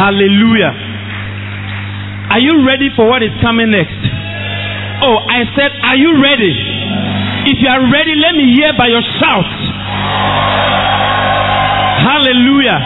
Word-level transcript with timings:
Hallelujah. 0.00 0.72
Are 2.32 2.40
you 2.40 2.64
ready 2.64 2.88
for 2.96 3.04
what 3.04 3.20
is 3.20 3.36
coming 3.44 3.68
next? 3.68 4.00
Oh, 5.04 5.20
I 5.28 5.44
said, 5.52 5.76
Are 5.84 5.98
you 6.00 6.16
ready? 6.16 6.56
If 7.52 7.60
you 7.60 7.68
are 7.68 7.84
ready, 7.84 8.16
let 8.16 8.32
me 8.32 8.48
hear 8.56 8.72
by 8.80 8.88
your 8.88 9.04
shout. 9.20 9.44
Hallelujah. 12.00 12.80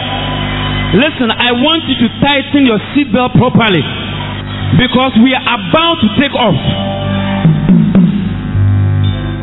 Listen, 0.99 1.31
I 1.31 1.55
want 1.55 1.87
you 1.87 1.95
to 2.03 2.07
tighten 2.19 2.67
your 2.67 2.83
seatbelt 2.91 3.39
properly 3.39 3.83
because 4.75 5.15
we 5.23 5.31
are 5.31 5.39
about 5.39 6.03
to 6.03 6.09
take 6.19 6.35
off. 6.35 6.59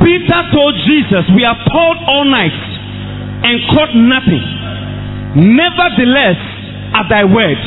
Peter 0.05 0.41
told 0.53 0.77
Jesus, 0.85 1.25
We 1.33 1.41
have 1.49 1.57
toiled 1.73 2.05
all 2.05 2.29
night 2.29 2.53
and 3.49 3.65
caught 3.73 3.97
nothing. 3.97 4.45
Nevertheless, 5.57 6.52
at 6.95 7.09
thy 7.09 7.25
word, 7.25 7.61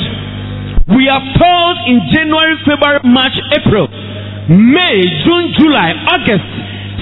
we 0.96 1.10
have 1.10 1.26
toiled 1.38 1.80
in 1.90 1.98
January, 2.14 2.56
February, 2.66 3.02
March, 3.10 3.34
April 3.58 3.90
May, 4.46 5.02
June, 5.26 5.58
July, 5.58 5.90
August, 6.06 6.46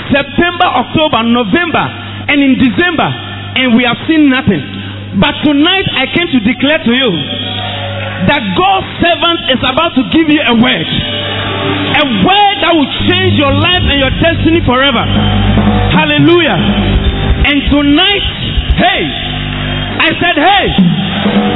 September, 0.07 0.63
October, 0.63 1.27
November, 1.27 1.83
and 2.31 2.39
in 2.39 2.55
December, 2.55 3.03
and 3.59 3.75
we 3.75 3.83
have 3.83 3.99
seen 4.07 4.31
nothing. 4.31 4.63
But 5.19 5.35
tonight 5.43 5.83
I 5.91 6.07
came 6.07 6.31
to 6.31 6.39
declare 6.39 6.79
to 6.87 6.93
you 6.95 7.11
that 8.31 8.41
God's 8.55 8.87
servant 9.03 9.39
is 9.51 9.59
about 9.59 9.91
to 9.99 10.03
give 10.15 10.31
you 10.31 10.39
a 10.39 10.55
word. 10.55 10.87
A 10.87 12.05
word 12.23 12.55
that 12.63 12.71
will 12.71 12.91
change 13.11 13.35
your 13.35 13.51
life 13.51 13.83
and 13.91 13.99
your 13.99 14.13
destiny 14.23 14.63
forever. 14.63 15.03
Hallelujah. 15.91 16.55
And 17.43 17.59
tonight, 17.67 18.25
hey, 18.79 19.03
I 20.03 20.11
said, 20.19 20.35
hey, 20.35 20.65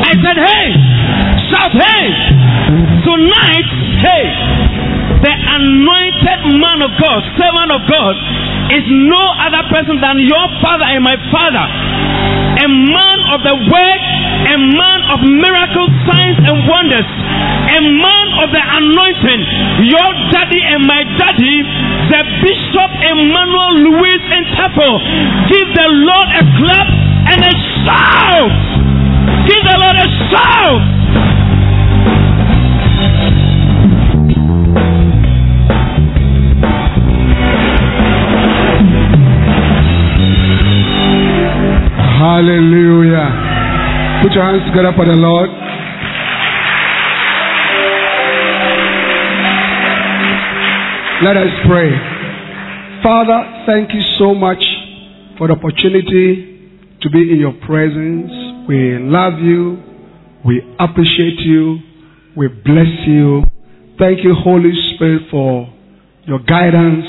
I 0.07 0.13
said, 0.23 0.37
hey, 0.39 0.65
shout, 1.51 1.75
hey. 1.75 2.03
Tonight, 3.03 3.67
hey, 4.07 4.25
the 5.19 5.33
anointed 5.35 6.55
man 6.55 6.79
of 6.79 6.95
God, 6.95 7.27
servant 7.35 7.75
of 7.75 7.83
God, 7.91 8.15
is 8.71 8.87
no 8.87 9.23
other 9.43 9.67
person 9.67 9.99
than 9.99 10.23
your 10.23 10.47
father 10.63 10.87
and 10.87 11.03
my 11.03 11.19
father. 11.27 11.65
A 12.63 12.67
man 12.71 13.19
of 13.35 13.43
the 13.43 13.55
word, 13.67 14.01
a 14.47 14.55
man 14.55 14.99
of 15.11 15.19
miracles, 15.27 15.91
signs, 16.07 16.39
and 16.39 16.63
wonders, 16.71 17.03
a 17.03 17.79
man 17.83 18.27
of 18.43 18.47
the 18.55 18.63
anointing. 18.63 19.41
Your 19.91 20.09
daddy 20.31 20.63
and 20.63 20.87
my 20.87 21.03
daddy, 21.19 21.67
the 22.15 22.21
Bishop 22.47 22.91
Emmanuel 23.11 23.91
Louis 23.91 24.19
Temple. 24.55 24.95
Give 25.51 25.67
the 25.75 25.87
Lord 26.07 26.27
a 26.31 26.43
clap 26.63 27.16
and 27.25 27.41
a 27.43 27.53
shout. 27.83 28.51
Give 29.47 29.63
the 29.63 29.77
Lord 29.81 29.97
a 29.97 30.09
shout. 30.29 30.83
Hallelujah. 42.19 43.29
Put 44.23 44.33
your 44.33 44.43
hands 44.43 44.65
together 44.69 44.91
for 44.95 45.05
the 45.05 45.13
Lord. 45.13 45.49
Let 51.23 51.37
us 51.37 51.49
pray. 51.67 51.89
Father, 53.03 53.63
thank 53.65 53.93
you 53.93 54.01
so 54.19 54.33
much 54.35 54.63
for 55.37 55.47
the 55.47 55.53
opportunity 55.53 56.56
to 57.01 57.09
be 57.09 57.31
in 57.31 57.39
your 57.39 57.53
presence. 57.65 58.31
We 58.67 58.97
love 58.99 59.39
you. 59.39 59.81
We 60.45 60.61
appreciate 60.79 61.39
you. 61.39 61.79
We 62.35 62.47
bless 62.47 63.07
you. 63.07 63.43
Thank 63.99 64.23
you, 64.23 64.33
Holy 64.35 64.71
Spirit, 64.93 65.23
for 65.31 65.73
your 66.25 66.39
guidance, 66.39 67.05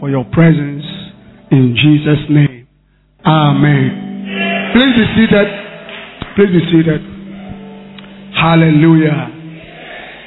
for 0.00 0.10
your 0.10 0.24
presence. 0.24 0.84
In 1.50 1.76
Jesus' 1.76 2.28
name. 2.28 2.66
Amen. 3.24 4.72
Please 4.74 4.94
be 4.96 5.06
seated. 5.16 5.48
Please 6.34 6.52
be 6.52 6.62
seated. 6.70 7.00
Hallelujah. 8.34 9.34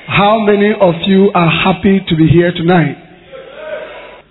How 0.08 0.40
many 0.40 0.74
of 0.80 0.96
you 1.08 1.32
are 1.34 1.50
happy 1.50 2.02
to 2.08 2.16
be 2.16 2.28
here 2.28 2.52
tonight? 2.52 2.98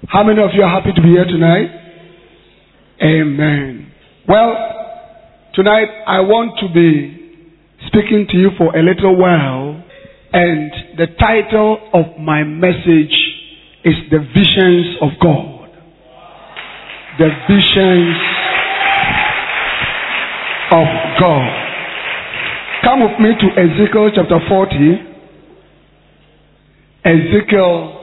How 0.08 0.24
many 0.24 0.42
of 0.42 0.50
you 0.54 0.62
are 0.62 0.68
happy 0.68 0.92
to 0.92 1.00
be 1.00 1.08
here 1.08 1.24
tonight? 1.24 1.70
Amen. 3.02 3.92
Well, 4.28 4.54
tonight 5.54 5.88
I 6.06 6.20
want 6.20 6.58
to 6.60 6.68
be 6.68 7.16
speaking 7.86 8.26
to 8.30 8.36
you 8.36 8.50
for 8.58 8.76
a 8.76 8.82
little 8.82 9.16
while, 9.16 9.82
and 10.32 10.70
the 10.98 11.06
title 11.18 11.78
of 11.94 12.20
my 12.20 12.44
message 12.44 13.16
is 13.82 13.94
The 14.10 14.18
Visions 14.18 14.96
of 15.00 15.08
God. 15.22 15.70
The 17.18 17.30
Visions 17.48 18.16
of 20.72 20.86
God. 21.18 21.66
Come 22.84 23.00
with 23.00 23.18
me 23.20 23.30
to 23.40 23.46
Ezekiel 23.58 24.10
chapter 24.14 24.38
40. 24.48 24.76
Ezekiel 27.04 27.96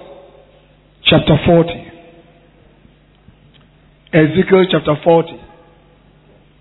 chapter 1.05 1.37
40. 1.45 1.91
Ezekiel 4.13 4.65
chapter 4.71 4.95
40. 5.03 5.46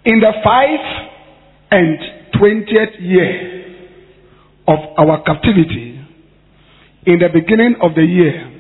In 0.06 0.20
the 0.20 0.32
five 0.44 0.78
and 1.72 1.98
twentieth 2.38 3.00
year 3.00 3.64
of 4.68 4.78
our 4.98 5.20
captivity, 5.24 6.00
in 7.06 7.18
the 7.18 7.28
beginning 7.34 7.74
of 7.82 7.96
the 7.96 8.04
year, 8.04 8.52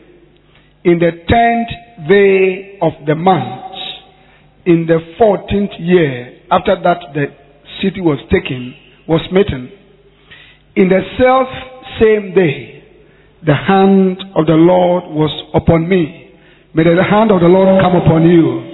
in 0.82 0.98
the 0.98 1.12
tenth 1.28 2.08
day 2.08 2.78
of 2.82 2.94
the 3.06 3.14
month, 3.14 3.74
in 4.66 4.86
the 4.88 4.98
fourteenth 5.18 5.70
year 5.78 6.40
after 6.50 6.74
that 6.82 7.14
the 7.14 7.26
city 7.80 8.00
was 8.00 8.18
taken, 8.28 8.74
was 9.06 9.20
smitten. 9.30 9.70
In 10.74 10.88
the 10.88 11.00
self 11.16 11.46
same 12.02 12.34
day, 12.34 12.82
the 13.46 13.54
hand 13.54 14.18
of 14.34 14.46
the 14.46 14.58
Lord 14.58 15.04
was 15.14 15.30
upon 15.54 15.88
me. 15.88 16.34
May 16.74 16.82
the 16.82 17.04
hand 17.08 17.30
of 17.30 17.38
the 17.38 17.46
Lord 17.46 17.80
come 17.80 17.94
upon 17.94 18.28
you. 18.28 18.66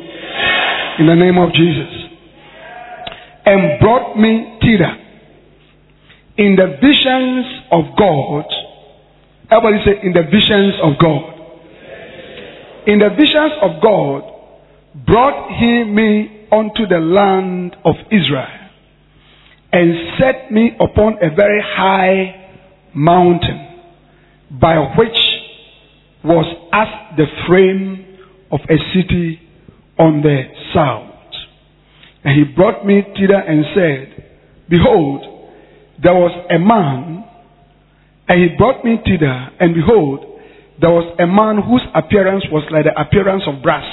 In 1.00 1.06
the 1.06 1.14
name 1.14 1.36
of 1.36 1.52
Jesus. 1.52 2.01
And 3.44 3.80
brought 3.80 4.16
me 4.16 4.58
thither. 4.60 4.96
In 6.38 6.56
the 6.56 6.76
visions 6.80 7.46
of 7.70 7.96
God. 7.98 8.44
Everybody 9.50 9.84
say, 9.84 10.06
in 10.06 10.12
the 10.12 10.22
visions 10.22 10.74
of 10.82 10.98
God. 10.98 11.28
In 12.86 12.98
the 12.98 13.10
visions 13.10 13.52
of 13.60 13.82
God, 13.82 14.22
brought 15.06 15.50
he 15.58 15.84
me 15.84 16.46
unto 16.50 16.86
the 16.86 16.98
land 16.98 17.76
of 17.84 17.94
Israel 18.10 18.62
and 19.72 19.94
set 20.18 20.52
me 20.52 20.72
upon 20.78 21.14
a 21.22 21.34
very 21.34 21.62
high 21.64 22.54
mountain 22.94 23.68
by 24.60 24.76
which 24.98 25.16
was 26.24 26.44
as 26.72 27.16
the 27.16 27.24
frame 27.48 28.18
of 28.50 28.60
a 28.68 28.76
city 28.94 29.40
on 29.98 30.20
the 30.20 30.42
south. 30.74 31.11
And 32.24 32.38
he 32.38 32.54
brought 32.54 32.86
me 32.86 33.02
thither 33.16 33.38
and 33.38 33.64
said, 33.74 34.32
Behold, 34.68 35.22
there 36.02 36.14
was 36.14 36.32
a 36.50 36.58
man, 36.58 37.24
and 38.28 38.40
he 38.40 38.56
brought 38.56 38.84
me 38.84 38.96
thither, 39.04 39.50
and 39.60 39.74
behold, 39.74 40.32
there 40.80 40.90
was 40.90 41.14
a 41.18 41.26
man 41.26 41.62
whose 41.62 41.82
appearance 41.94 42.44
was 42.50 42.64
like 42.70 42.84
the 42.84 43.00
appearance 43.00 43.42
of 43.46 43.62
brass 43.62 43.86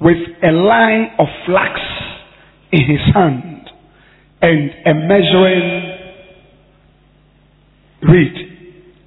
with 0.00 0.16
a 0.42 0.52
line 0.52 1.10
of 1.18 1.26
flax 1.44 1.80
in 2.72 2.80
his 2.80 3.14
hand 3.14 3.68
and 4.40 4.70
a 4.86 4.94
measuring 4.94 5.98
reed. 8.02 8.34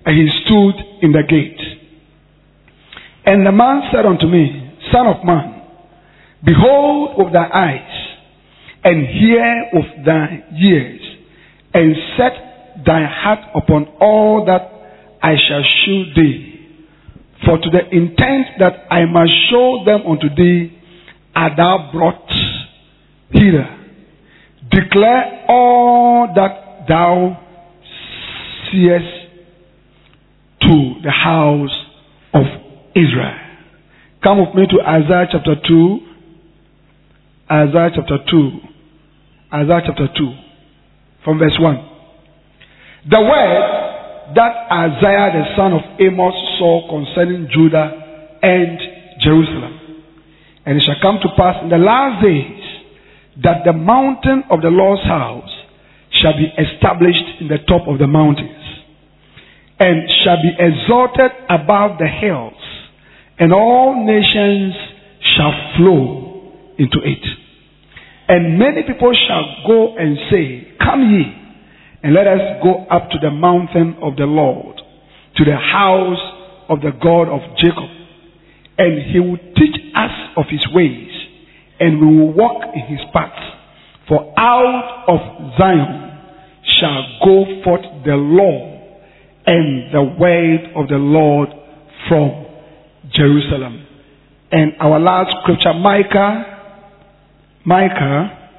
And 0.06 0.18
he 0.18 0.30
stood 0.44 0.76
in 1.02 1.12
the 1.12 1.24
gate. 1.28 1.60
And 3.26 3.46
the 3.46 3.52
man 3.52 3.84
said 3.94 4.06
unto 4.06 4.28
me, 4.28 4.78
Son 4.92 5.08
of 5.08 5.24
man, 5.24 5.62
behold 6.44 7.18
with 7.18 7.34
thy 7.34 7.48
eyes, 7.54 8.01
and 8.84 9.08
hear 9.08 9.70
with 9.74 10.06
thy 10.06 10.44
ears, 10.62 11.02
and 11.74 11.96
set 12.18 12.86
thy 12.86 13.06
heart 13.06 13.40
upon 13.56 13.86
all 14.00 14.46
that 14.46 14.72
I 15.22 15.36
shall 15.48 15.64
shew 15.64 16.06
thee. 16.16 16.48
For 17.46 17.58
to 17.58 17.70
the 17.70 17.90
intent 17.96 18.48
that 18.60 18.86
I 18.92 19.06
must 19.06 19.32
show 19.50 19.84
them 19.86 20.02
unto 20.08 20.30
thee 20.36 20.78
art 21.36 21.54
thou 21.58 21.90
brought 21.92 22.30
hither. 23.32 23.78
Declare 24.70 25.46
all 25.48 26.28
that 26.36 26.88
thou 26.88 27.38
seest 28.72 29.06
to 30.62 30.94
the 31.04 31.12
house 31.12 31.86
of 32.34 32.44
Israel. 32.96 33.38
Come 34.24 34.40
with 34.40 34.56
me 34.56 34.68
to 34.68 34.82
Isaiah 34.88 35.28
chapter 35.32 35.56
2. 35.68 36.00
Isaiah 37.52 37.90
chapter 37.96 38.18
2. 38.30 38.71
Isaiah 39.54 39.82
chapter 39.86 40.08
2. 40.08 40.34
From 41.26 41.40
verse 41.40 41.58
1. 41.60 41.90
The 43.10 43.20
word 43.20 44.34
that 44.36 44.54
Isaiah 44.72 45.30
the 45.34 45.56
son 45.58 45.74
of 45.74 45.82
Amos 46.00 46.34
saw 46.58 46.88
concerning 46.90 47.50
Judah 47.52 48.38
and 48.42 48.80
Jerusalem. 49.20 50.04
And 50.66 50.78
it 50.78 50.84
shall 50.86 51.02
come 51.02 51.20
to 51.22 51.30
pass 51.36 51.58
in 51.64 51.70
the 51.70 51.78
last 51.78 52.24
days 52.24 52.64
that 53.44 53.66
the 53.66 53.74
mountain 53.74 54.44
of 54.50 54.62
the 54.62 54.70
Lord's 54.70 55.04
house 55.04 55.50
shall 56.12 56.34
be 56.38 56.48
established 56.58 57.42
in 57.42 57.48
the 57.48 57.58
top 57.68 57.88
of 57.88 58.00
the 58.00 58.08
mountains 58.08 58.62
and 59.80 60.10
shall 60.24 60.38
be 60.38 60.52
exalted 60.60 61.32
above 61.50 61.98
the 61.98 62.08
hills, 62.08 62.54
and 63.40 63.52
all 63.52 64.06
nations 64.06 64.76
shall 65.36 65.74
flow 65.76 66.54
into 66.78 67.00
it. 67.04 67.26
And 68.32 68.58
many 68.58 68.84
people 68.84 69.12
shall 69.28 69.44
go 69.68 69.98
and 69.98 70.18
say, 70.32 70.78
Come 70.80 71.02
ye, 71.12 71.24
and 72.02 72.14
let 72.14 72.28
us 72.28 72.64
go 72.64 72.86
up 72.90 73.10
to 73.12 73.18
the 73.22 73.30
mountain 73.30 73.98
of 74.02 74.16
the 74.16 74.24
Lord, 74.24 74.78
to 75.36 75.44
the 75.44 75.58
house 75.58 76.64
of 76.70 76.80
the 76.80 76.92
God 76.92 77.28
of 77.28 77.42
Jacob. 77.58 77.92
And 78.78 79.12
he 79.12 79.20
will 79.20 79.36
teach 79.36 79.76
us 79.94 80.12
of 80.38 80.46
his 80.50 80.66
ways, 80.74 81.12
and 81.82 82.00
we 82.00 82.08
will 82.08 82.32
walk 82.32 82.64
in 82.74 82.96
his 82.96 83.06
paths. 83.12 83.36
For 84.08 84.34
out 84.40 85.04
of 85.10 85.20
Zion 85.60 86.12
shall 86.80 87.04
go 87.26 87.62
forth 87.66 87.84
the 88.06 88.16
law 88.16 88.80
and 89.46 89.94
the 89.94 90.04
word 90.18 90.72
of 90.78 90.88
the 90.88 90.96
Lord 90.96 91.50
from 92.08 92.46
Jerusalem. 93.12 93.86
And 94.54 94.72
our 94.80 95.02
last 95.02 95.36
scripture, 95.44 95.74
Micah, 95.74 96.51
Micah 97.64 98.50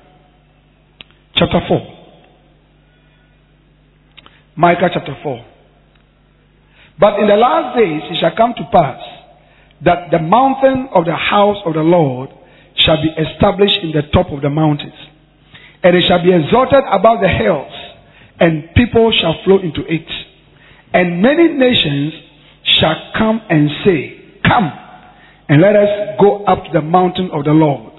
chapter 1.35 1.61
4. 1.67 1.99
Micah 4.57 4.91
chapter 4.95 5.17
4. 5.23 5.47
But 7.01 7.19
in 7.19 7.27
the 7.27 7.37
last 7.37 7.77
days 7.77 8.03
it 8.11 8.21
shall 8.21 8.37
come 8.37 8.55
to 8.57 8.65
pass 8.71 9.01
that 9.85 10.11
the 10.13 10.21
mountain 10.21 10.89
of 10.95 11.05
the 11.05 11.17
house 11.17 11.57
of 11.67 11.75
the 11.75 11.83
Lord 11.83 12.31
shall 12.77 13.03
be 13.03 13.09
established 13.09 13.83
in 13.83 13.91
the 13.91 14.03
top 14.13 14.31
of 14.31 14.41
the 14.41 14.51
mountains, 14.51 14.95
and 15.83 15.97
it 15.97 16.05
shall 16.07 16.23
be 16.23 16.33
exalted 16.33 16.85
above 16.93 17.21
the 17.21 17.29
hills, 17.29 17.73
and 18.39 18.73
people 18.77 19.13
shall 19.21 19.43
flow 19.45 19.59
into 19.59 19.83
it. 19.83 20.07
And 20.95 21.21
many 21.21 21.49
nations 21.49 22.13
shall 22.79 23.11
come 23.19 23.41
and 23.51 23.69
say, 23.85 24.39
Come, 24.47 24.71
and 25.49 25.61
let 25.61 25.75
us 25.75 26.17
go 26.21 26.45
up 26.45 26.65
to 26.65 26.71
the 26.73 26.83
mountain 26.83 27.31
of 27.33 27.45
the 27.45 27.51
Lord, 27.53 27.92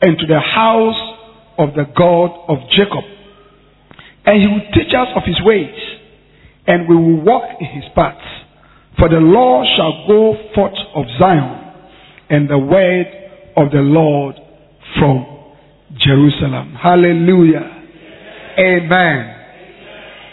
and 0.00 0.18
to 0.18 0.26
the 0.26 0.40
house 0.40 1.16
of 1.58 1.74
the 1.74 1.84
God 1.96 2.30
of 2.48 2.58
Jacob. 2.70 3.04
And 4.24 4.42
he 4.42 4.48
will 4.48 4.66
teach 4.74 4.92
us 4.94 5.08
of 5.14 5.22
his 5.24 5.40
ways, 5.42 5.74
and 6.66 6.88
we 6.88 6.96
will 6.96 7.22
walk 7.22 7.44
in 7.60 7.66
his 7.66 7.84
paths. 7.94 8.24
For 8.98 9.08
the 9.08 9.20
law 9.20 9.64
shall 9.76 10.06
go 10.06 10.36
forth 10.54 10.78
of 10.94 11.04
Zion, 11.18 11.74
and 12.28 12.48
the 12.48 12.58
word 12.58 13.06
of 13.56 13.70
the 13.70 13.80
Lord 13.80 14.34
from 14.98 15.26
Jerusalem. 15.98 16.74
Hallelujah. 16.74 17.84
Amen. 18.58 19.32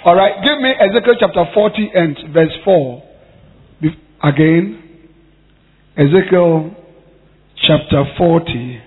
All 0.05 0.15
right, 0.15 0.43
give 0.43 0.59
me 0.59 0.71
Ezekiel 0.71 1.15
chapter 1.19 1.45
40 1.53 1.91
and 1.93 2.17
verse 2.33 2.51
4. 2.65 3.03
Again, 4.23 5.09
Ezekiel 5.97 6.75
chapter 7.57 8.03
40. 8.17 8.81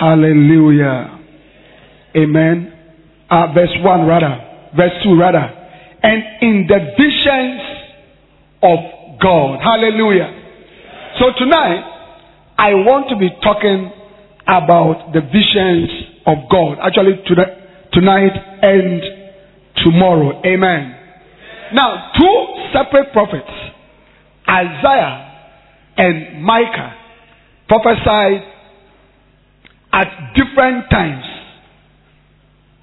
Hallelujah. 0.00 1.20
Amen. 2.16 2.72
Uh, 3.28 3.52
verse 3.52 3.76
1 3.84 4.06
rather. 4.06 4.72
Verse 4.74 4.96
2 5.04 5.20
rather. 5.20 5.44
And 6.02 6.22
in 6.40 6.66
the 6.66 6.78
visions 6.96 7.60
of 8.62 8.78
God. 9.20 9.60
Hallelujah. 9.60 10.40
So 11.18 11.26
tonight, 11.38 11.84
I 12.56 12.72
want 12.80 13.10
to 13.10 13.16
be 13.16 13.28
talking 13.42 13.92
about 14.46 15.12
the 15.12 15.20
visions 15.20 15.90
of 16.26 16.48
God. 16.50 16.78
Actually, 16.80 17.20
tonight 17.92 18.32
and 18.62 19.02
tomorrow. 19.84 20.40
Amen. 20.46 20.96
Now, 21.74 22.12
two 22.16 22.46
separate 22.72 23.12
prophets, 23.12 23.52
Isaiah 24.48 25.28
and 25.98 26.42
Micah, 26.42 26.94
prophesied 27.68 28.59
at 29.92 30.34
different 30.34 30.90
times. 30.90 31.24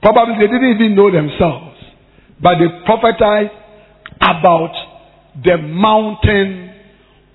Probably 0.02 0.36
they 0.36 0.52
didn't 0.52 0.76
even 0.76 0.96
know 0.96 1.12
themselves, 1.12 1.76
but 2.42 2.56
they 2.60 2.68
prophesied 2.86 3.52
about 4.22 4.74
the 5.44 5.58
mountain 5.58 6.74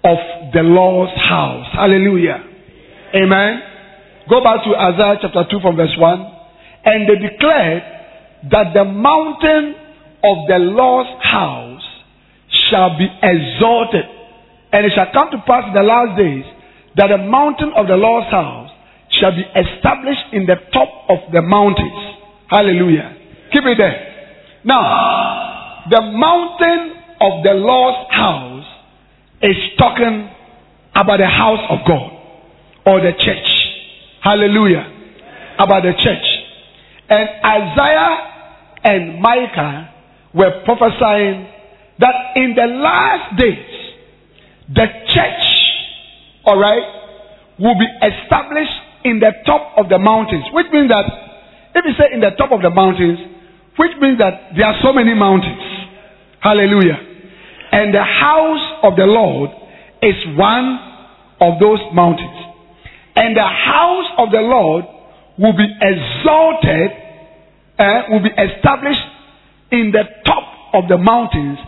of 0.05 0.19
the 0.53 0.63
Lord's 0.63 1.13
house. 1.23 1.67
Hallelujah. 1.73 2.45
Amen. 3.15 3.63
Go 4.29 4.43
back 4.43 4.65
to 4.65 4.75
Isaiah 4.75 5.19
chapter 5.21 5.45
2 5.51 5.61
from 5.61 5.77
verse 5.77 5.95
1. 5.97 6.27
And 6.85 7.09
they 7.09 7.17
declared 7.17 7.83
that 8.51 8.75
the 8.75 8.85
mountain 8.85 9.75
of 10.25 10.49
the 10.49 10.59
Lord's 10.59 11.11
house 11.23 11.83
shall 12.71 12.99
be 12.99 13.07
exalted. 13.23 14.05
And 14.73 14.87
it 14.87 14.93
shall 14.95 15.13
come 15.13 15.31
to 15.31 15.39
pass 15.47 15.65
in 15.69 15.75
the 15.75 15.83
last 15.83 16.19
days 16.19 16.45
that 16.97 17.09
the 17.09 17.19
mountain 17.19 17.73
of 17.77 17.87
the 17.87 17.97
Lord's 17.97 18.31
house 18.31 18.62
shall 19.13 19.33
be 19.33 19.43
established 19.43 20.33
in 20.33 20.47
the 20.47 20.57
top 20.73 20.89
of 21.09 21.33
the 21.33 21.43
mountains. 21.43 22.17
Hallelujah. 22.49 23.17
Keep 23.53 23.65
it 23.65 23.79
there. 23.79 24.09
Now, 24.65 25.85
the 25.91 26.01
mountain 26.01 26.97
of 27.21 27.45
the 27.45 27.55
Lord's 27.55 28.13
house 28.13 28.67
is 29.43 29.57
talking 29.79 30.31
about 30.95 31.19
the 31.19 31.27
house 31.27 31.61
of 31.71 31.79
God 31.87 32.13
or 32.87 33.01
the 33.01 33.13
church. 33.19 33.49
Hallelujah. 34.23 34.87
About 35.59 35.83
the 35.83 35.93
church. 35.93 36.27
And 37.09 37.29
Isaiah 37.45 38.17
and 38.85 39.21
Micah 39.21 39.95
were 40.35 40.63
prophesying 40.65 41.49
that 41.99 42.15
in 42.37 42.55
the 42.55 42.67
last 42.67 43.39
days, 43.39 43.93
the 44.69 44.87
church, 45.13 45.45
alright, 46.47 46.83
will 47.59 47.79
be 47.79 47.87
established 48.07 48.73
in 49.05 49.21
the 49.21 49.33
top 49.47 49.79
of 49.79 49.89
the 49.89 49.99
mountains. 49.99 50.45
Which 50.53 50.67
means 50.73 50.89
that, 50.89 51.05
if 51.75 51.85
you 51.85 51.95
say 51.99 52.13
in 52.13 52.21
the 52.21 52.31
top 52.39 52.53
of 52.53 52.63
the 52.63 52.71
mountains, 52.71 53.19
which 53.77 53.93
means 54.01 54.19
that 54.19 54.53
there 54.57 54.67
are 54.67 54.79
so 54.83 54.93
many 54.93 55.15
mountains. 55.15 55.63
Hallelujah. 56.41 56.99
And 57.73 57.95
the 57.95 58.05
house 58.05 58.81
of 58.83 58.97
the 58.97 59.07
Lord 59.07 59.51
is 60.03 60.15
one 60.37 60.79
of 61.41 61.59
those 61.59 61.81
mountains. 61.95 62.37
And 63.17 63.37
the 63.37 63.47
house 63.47 64.07
of 64.19 64.31
the 64.31 64.41
Lord 64.41 64.85
will 65.39 65.57
be 65.57 65.67
exalted, 65.81 66.91
uh, 67.79 68.03
will 68.11 68.23
be 68.23 68.31
established 68.31 69.01
in 69.71 69.91
the 69.91 70.05
top 70.27 70.75
of 70.75 70.89
the 70.89 70.99
mountains 70.99 71.59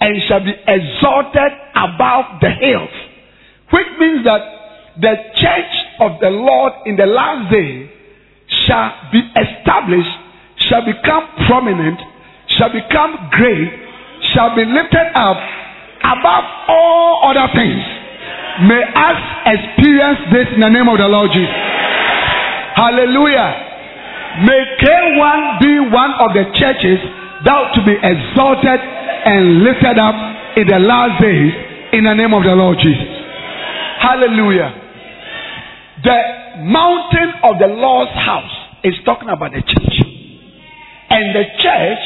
and 0.00 0.22
shall 0.28 0.44
be 0.44 0.52
exalted 0.52 1.52
above 1.74 2.40
the 2.40 2.50
hills. 2.50 2.90
Which 3.70 3.86
means 3.98 4.24
that 4.24 4.40
the 5.00 5.14
church 5.40 5.74
of 6.00 6.20
the 6.20 6.30
Lord 6.30 6.72
in 6.86 6.96
the 6.96 7.06
last 7.06 7.50
day 7.52 7.90
shall 8.66 8.90
be 9.12 9.20
established, 9.34 10.14
shall 10.68 10.84
become 10.84 11.24
prominent, 11.46 12.00
shall 12.58 12.72
become 12.72 13.30
great, 13.32 13.70
shall 14.34 14.54
be 14.54 14.64
lifted 14.64 15.08
up 15.14 15.38
above 16.04 16.44
all 16.68 17.30
other 17.30 17.48
things. 17.54 17.82
May 18.68 18.82
us 18.82 19.18
experience 19.46 20.20
this 20.30 20.46
in 20.54 20.60
the 20.60 20.70
name 20.70 20.88
of 20.88 20.98
the 20.98 21.08
Lord 21.08 21.30
Jesus. 21.32 21.58
Hallelujah. 22.74 23.50
May 24.46 24.62
K1 24.82 25.60
be 25.62 25.74
one 25.90 26.12
of 26.18 26.34
the 26.34 26.44
churches 26.58 26.98
that 27.46 27.74
to 27.74 27.80
be 27.86 27.94
exalted 27.94 28.80
and 28.80 29.62
lifted 29.62 29.98
up 29.98 30.14
in 30.56 30.66
the 30.66 30.78
last 30.78 31.22
days 31.22 31.52
in 31.92 32.04
the 32.04 32.14
name 32.14 32.34
of 32.34 32.42
the 32.42 32.54
Lord 32.54 32.78
Jesus. 32.78 33.10
Hallelujah. 33.98 34.83
The 36.04 36.20
mountain 36.64 37.32
of 37.42 37.58
the 37.58 37.68
Lord's 37.68 38.12
house 38.12 38.84
is 38.84 38.94
talking 39.04 39.28
about 39.28 39.52
the 39.52 39.62
church. 39.62 39.96
And 41.10 41.34
the 41.34 41.44
church 41.58 42.04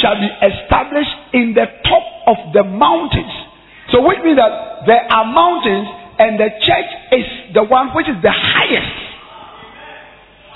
shall 0.00 0.16
be 0.16 0.28
established 0.42 1.16
in 1.32 1.54
the 1.54 1.66
top 1.84 2.02
of 2.26 2.52
the 2.52 2.64
mountains 2.64 3.46
so 3.92 4.02
which 4.06 4.18
means 4.24 4.36
that 4.36 4.86
there 4.86 5.06
are 5.06 5.24
mountains 5.24 5.86
and 6.18 6.40
the 6.40 6.50
church 6.62 6.90
is 7.12 7.54
the 7.54 7.62
one 7.62 7.94
which 7.94 8.08
is 8.08 8.18
the 8.22 8.32
highest. 8.32 8.98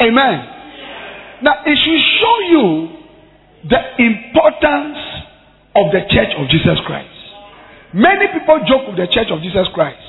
Amen. 0.03 0.37
Now 1.43 1.63
it 1.65 1.77
should 1.79 2.03
show 2.19 2.37
you 2.51 2.67
the 3.71 3.81
importance 4.03 4.99
of 5.77 5.93
the 5.93 6.03
church 6.11 6.35
of 6.39 6.49
Jesus 6.49 6.79
Christ. 6.87 7.15
Many 7.95 8.27
people 8.33 8.61
joke 8.67 8.89
with 8.89 8.97
the 8.97 9.07
church 9.13 9.31
of 9.31 9.43
Jesus 9.43 9.69
Christ. 9.75 10.03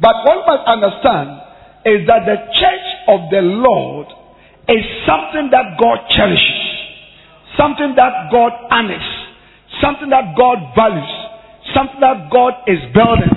But 0.00 0.26
one 0.26 0.42
must 0.46 0.64
understand 0.66 1.45
is 1.86 2.02
that 2.10 2.26
the 2.26 2.36
church 2.58 2.86
of 3.06 3.30
the 3.30 3.40
Lord 3.40 4.06
is 4.68 4.82
something 5.06 5.50
that 5.54 5.78
God 5.78 6.02
cherishes, 6.10 6.66
something 7.56 7.94
that 7.94 8.26
God 8.32 8.50
honors, 8.74 9.06
something 9.80 10.10
that 10.10 10.34
God 10.36 10.58
values, 10.74 11.14
something 11.74 12.00
that 12.00 12.28
God 12.30 12.54
is 12.66 12.82
building. 12.92 13.30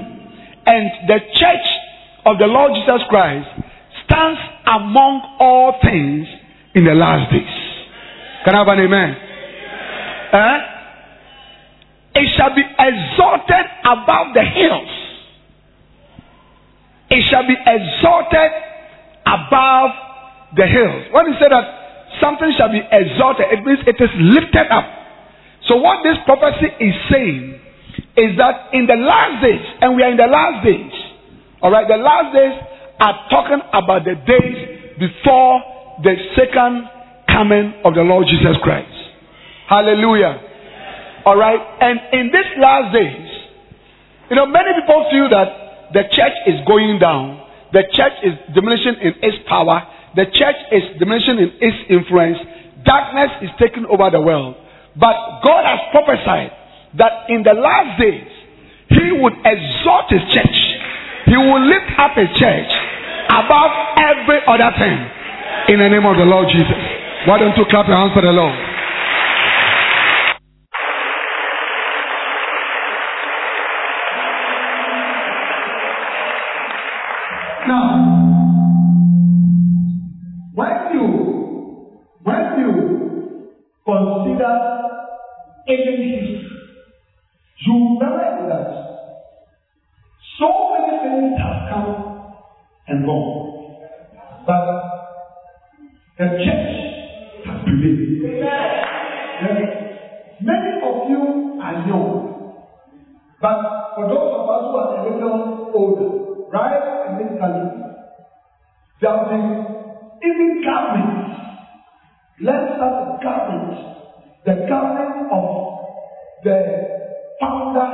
And 0.65 0.89
the 1.07 1.19
church 1.37 1.67
of 2.25 2.39
the 2.39 2.47
Lord 2.47 2.73
Jesus 2.73 3.05
Christ 3.07 3.47
stands 4.05 4.39
among 4.65 5.37
all 5.39 5.77
things 5.85 6.25
in 6.73 6.85
the 6.85 6.97
last 6.97 7.31
days. 7.31 7.55
Can 8.45 8.55
I 8.55 8.65
have 8.65 8.67
an 8.67 8.79
amen? 8.79 9.09
Eh? 10.33 10.57
It 12.15 12.29
shall 12.35 12.55
be 12.55 12.65
exalted 12.65 13.65
above 13.85 14.33
the 14.33 14.41
hills. 14.41 14.98
It 17.09 17.21
shall 17.29 17.45
be 17.47 17.57
exalted 17.57 18.51
above 19.25 19.91
the 20.55 20.65
hills. 20.65 21.09
When 21.11 21.33
he 21.33 21.39
said 21.39 21.51
that 21.51 21.65
something 22.21 22.53
shall 22.57 22.71
be 22.71 22.81
exalted, 22.81 23.45
it 23.51 23.65
means 23.65 23.79
it 23.85 23.97
is 23.97 24.13
lifted 24.17 24.69
up. 24.69 24.85
So, 25.67 25.77
what 25.77 26.03
this 26.03 26.17
prophecy 26.25 26.69
is 26.79 26.95
saying 27.11 27.59
is 28.17 28.37
that 28.37 28.73
in 28.73 28.87
the 28.87 28.95
last 28.95 29.43
days, 29.43 29.61
and 29.81 29.95
we 29.95 30.03
are 30.03 30.11
in 30.11 30.17
the 30.17 30.29
last 30.29 30.65
days, 30.65 30.91
all 31.61 31.71
right, 31.71 31.87
the 31.87 31.97
last 31.97 32.33
days 32.33 32.55
are 32.99 33.15
talking 33.29 33.61
about 33.73 34.05
the 34.05 34.15
days 34.15 34.97
before 34.97 35.61
the 36.03 36.15
second 36.35 36.89
coming 37.27 37.81
of 37.85 37.93
the 37.93 38.01
Lord 38.01 38.27
Jesus 38.27 38.57
Christ. 38.63 38.91
Hallelujah. 39.67 40.41
All 41.25 41.37
right, 41.37 41.59
and 41.81 41.99
in 42.13 42.31
these 42.31 42.51
last 42.57 42.93
days, 42.93 43.29
you 44.29 44.35
know, 44.35 44.45
many 44.45 44.71
people 44.79 45.05
feel 45.11 45.29
that 45.29 45.68
the 45.93 46.03
church 46.11 46.37
is 46.47 46.61
going 46.67 46.99
down, 46.99 47.41
the 47.73 47.83
church 47.93 48.13
is 48.23 48.33
diminishing 48.53 48.95
in 49.01 49.13
its 49.21 49.37
power, 49.47 49.85
the 50.15 50.25
church 50.25 50.59
is 50.71 50.83
diminishing 50.97 51.37
in 51.37 51.49
its 51.61 51.77
influence. 51.89 52.37
Darkness 52.85 53.29
is 53.43 53.49
taking 53.59 53.85
over 53.85 54.09
the 54.09 54.21
world. 54.21 54.55
But 54.95 55.41
God 55.45 55.63
has 55.65 55.79
prophesied 55.91 56.51
that 56.97 57.29
in 57.29 57.43
the 57.43 57.53
last 57.53 57.99
days, 58.01 58.27
He 58.89 59.11
would 59.13 59.33
exalt 59.45 60.09
His 60.09 60.25
church. 60.33 60.57
He 61.29 61.37
will 61.37 61.61
lift 61.61 61.93
up 61.97 62.17
His 62.17 62.29
church 62.37 62.71
above 63.29 63.71
every 64.01 64.41
other 64.49 64.71
thing 64.77 64.97
in 65.69 65.77
the 65.77 65.89
name 65.89 66.05
of 66.05 66.17
the 66.17 66.25
Lord 66.25 66.49
Jesus. 66.49 66.81
Why 67.29 67.37
don't 67.37 67.55
you 67.57 67.65
clap 67.69 67.85
your 67.85 67.97
hands 67.97 68.13
for 68.13 68.25
the 68.25 68.33
Lord? 68.33 68.68
Now, 77.69 77.85
when 80.55 80.75
you, 80.91 81.05
when 82.23 82.43
you 82.57 82.71
consider 83.85 84.53
ancient 85.69 86.01
history, 86.01 86.49
you 87.59 87.73
remember 88.01 88.49
that 88.49 88.69
so 90.39 90.47
many 90.73 90.97
things 91.03 91.37
have 91.37 91.69
come 91.69 91.91
and 92.87 93.05
gone, 93.05 93.75
but 94.47 94.65
the 96.17 96.25
church 96.41 96.73
has 97.45 97.57
prevailed. 97.65 98.09
Many 100.41 100.71
of 100.81 100.95
you 101.07 101.59
are 101.61 101.77
young, 101.87 102.55
but 103.39 103.57
for 103.93 104.07
those 104.09 104.33
of 104.33 104.49
us 104.49 104.61
who 104.65 104.75
are 104.75 104.89
a 104.97 105.13
little 105.13 105.71
older, 105.75 106.28
right 106.51 106.79
there 109.01 109.17
have 109.17 109.29
been 109.29 109.65
even 110.21 110.63
governments 110.63 111.29
Let's 112.41 112.71
start 112.77 113.19
the 113.19 113.27
government. 113.27 113.75
The 114.45 114.53
government 114.71 115.27
of 115.29 115.45
the 116.45 116.57
founder 117.35 117.91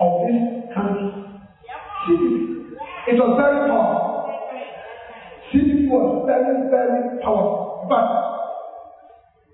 of 0.00 0.12
this 0.24 0.72
country. 0.72 1.12
CDP. 2.08 2.72
It 3.08 3.16
was 3.20 3.36
very 3.36 3.68
powerful. 3.68 4.32
CDP 5.52 5.84
was 5.90 6.24
very, 6.24 6.70
very 6.70 7.20
powerful. 7.20 7.84
But 7.90 8.06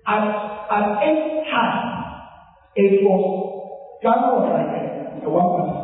at, 0.07 0.31
at 0.71 1.03
its 1.03 1.49
time, 1.51 1.83
it 2.77 3.03
was 3.03 3.99
Ghana 4.01 4.27
was 4.31 4.47
like 4.47 4.71
a, 4.79 5.25
a 5.25 5.29
one 5.29 5.49
percent. 5.59 5.82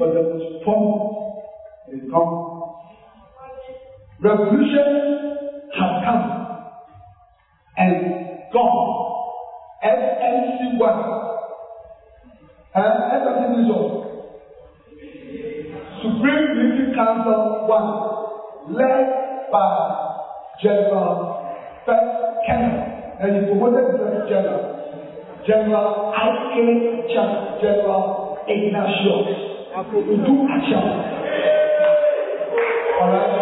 Was 0.00 0.16
the 0.16 0.22
most 0.32 1.92
in 1.92 2.00
the 2.00 2.10
government. 2.10 2.72
Revolution 4.18 4.88
has 5.76 5.92
come 6.04 6.24
and. 7.76 8.20
SNC 9.84 10.78
one. 10.78 11.04
And 12.74 12.96
everything 13.12 13.64
is. 13.64 13.70
Supreme 16.00 16.56
Military 16.56 16.94
Council 16.94 17.66
one, 17.66 18.72
led 18.72 19.52
by 19.52 19.68
General 20.62 21.44
First 21.84 22.46
Kennedy, 22.46 22.82
and 23.20 23.30
he 23.36 23.52
promoted 23.52 24.00
the 24.00 24.28
general. 24.28 24.80
General 25.46 26.12
I.K. 26.14 27.08
General 27.60 28.38
Ignatius 28.46 29.49
Kutu 29.70 30.34
Acheampong. 30.50 30.98
All 33.00 33.08
right. 33.08 33.34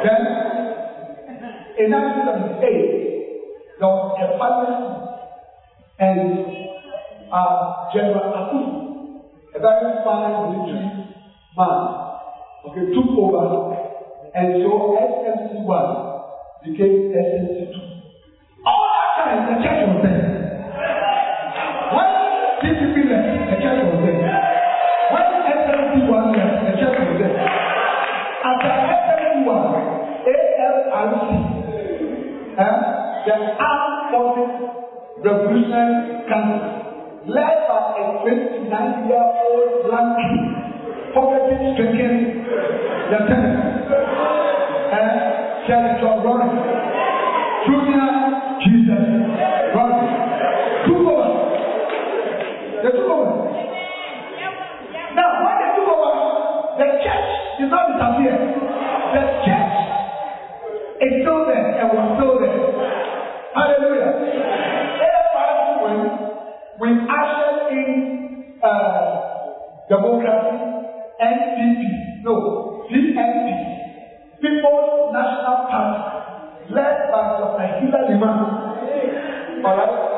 Then, 0.00 0.22
in 1.76 1.92
1978, 1.92 3.76
there 3.78 3.88
was 3.88 4.16
a 4.16 4.32
famine, 4.40 4.80
and 6.00 6.20
uh, 7.28 7.92
General 7.92 8.32
Aku, 8.32 8.60
a 9.54 9.60
very 9.60 9.92
fine 10.02 10.56
military 10.56 10.88
man, 11.52 11.80
okay, 12.64 12.84
took 12.96 13.12
over, 13.12 13.76
and 14.34 14.64
so 14.64 14.96
SMC 14.96 15.68
1 15.68 16.64
became 16.64 17.12
SMC 17.12 17.76
2. 17.76 18.64
All 18.64 18.88
that 18.88 19.08
time, 19.20 19.40
the 19.52 19.56
church 19.60 19.84
was 19.84 20.00
there. 20.00 20.32
When 21.92 22.08
PPP 22.64 22.96
eh, 32.60 32.76
the 33.26 33.36
armed 33.56 34.00
forces 34.12 34.52
revolutionary 35.24 36.24
council 36.28 37.24
led 37.26 37.56
by 37.68 37.80
a 37.96 38.04
29 38.22 39.08
year 39.08 39.26
old 39.44 39.88
black 39.88 40.16
poverty 41.14 41.56
stricken 41.74 42.14
lieutenant 43.10 43.56
eh, 44.92 45.40
Sheriff 45.66 46.00
John 46.00 46.24
Rollins, 46.24 46.60
Junior 47.66 48.19
It's 61.00 61.24
still 61.24 61.48
there 61.48 61.80
and 61.80 61.88
was 61.96 62.08
still 62.20 62.36
there. 62.36 62.60
Hallelujah. 63.56 64.20
When 66.76 66.92
we 66.92 67.08
ushered 67.08 67.72
in 67.72 67.88
uh, 68.60 69.88
democracy, 69.88 70.60
NPP, 71.16 71.80
no, 72.20 72.84
PNP, 72.84 73.48
People's 74.44 75.12
National 75.12 75.72
Party, 75.72 76.00
led 76.68 76.96
by 77.12 77.22
Dr. 77.40 77.66
Hilla 77.80 78.00
Limann. 78.12 78.40
Alright? 79.64 80.10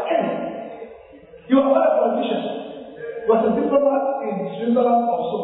You 1.49 1.59
are 1.59 1.75
not 1.75 1.85
a 1.85 1.91
politician. 2.01 2.43
You 3.23 3.29
was 3.29 3.43
a 3.45 3.51
diplomat 3.55 4.05
in 4.25 4.35
Switzerland 4.57 5.05
also. 5.05 5.39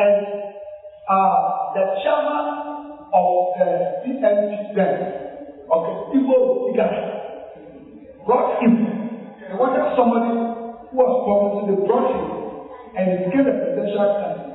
And 0.00 0.16
uh, 1.06 1.74
the 1.74 1.84
chairman 2.02 2.79
of 3.12 3.58
the 3.58 3.68
CNP 4.06 4.74
then, 4.74 4.94
okay, 5.66 5.94
Igbo 6.18 6.76
guy, 6.76 6.94
brought 8.26 8.62
him. 8.62 8.74
They 9.48 9.54
wanted 9.54 9.96
somebody 9.98 10.30
who 10.90 10.96
was 10.96 11.12
promising, 11.26 11.66
they 11.74 11.78
brought 11.86 12.10
him, 12.14 12.26
and 12.96 13.04
he 13.10 13.16
became 13.26 13.46
a 13.46 13.54
presidential 13.58 14.08
candidate, 14.18 14.50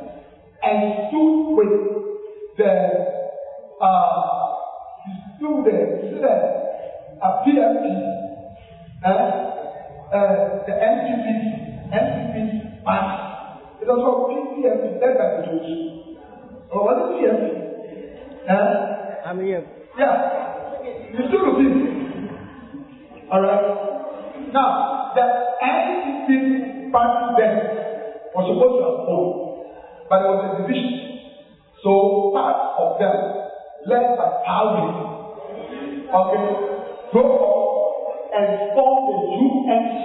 and 0.64 0.80
stood 1.12 1.56
with 1.56 1.76
the, 2.58 2.72
uh, 3.82 4.56
stood 5.38 5.66
you 5.68 6.16
see 6.16 6.22
that, 6.22 6.56
a 7.22 7.30
PFP, 7.44 7.84
uh, 9.04 9.46
uh, 10.16 10.66
the 10.66 10.74
NPP, 10.74 11.92
NPP 11.92 12.84
party. 12.84 13.26
It 13.82 13.88
was 13.88 14.00
called 14.00 14.32
PFP, 14.32 15.02
led 15.02 15.18
by 15.18 15.28
the 15.36 15.60
Jews. 15.60 16.18
Or 16.72 16.84
was 16.84 17.20
it 17.22 17.65
PFP? 18.46 18.50
Uh, 18.50 19.28
I'm 19.28 19.40
here. 19.44 19.66
yeah. 19.98 20.32
You 21.14 21.28
still 21.28 21.46
receive. 21.46 21.96
Alright? 23.32 23.66
Now, 24.54 25.12
the 25.16 25.22
NCC 25.64 26.92
party 26.92 27.42
then 27.42 27.56
was 28.36 28.46
supposed 28.46 28.78
to 28.78 28.84
have 28.86 29.02
won, 29.08 29.26
but 30.10 30.18
there 30.20 30.32
was 30.32 30.42
a 30.46 30.62
division. 30.62 30.94
So 31.84 32.32
part 32.34 32.58
of 32.80 33.00
them, 33.00 33.16
led 33.88 34.18
by 34.18 34.30
Pauli, 34.46 34.90
okay, 36.06 36.46
go 37.14 37.24
and 38.34 38.50
form 38.76 39.00
the 39.10 39.18
UNC. 39.40 40.00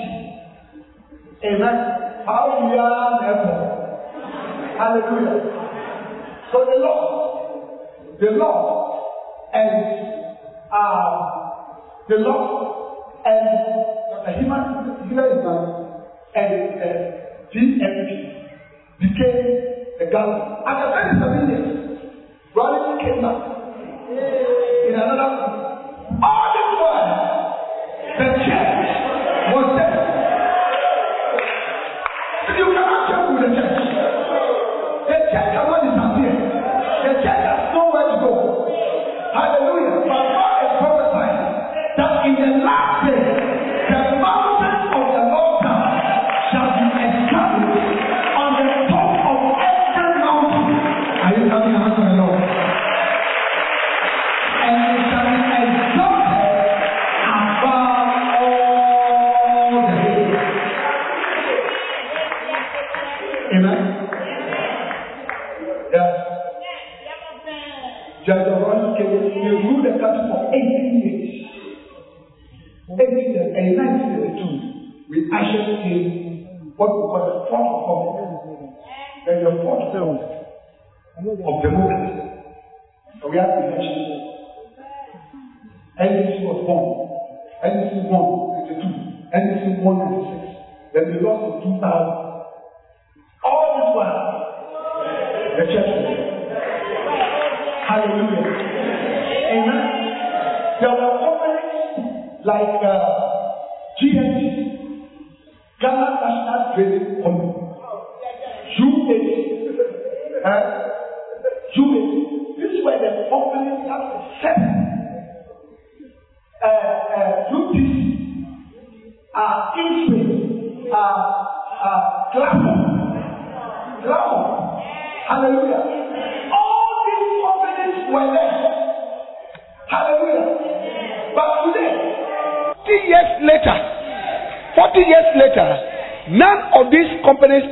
Amen. 1.45 1.77
Hallelujah. 2.27 2.89
Hallelujah. 4.77 5.39
So 6.53 6.57
the 6.65 6.77
Lord, 6.81 7.40
the 8.21 8.31
Lord, 8.33 9.03
and 9.55 10.37
uh, 10.71 11.31
the 12.09 12.17
Lord, 12.17 13.17
and 13.25 13.47
the 14.27 14.33
Human, 14.39 15.09
Human 15.09 15.91
and 16.35 16.53
uh, 16.81 17.21
GMP 17.53 18.11
became 19.01 19.41
the 19.99 20.07
government. 20.13 20.61
After 20.67 21.19
27 21.19 21.51
years, 21.51 21.99
Ronald 22.55 23.01
came 23.01 23.23
back 23.23 23.41
in 24.87 24.95
another. 24.95 25.70
Of 81.39 81.63
democracy. 81.63 82.27
So 83.23 83.29
we 83.31 83.37
have 83.39 83.51
elections. 83.55 84.19
NDC 86.01 86.43
was 86.43 86.59
born. 86.67 87.07
NDC 87.63 88.11
won 88.11 88.67
52. 88.67 89.31
NDC 89.31 89.83
won 89.85 89.99
96. 90.11 90.91
Then 90.93 91.05
they 91.15 91.21
lost 91.23 91.63
in 91.63 91.79
2000. 91.79 91.87
All 93.47 93.67
this 93.79 93.91
while, 93.95 94.27
the 95.55 95.65
church 95.71 95.87
was. 95.87 96.19
Hallelujah. 97.87 98.47
Amen. 99.55 99.83
There 100.81 100.95
were 100.99 101.15
companies 101.23 102.43
like 102.45 102.83
uh, 102.83 102.99
GNT, 104.03 104.41
Ghana 105.81 106.09
National 106.23 106.63
Trading 106.75 107.10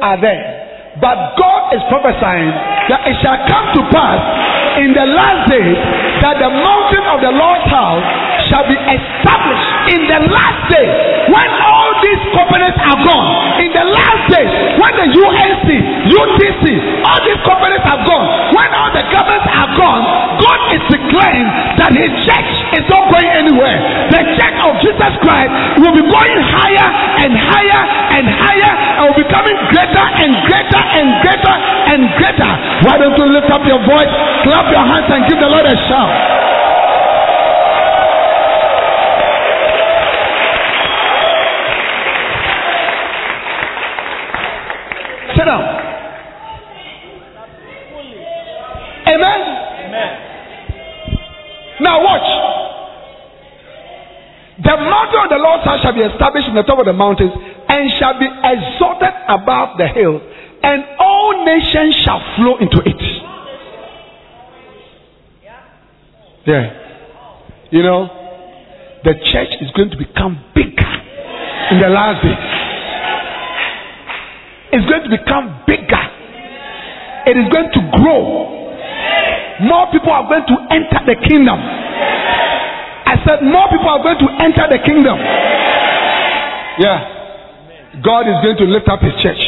are 0.03 0.19
there. 0.21 0.99
But 0.99 1.39
God 1.39 1.79
is 1.79 1.83
prophesying 1.87 2.51
that 2.91 3.07
it 3.07 3.17
shall 3.23 3.39
come 3.47 3.67
to 3.79 3.83
pass 3.95 4.19
in 4.83 4.91
the 4.95 5.07
last 5.07 5.47
days 5.47 5.79
that 6.23 6.43
the 6.43 6.51
mountain 6.51 7.05
of 7.07 7.19
the 7.23 7.31
Lord's 7.31 7.67
house 7.71 8.03
shall 8.51 8.67
be 8.67 8.75
established 8.75 9.69
in 9.95 10.01
the 10.11 10.21
last 10.33 10.61
day 10.73 10.87
when 11.31 11.49
all 11.63 11.91
these 12.03 12.23
companies 12.35 12.75
are 12.83 12.99
gone. 13.05 13.29
In 13.63 13.71
the 13.71 13.87
last 13.95 14.23
days 14.33 14.51
when 14.79 14.93
the 14.99 15.09
UNC, 15.13 15.69
UTC, 16.11 16.65
all 17.07 17.21
these 17.23 17.43
companies 17.47 17.85
are 17.87 18.03
gone, 18.03 18.27
when 18.55 18.71
all 18.75 18.91
the 18.91 19.05
governments 19.15 19.51
are 19.55 19.71
gone, 19.79 20.03
God 20.43 20.61
is 20.75 20.83
declaring 20.91 21.47
that 21.79 21.95
His 21.95 22.11
church 22.27 22.51
is 22.75 22.85
not 22.91 23.11
going 23.13 23.31
anywhere. 23.39 23.79
The 24.11 24.23
church 24.35 24.59
of 24.67 24.73
Jesus 24.83 25.13
Christ 25.23 25.53
will 25.79 25.95
be 25.95 26.03
going 26.07 26.39
higher 26.43 26.89
and 27.23 27.33
higher 27.39 27.83
and 28.19 28.25
higher 28.27 28.75
be 29.15 29.23
becoming 29.25 29.57
greater 29.73 30.07
and 30.21 30.33
greater 30.45 30.83
and 31.01 31.09
greater 31.25 31.57
and 31.93 32.01
greater. 32.21 32.53
Why 32.85 32.99
don't 32.99 33.17
you 33.17 33.27
lift 33.33 33.49
up 33.51 33.65
your 33.65 33.81
voice, 33.85 34.13
clap 34.45 34.69
your 34.69 34.85
hands, 34.85 35.09
and 35.09 35.25
give 35.29 35.41
the 35.41 35.49
Lord 35.49 35.65
a 35.65 35.77
shout? 35.89 36.13
Sit 45.37 45.45
down. 45.45 45.65
Amen. 49.09 49.41
Now 51.81 52.03
watch. 52.03 52.29
The 54.59 54.77
mountain 54.77 55.21
of 55.23 55.31
the 55.31 55.39
Lord's 55.39 55.65
house 55.65 55.81
shall 55.83 55.95
be 55.95 56.01
established 56.01 56.49
in 56.49 56.55
the 56.55 56.63
top 56.65 56.81
of 56.81 56.85
the 56.85 56.93
mountains 56.93 57.33
and 57.79 57.91
shall 57.99 58.19
be 58.19 58.27
exalted 58.27 59.15
above 59.29 59.79
the 59.79 59.87
hills, 59.87 60.23
and 60.63 60.85
all 60.99 61.45
nations 61.47 61.95
shall 62.05 62.21
flow 62.37 62.59
into 62.59 62.83
it. 62.85 63.03
Yeah. 66.47 66.75
You 67.71 67.83
know, 67.83 68.09
the 69.05 69.15
church 69.31 69.53
is 69.61 69.71
going 69.77 69.91
to 69.91 69.97
become 69.97 70.43
bigger 70.55 70.91
in 71.71 71.79
the 71.79 71.89
last 71.89 72.25
days. 72.25 72.55
It's 74.73 74.87
going 74.91 75.05
to 75.05 75.13
become 75.13 75.63
bigger. 75.67 76.05
It 77.29 77.37
is 77.37 77.49
going 77.53 77.71
to 77.73 77.83
grow. 78.01 78.57
More 79.69 79.91
people 79.93 80.11
are 80.11 80.27
going 80.27 80.47
to 80.49 80.57
enter 80.73 81.01
the 81.05 81.17
kingdom. 81.29 81.59
I 81.61 83.21
said, 83.27 83.43
more 83.45 83.69
people 83.69 83.89
are 83.89 84.03
going 84.03 84.19
to 84.19 84.29
enter 84.45 84.67
the 84.69 84.79
kingdom. 84.85 85.19
Yeah. 86.81 87.18
God 88.05 88.29
is 88.29 88.39
going 88.43 88.57
to 88.59 88.65
lift 88.65 88.89
up 88.89 89.01
his 89.01 89.15
church. 89.23 89.41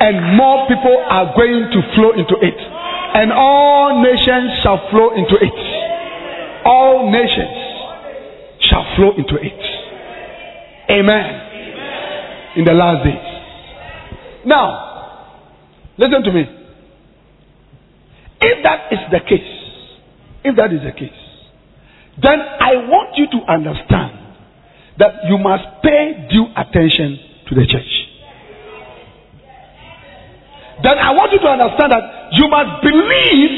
And 0.00 0.36
more 0.36 0.66
people 0.66 0.96
are 1.08 1.34
going 1.36 1.70
to 1.70 1.80
flow 1.94 2.12
into 2.12 2.34
it. 2.40 2.58
And 2.58 3.32
all 3.32 4.02
nations 4.02 4.62
shall 4.62 4.90
flow 4.90 5.14
into 5.14 5.36
it. 5.40 5.58
All 6.64 7.10
nations 7.10 7.54
shall 8.68 8.84
flow 8.96 9.12
into 9.16 9.36
it. 9.36 9.60
Amen. 10.90 12.56
In 12.56 12.64
the 12.64 12.72
last 12.72 13.04
days. 13.04 14.44
Now, 14.44 15.38
listen 15.98 16.22
to 16.22 16.32
me. 16.32 16.42
If 18.40 18.62
that 18.64 18.92
is 18.92 18.98
the 19.12 19.20
case, 19.20 19.62
if 20.44 20.56
that 20.56 20.72
is 20.72 20.80
the 20.82 20.92
case, 20.92 21.12
then 22.20 22.40
I 22.40 22.74
want 22.88 23.16
you 23.16 23.26
to 23.30 23.52
understand 23.52 24.21
that 24.98 25.24
you 25.28 25.38
must 25.38 25.64
pay 25.82 26.28
due 26.30 26.46
attention 26.56 27.18
to 27.48 27.54
the 27.54 27.66
church. 27.66 27.92
Then 30.82 30.98
I 30.98 31.14
want 31.14 31.30
you 31.32 31.38
to 31.38 31.48
understand 31.48 31.92
that 31.94 32.04
you 32.34 32.50
must 32.50 32.82
believe 32.82 33.52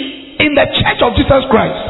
in 0.44 0.53
the 0.53 0.66
church 0.77 1.01
of 1.01 1.16
Jesus 1.16 1.42
Christ. 1.49 1.81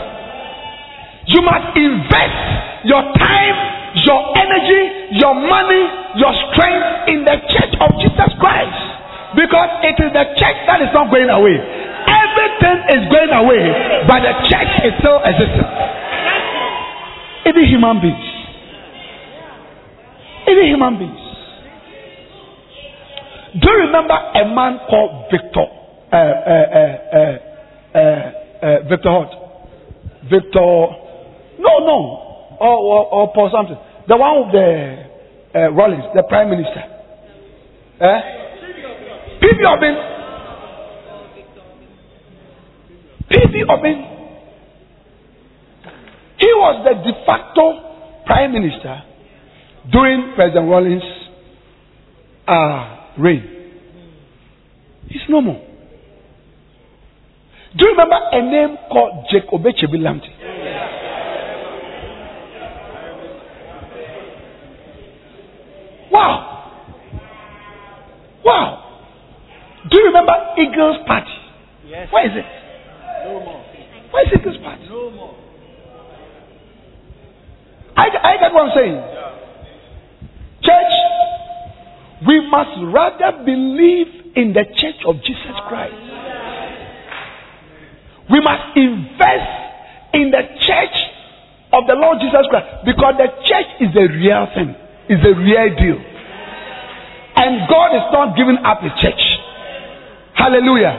You 1.27 1.43
must 1.43 1.75
invest 1.75 2.39
your 2.87 3.03
time, 3.19 3.57
your 4.05 4.21
energy, 4.37 5.19
your 5.19 5.35
money, 5.35 5.83
your 6.23 6.35
strength 6.53 7.11
in 7.11 7.25
the 7.27 7.37
church 7.51 7.75
of 7.83 7.91
Jesus 7.99 8.31
Christ. 8.39 8.79
Because 9.35 9.71
it 9.83 9.97
is 9.99 10.11
the 10.15 10.27
church 10.39 10.59
that 10.71 10.79
is 10.85 10.93
not 10.95 11.11
going 11.11 11.27
away. 11.27 11.59
Everything 11.59 12.79
is 12.95 13.03
going 13.11 13.33
away, 13.35 13.65
but 14.07 14.23
the 14.23 14.35
church 14.47 14.73
is 14.87 14.93
still 15.03 15.19
existing. 15.25 15.67
Even 17.51 17.65
human 17.67 17.99
beings. 17.99 18.34
Even 20.49 20.67
human 20.67 20.99
beings. 20.99 21.25
Do 23.61 23.71
you 23.71 23.79
remember 23.87 24.15
a 24.15 24.45
man 24.55 24.79
called 24.91 25.31
Victor? 25.31 25.67
Uh, 26.13 26.17
uh, 26.17 26.67
uh, 26.75 26.95
uh, 27.15 27.39
uh, 27.95 28.33
uh 28.67 28.89
Victor 28.89 29.11
Hart. 29.11 29.31
Victor. 30.31 30.77
No, 31.59 31.79
no. 31.87 32.57
Or, 32.61 32.77
or, 32.77 33.15
or 33.15 33.33
Paul 33.33 33.51
something. 33.53 33.79
The 34.07 34.17
one 34.17 34.47
with 34.47 34.53
the 34.53 35.05
uh, 35.55 35.71
Rawlings, 35.73 36.05
the 36.15 36.25
Prime 36.29 36.51
Minister. 36.51 36.83
Eh? 38.01 38.21
P.V. 39.41 39.63
Obeng. 39.65 39.97
P.V. 43.31 43.65
Obeng. 43.69 44.15
He 46.39 46.47
was 46.53 46.85
the 46.85 47.11
de 47.11 47.25
facto 47.25 48.25
Prime 48.27 48.53
Minister 48.53 49.14
during 49.93 50.33
President 50.35 50.69
Rawlings' 50.69 51.03
uh, 52.47 53.07
reign. 53.19 53.51
It's 55.09 55.29
no 55.29 55.41
more. 55.41 55.63
Do 57.77 57.85
you 57.85 57.91
remember 57.91 58.17
a 58.33 58.43
name 58.43 58.77
called 58.91 59.27
Jacob 59.31 59.63
Echebi 59.63 59.99
Lamptey? 59.99 60.31
Wow. 66.11 66.71
Wow. 68.45 69.01
Do 69.91 69.99
you 69.99 70.07
remember 70.07 70.33
Eagles 70.59 70.97
Party? 71.07 71.31
Yes. 71.87 72.09
Where 72.13 72.27
is 72.27 72.37
it? 72.37 72.45
No 73.25 73.41
more. 73.41 73.65
Where 74.13 74.25
is 74.25 74.33
Eagles 74.39 74.57
Party? 74.63 74.87
No 74.89 75.11
more. 75.11 75.35
I, 77.97 78.07
I 78.23 78.37
get 78.39 78.53
what 78.53 78.67
I'm 78.67 78.73
saying. 78.77 78.95
Yeah. 78.95 79.35
Church, 80.63 80.95
we 82.27 82.44
must 82.55 82.79
rather 82.95 83.43
believe 83.43 84.39
in 84.39 84.55
the 84.55 84.63
church 84.79 85.03
of 85.11 85.19
Jesus 85.27 85.57
Christ. 85.67 85.99
We 88.31 88.39
must 88.39 88.79
invest 88.79 89.51
in 90.15 90.31
the 90.31 90.45
church 90.63 90.97
of 91.75 91.91
the 91.91 91.99
Lord 91.99 92.23
Jesus 92.23 92.47
Christ 92.47 92.87
because 92.87 93.19
the 93.19 93.31
church 93.43 93.71
is 93.83 93.91
a 93.99 94.07
real 94.07 94.47
thing, 94.55 94.71
is 95.11 95.19
a 95.27 95.35
real 95.35 95.69
deal. 95.75 95.99
And 97.35 97.67
God 97.67 97.91
is 97.99 98.07
not 98.15 98.39
giving 98.39 98.63
up 98.63 98.79
his 98.87 98.95
church. 99.03 99.23
Hallelujah. 100.39 100.95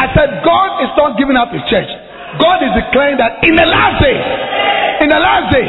I 0.00 0.08
said, 0.16 0.40
God 0.40 0.80
is 0.80 0.92
not 0.96 1.20
giving 1.20 1.36
up 1.36 1.52
his 1.52 1.64
church. 1.68 1.88
God 2.40 2.64
is 2.64 2.72
declaring 2.72 3.20
that 3.20 3.44
in 3.44 3.52
the 3.52 3.68
last 3.68 4.00
day, 4.00 4.16
in 5.04 5.08
the 5.12 5.20
last 5.20 5.52
day, 5.52 5.68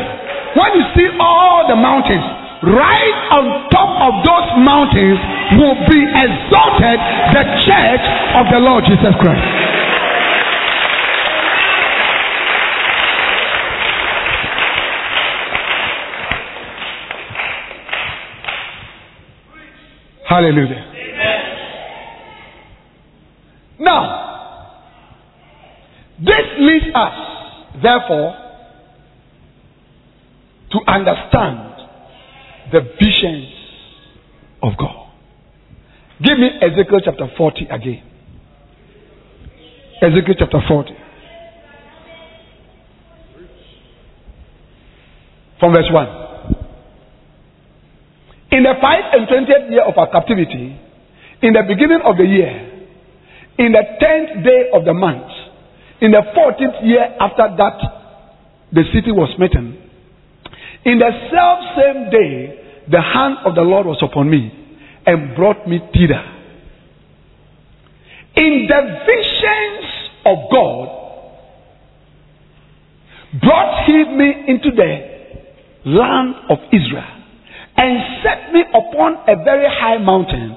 when 0.55 0.71
you 0.79 0.83
see 0.95 1.07
all 1.19 1.67
the 1.67 1.75
mountains, 1.75 2.36
right 2.63 3.17
on 3.37 3.69
top 3.69 3.91
of 4.01 4.25
those 4.25 4.49
mountains 4.65 5.19
will 5.61 5.77
be 5.85 6.01
exalted 6.01 6.97
the 7.33 7.43
church 7.65 8.05
of 8.33 8.45
the 8.49 8.59
Lord 8.59 8.83
Jesus 8.85 9.13
Christ. 9.21 9.45
Hallelujah. 20.27 20.83
Amen. 20.91 21.39
Now, 23.79 24.01
this 26.19 26.45
leads 26.59 26.85
us, 26.93 27.13
therefore, 27.81 28.35
to 30.71 30.79
understand 30.91 31.76
the 32.71 32.81
visions 32.99 33.47
of 34.61 34.77
God. 34.77 35.09
Give 36.21 36.37
me 36.37 36.49
Ezekiel 36.61 36.99
chapter 37.03 37.27
40 37.37 37.65
again. 37.65 38.03
Ezekiel 40.01 40.35
chapter 40.37 40.59
40. 40.67 40.91
From 45.59 45.73
verse 45.73 45.89
1. 45.91 46.07
In 48.49 48.63
the 48.63 48.73
five 48.81 49.03
and 49.13 49.27
twentieth 49.27 49.69
year 49.69 49.83
of 49.83 49.97
our 49.97 50.09
captivity, 50.09 50.79
in 51.41 51.53
the 51.53 51.63
beginning 51.67 51.99
of 52.05 52.15
the 52.17 52.23
year, 52.23 52.87
in 53.59 53.71
the 53.71 53.83
tenth 53.99 54.43
day 54.43 54.69
of 54.73 54.85
the 54.85 54.93
month, 54.93 55.27
in 56.01 56.11
the 56.11 56.21
fourteenth 56.33 56.75
year 56.83 57.15
after 57.19 57.43
that 57.57 57.77
the 58.71 58.83
city 58.93 59.11
was 59.11 59.29
smitten, 59.35 59.76
in 60.87 60.99
the 60.99 61.11
self 61.29 61.59
same 61.75 62.09
day, 62.09 62.85
the 62.89 63.01
hand 63.01 63.37
of 63.45 63.55
the 63.55 63.61
Lord 63.61 63.85
was 63.85 63.99
upon 64.01 64.29
me 64.29 64.51
and 65.05 65.35
brought 65.35 65.67
me 65.67 65.79
thither. 65.93 66.23
In 68.37 68.67
the 68.69 68.81
visions 69.05 69.85
of 70.25 70.37
God, 70.49 70.87
brought 73.41 73.85
he 73.85 74.03
me 74.05 74.45
into 74.47 74.71
the 74.71 75.89
land 75.89 76.35
of 76.49 76.59
Israel 76.71 77.17
and 77.75 78.23
set 78.23 78.53
me 78.53 78.63
upon 78.69 79.17
a 79.27 79.43
very 79.43 79.67
high 79.67 79.97
mountain, 79.97 80.55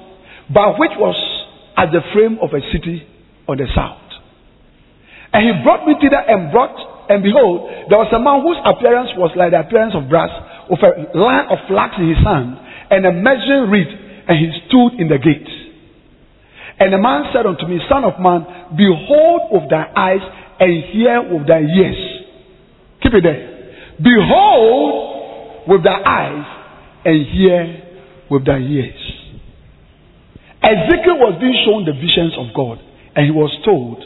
by 0.53 0.67
which 0.77 0.91
was 0.97 1.15
as 1.75 1.89
the 1.91 2.01
frame 2.13 2.39
of 2.41 2.53
a 2.53 2.61
city 2.71 3.05
on 3.49 3.57
the 3.57 3.67
south. 3.75 3.97
And 5.33 5.45
he 5.45 5.63
brought 5.63 5.85
me 5.85 5.95
thither 6.01 6.17
and 6.17 6.51
brought 6.51 6.90
and 7.11 7.19
behold, 7.19 7.67
there 7.91 7.99
was 7.99 8.07
a 8.15 8.23
man 8.23 8.39
whose 8.39 8.55
appearance 8.63 9.11
was 9.19 9.35
like 9.35 9.51
the 9.51 9.59
appearance 9.59 9.91
of 9.91 10.07
brass, 10.07 10.31
with 10.71 10.79
a 10.79 11.11
line 11.11 11.51
of 11.51 11.59
flax 11.67 11.99
in 11.99 12.07
his 12.07 12.23
hand, 12.23 12.55
and 12.87 13.03
a 13.03 13.11
measuring 13.11 13.67
reed, 13.67 13.91
and 14.31 14.39
he 14.39 14.47
stood 14.71 14.95
in 14.95 15.11
the 15.11 15.19
gate. 15.19 15.51
And 16.79 16.95
the 16.95 16.97
man 17.03 17.27
said 17.35 17.43
unto 17.43 17.67
me, 17.67 17.83
Son 17.91 18.07
of 18.07 18.15
man, 18.23 18.47
behold 18.79 19.51
with 19.51 19.67
thy 19.67 19.91
eyes, 19.91 20.23
and 20.63 20.71
hear 20.95 21.19
with 21.19 21.51
thy 21.51 21.59
ears. 21.59 21.99
Keep 23.03 23.19
it 23.19 23.23
there. 23.27 23.43
Behold 23.99 25.67
with 25.67 25.83
thy 25.83 25.99
eyes, 25.99 26.47
and 27.03 27.27
hear 27.27 27.59
with 28.31 28.45
thy 28.47 28.63
ears. 28.63 29.03
Ezekiel 30.63 31.19
was 31.19 31.35
being 31.43 31.59
shown 31.67 31.83
the 31.83 31.91
visions 31.91 32.39
of 32.39 32.55
God, 32.55 32.79
and 33.19 33.25
he 33.25 33.35
was 33.35 33.51
told, 33.67 33.99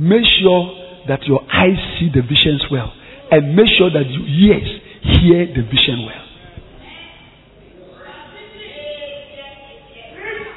Make 0.00 0.24
sure 0.40 0.87
that 1.08 1.24
your 1.24 1.40
eyes 1.52 1.78
see 1.98 2.10
the 2.14 2.22
visions 2.22 2.64
well 2.70 2.92
and 3.30 3.56
make 3.56 3.68
sure 3.76 3.90
that 3.90 4.08
your 4.08 4.26
ears 4.26 4.68
hear 5.02 5.46
the 5.46 5.62
vision 5.62 6.06
well. 6.06 6.24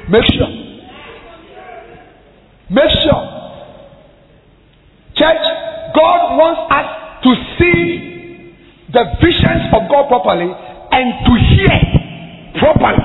Make 0.09 0.23
sure. 0.33 0.51
Make 2.69 2.91
sure. 3.03 3.23
Church, 5.15 5.43
God 5.95 6.37
wants 6.39 6.61
us 6.71 6.87
to 7.23 7.31
see 7.59 8.11
the 8.91 9.03
visions 9.23 9.71
of 9.71 9.87
God 9.87 10.07
properly 10.07 10.47
and 10.47 11.07
to 11.27 11.33
hear 11.55 11.75
properly, 12.59 12.99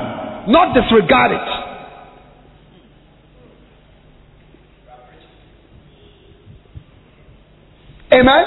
not 0.50 0.74
disregard 0.74 1.30
it. 1.32 1.48
Amen? 8.12 8.44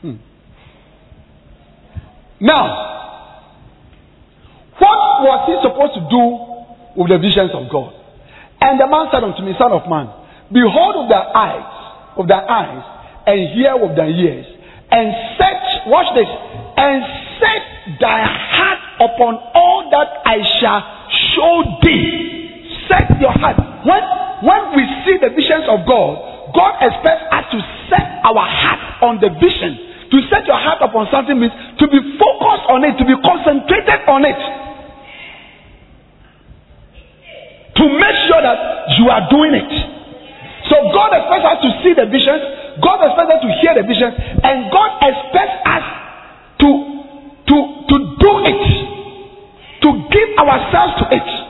Hmm. 0.00 0.16
Now, 2.40 2.90
what 4.78 4.98
was 5.22 5.40
he 5.44 5.54
supposed 5.60 5.94
to 5.94 6.02
do 6.08 7.00
with 7.00 7.10
the 7.12 7.18
visions 7.18 7.50
of 7.52 7.70
God? 7.70 7.92
And 8.60 8.80
the 8.80 8.86
man 8.86 9.08
said 9.12 9.24
unto 9.24 9.42
me, 9.42 9.52
Son 9.58 9.72
of 9.72 9.88
man, 9.88 10.08
behold 10.52 11.04
with 11.04 11.10
thy 11.12 11.24
eyes, 11.36 12.16
with 12.16 12.28
thy 12.28 12.40
eyes, 12.40 12.84
and 13.26 13.38
hear 13.56 13.76
with 13.76 13.96
thy 13.96 14.08
ears, 14.08 14.46
and 14.90 15.36
set, 15.36 15.86
watch 15.86 16.08
this, 16.16 16.28
and 16.76 17.04
set 17.40 18.00
thy 18.00 18.24
heart 18.24 18.80
upon 19.00 19.36
all 19.54 19.88
that 19.92 20.08
I 20.24 20.40
shall 20.60 20.82
show 21.36 21.78
thee. 21.84 22.88
Set 22.88 23.20
your 23.20 23.32
heart. 23.32 23.56
When 23.84 24.02
when 24.40 24.76
we 24.76 24.82
see 25.04 25.16
the 25.20 25.30
visions 25.36 25.68
of 25.68 25.84
God, 25.84 26.52
God 26.54 26.80
expects 26.80 27.24
us 27.30 27.44
to 27.52 27.58
set 27.92 28.24
our 28.24 28.46
heart 28.46 28.82
on 29.04 29.20
the 29.20 29.30
vision. 29.36 29.90
To 30.10 30.18
set 30.26 30.42
your 30.46 30.58
heart 30.58 30.82
upon 30.82 31.06
something 31.12 31.38
means 31.38 31.54
to 31.78 31.86
be 31.86 32.00
focused 32.18 32.66
on 32.66 32.82
it, 32.82 32.98
to 32.98 33.04
be 33.06 33.14
concentrated 33.22 34.00
on 34.10 34.24
it. 34.26 34.40
To 37.78 37.84
make 37.86 38.16
sure 38.26 38.42
that 38.42 38.58
you 38.98 39.06
are 39.08 39.24
doing 39.30 39.54
it. 39.54 39.70
So 40.68 40.76
God 40.90 41.14
expects 41.14 41.46
us 41.46 41.58
to 41.62 41.70
see 41.82 41.92
the 41.94 42.06
visions, 42.10 42.42
God 42.82 42.98
expects 43.06 43.38
us 43.38 43.42
to 43.44 43.50
hear 43.62 43.72
the 43.76 43.84
visions, 43.86 44.14
and 44.42 44.70
God 44.72 44.90
expects 45.04 45.56
us 45.68 45.84
to 46.64 46.68
to 47.50 47.56
to 47.88 47.96
do 48.18 48.32
it. 48.46 48.62
To 49.84 49.88
give 50.12 50.30
ourselves 50.36 50.92
to 51.00 51.04
it. 51.12 51.49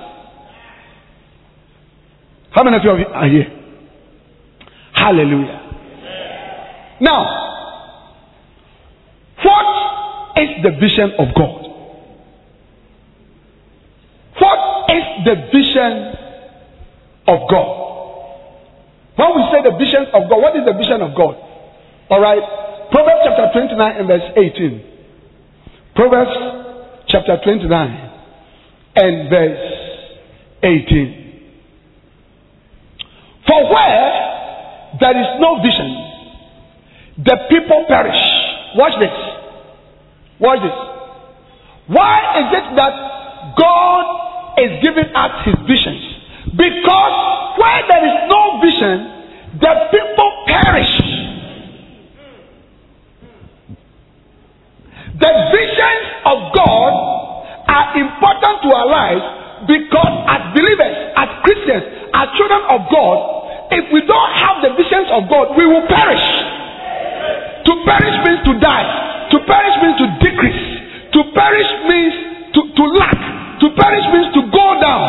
How 2.53 2.65
many 2.65 2.77
of 2.77 2.83
you 2.83 2.91
are 2.91 3.29
here? 3.29 3.47
Hallelujah. 4.93 5.61
Now, 7.01 7.21
what 9.43 10.39
is 10.43 10.63
the 10.63 10.71
vision 10.81 11.13
of 11.19 11.35
God? 11.35 11.61
What 14.39 14.91
is 14.91 15.05
the 15.25 15.35
vision 15.53 16.15
of 17.29 17.49
God? 17.49 17.81
When 19.17 19.37
we 19.37 19.43
say 19.53 19.63
the 19.63 19.77
vision 19.79 20.07
of 20.13 20.29
God, 20.29 20.39
what 20.41 20.57
is 20.57 20.65
the 20.65 20.73
vision 20.73 21.03
of 21.03 21.17
God? 21.17 21.37
All 22.11 22.21
right. 22.21 22.43
Proverbs 22.91 23.21
chapter 23.25 23.53
29 23.53 23.97
and 23.97 24.09
verse 24.09 24.33
18. 24.37 24.85
Proverbs 25.95 26.31
chapter 27.07 27.39
29 27.45 28.11
and 28.97 29.31
verse 29.31 29.59
18. 30.63 31.20
For 33.51 33.67
where 33.67 34.07
there 35.01 35.17
is 35.19 35.41
no 35.41 35.59
vision, 35.59 35.91
the 37.19 37.37
people 37.51 37.85
perish. 37.89 38.23
Watch 38.77 38.95
this. 39.03 39.11
Watch 40.39 40.63
this. 40.63 40.79
Why 41.91 42.39
is 42.39 42.49
it 42.55 42.77
that 42.79 42.95
God 43.59 44.05
is 44.63 44.71
giving 44.87 45.11
us 45.11 45.33
his 45.45 45.59
visions? 45.67 45.99
Because 46.55 47.59
where 47.59 47.83
there 47.91 48.05
is 48.07 48.17
no 48.31 48.63
vision, 48.63 49.59
the 49.59 49.75
people 49.91 50.31
perish. 50.47 50.95
The 55.19 55.33
visions 55.51 56.07
of 56.25 56.55
God 56.55 56.93
are 57.67 57.99
important 57.99 58.63
to 58.63 58.69
our 58.71 58.87
lives 58.87 59.40
because 59.69 60.15
as 60.29 60.41
believers, 60.57 60.95
as 61.17 61.29
Christians, 61.45 61.85
as 62.15 62.27
children 62.37 62.63
of 62.69 62.81
God, 62.89 63.17
if 63.71 63.87
we 63.95 64.03
don't 64.03 64.33
have 64.35 64.65
the 64.65 64.73
visions 64.75 65.09
of 65.15 65.31
God, 65.31 65.55
we 65.55 65.65
will 65.69 65.87
perish. 65.87 66.27
To 67.69 67.73
perish 67.87 68.17
means 68.27 68.41
to 68.51 68.53
die. 68.59 68.87
To 69.31 69.37
perish 69.47 69.77
means 69.85 69.97
to 70.01 70.07
decrease. 70.19 70.65
To 71.15 71.21
perish 71.37 71.71
means 71.87 72.15
to, 72.57 72.61
to 72.67 72.85
lack. 72.99 73.21
To 73.63 73.67
perish 73.77 74.07
means 74.11 74.29
to 74.35 74.43
go 74.51 74.67
down. 74.81 75.05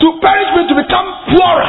To 0.00 0.08
perish 0.22 0.48
means 0.54 0.68
to 0.70 0.76
become 0.80 1.06
poorer. 1.34 1.68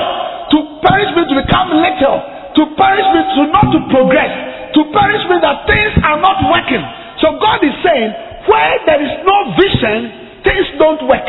To 0.55 0.57
perish 0.85 1.09
means 1.17 1.29
to 1.33 1.37
become 1.41 1.67
little. 1.73 2.17
To 2.53 2.63
perish 2.79 3.07
means 3.11 3.29
to 3.35 3.41
not 3.51 3.67
to 3.75 3.79
progress. 3.91 4.31
To 4.77 4.81
perish 4.93 5.23
means 5.27 5.43
that 5.43 5.67
things 5.67 5.93
are 6.05 6.19
not 6.21 6.37
working. 6.47 6.83
So 7.19 7.35
God 7.41 7.59
is 7.65 7.75
saying, 7.81 8.11
where 8.45 8.77
there 8.85 9.01
is 9.03 9.13
no 9.25 9.37
vision, 9.57 9.97
things 10.45 10.67
don't 10.79 11.01
work. 11.09 11.27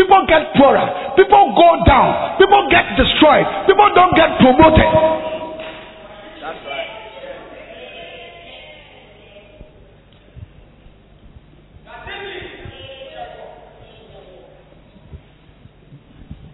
People 0.00 0.24
get 0.26 0.54
poorer. 0.56 1.12
People 1.14 1.52
go 1.54 1.84
down. 1.84 2.38
People 2.38 2.68
get 2.70 2.96
destroyed. 2.96 3.44
People 3.66 3.90
don't 3.94 4.16
get 4.16 4.38
promoted. 4.38 4.80
That's 6.40 6.64
right. 6.64 6.88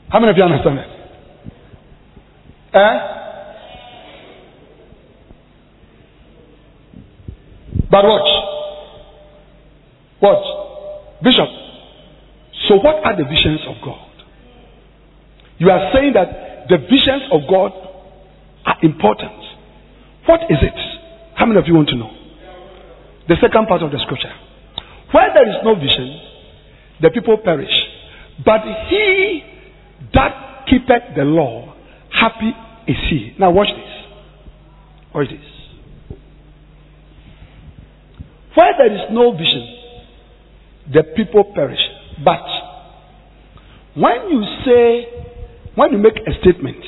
How 0.08 0.18
many 0.18 0.32
of 0.32 0.36
you 0.36 0.42
understand 0.42 0.78
that? 0.78 0.88
Eh? 2.74 2.98
But 7.92 8.04
watch. 8.04 8.28
What? 10.18 11.22
Bishop. 11.22 11.65
So, 12.68 12.76
what 12.76 13.04
are 13.04 13.16
the 13.16 13.24
visions 13.24 13.60
of 13.68 13.76
God? 13.84 14.10
You 15.58 15.70
are 15.70 15.92
saying 15.94 16.12
that 16.14 16.68
the 16.68 16.78
visions 16.78 17.22
of 17.32 17.42
God 17.48 17.72
are 18.66 18.76
important. 18.82 19.40
What 20.26 20.40
is 20.50 20.58
it? 20.60 20.78
How 21.36 21.46
many 21.46 21.60
of 21.60 21.66
you 21.66 21.74
want 21.74 21.88
to 21.90 21.96
know? 21.96 22.10
The 23.28 23.36
second 23.40 23.66
part 23.66 23.82
of 23.82 23.90
the 23.90 23.98
scripture. 23.98 24.32
Where 25.12 25.32
there 25.32 25.48
is 25.48 25.56
no 25.64 25.74
vision, 25.74 26.20
the 27.00 27.10
people 27.10 27.38
perish. 27.38 27.72
But 28.44 28.60
he 28.88 29.42
that 30.14 30.66
keepeth 30.68 31.14
the 31.16 31.24
law, 31.24 31.74
happy 32.10 32.52
is 32.86 32.96
he. 33.08 33.34
Now, 33.38 33.50
watch 33.50 33.68
this. 33.68 33.92
Watch 35.14 35.28
this. 35.28 36.18
Where 38.54 38.72
there 38.78 38.92
is 38.92 39.12
no 39.12 39.32
vision, 39.32 39.76
the 40.92 41.02
people 41.16 41.44
perish. 41.54 41.80
But 42.24 42.44
when 43.94 44.28
you 44.30 44.42
say, 44.64 45.06
when 45.74 45.92
you 45.92 45.98
make 45.98 46.16
a 46.16 46.32
statement 46.40 46.84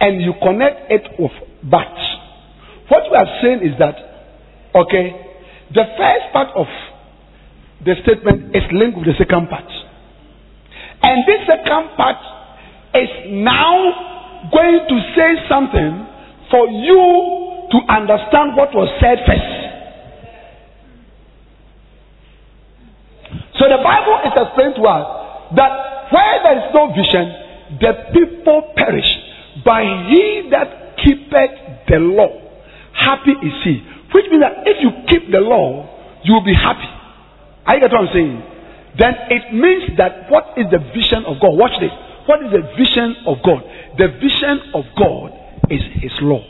and 0.00 0.22
you 0.22 0.32
connect 0.42 0.90
it 0.90 1.02
with 1.18 1.32
but, 1.62 1.92
what 2.88 3.04
you 3.04 3.14
are 3.14 3.30
saying 3.42 3.60
is 3.62 3.78
that, 3.78 3.96
okay, 4.74 5.12
the 5.74 5.84
first 5.96 6.32
part 6.32 6.48
of 6.56 6.66
the 7.84 7.94
statement 8.02 8.56
is 8.56 8.64
linked 8.72 8.98
with 8.98 9.06
the 9.06 9.16
second 9.18 9.48
part. 9.48 9.68
And 11.02 11.24
this 11.28 11.40
second 11.46 11.96
part 11.96 12.20
is 12.94 13.08
now 13.28 14.48
going 14.52 14.80
to 14.88 14.96
say 15.16 15.30
something 15.48 16.06
for 16.50 16.66
you 16.68 17.68
to 17.70 17.78
understand 17.92 18.56
what 18.56 18.74
was 18.74 18.88
said 19.00 19.18
first. 19.24 19.59
So 23.60 23.68
the 23.68 23.76
Bible 23.84 24.16
is 24.24 24.32
explaining 24.32 24.80
to 24.80 24.84
us 24.88 25.04
that 25.60 25.72
where 26.08 26.36
there 26.42 26.56
is 26.64 26.68
no 26.72 26.88
vision, 26.96 27.24
the 27.76 27.92
people 28.16 28.72
perish. 28.72 29.04
By 29.64 29.84
he 30.08 30.48
that 30.48 30.96
keepeth 30.96 31.84
the 31.86 32.00
law, 32.00 32.32
happy 32.96 33.36
is 33.44 33.52
he. 33.62 33.84
Which 34.16 34.24
means 34.32 34.40
that 34.40 34.64
if 34.64 34.80
you 34.80 34.90
keep 35.12 35.30
the 35.30 35.44
law, 35.44 35.84
you 36.24 36.32
will 36.32 36.44
be 36.44 36.56
happy. 36.56 36.88
Are 37.66 37.76
you 37.76 37.82
get 37.84 37.92
what 37.92 38.08
I'm 38.08 38.12
saying? 38.16 38.42
Then 38.98 39.14
it 39.28 39.52
means 39.52 39.92
that 39.98 40.30
what 40.32 40.56
is 40.56 40.64
the 40.72 40.80
vision 40.96 41.28
of 41.28 41.36
God? 41.38 41.52
Watch 41.52 41.76
this. 41.84 41.92
What 42.24 42.40
is 42.40 42.50
the 42.50 42.64
vision 42.80 43.28
of 43.28 43.44
God? 43.44 43.60
The 44.00 44.08
vision 44.08 44.72
of 44.72 44.84
God 44.96 45.36
is 45.68 45.84
his 46.00 46.16
law. 46.22 46.40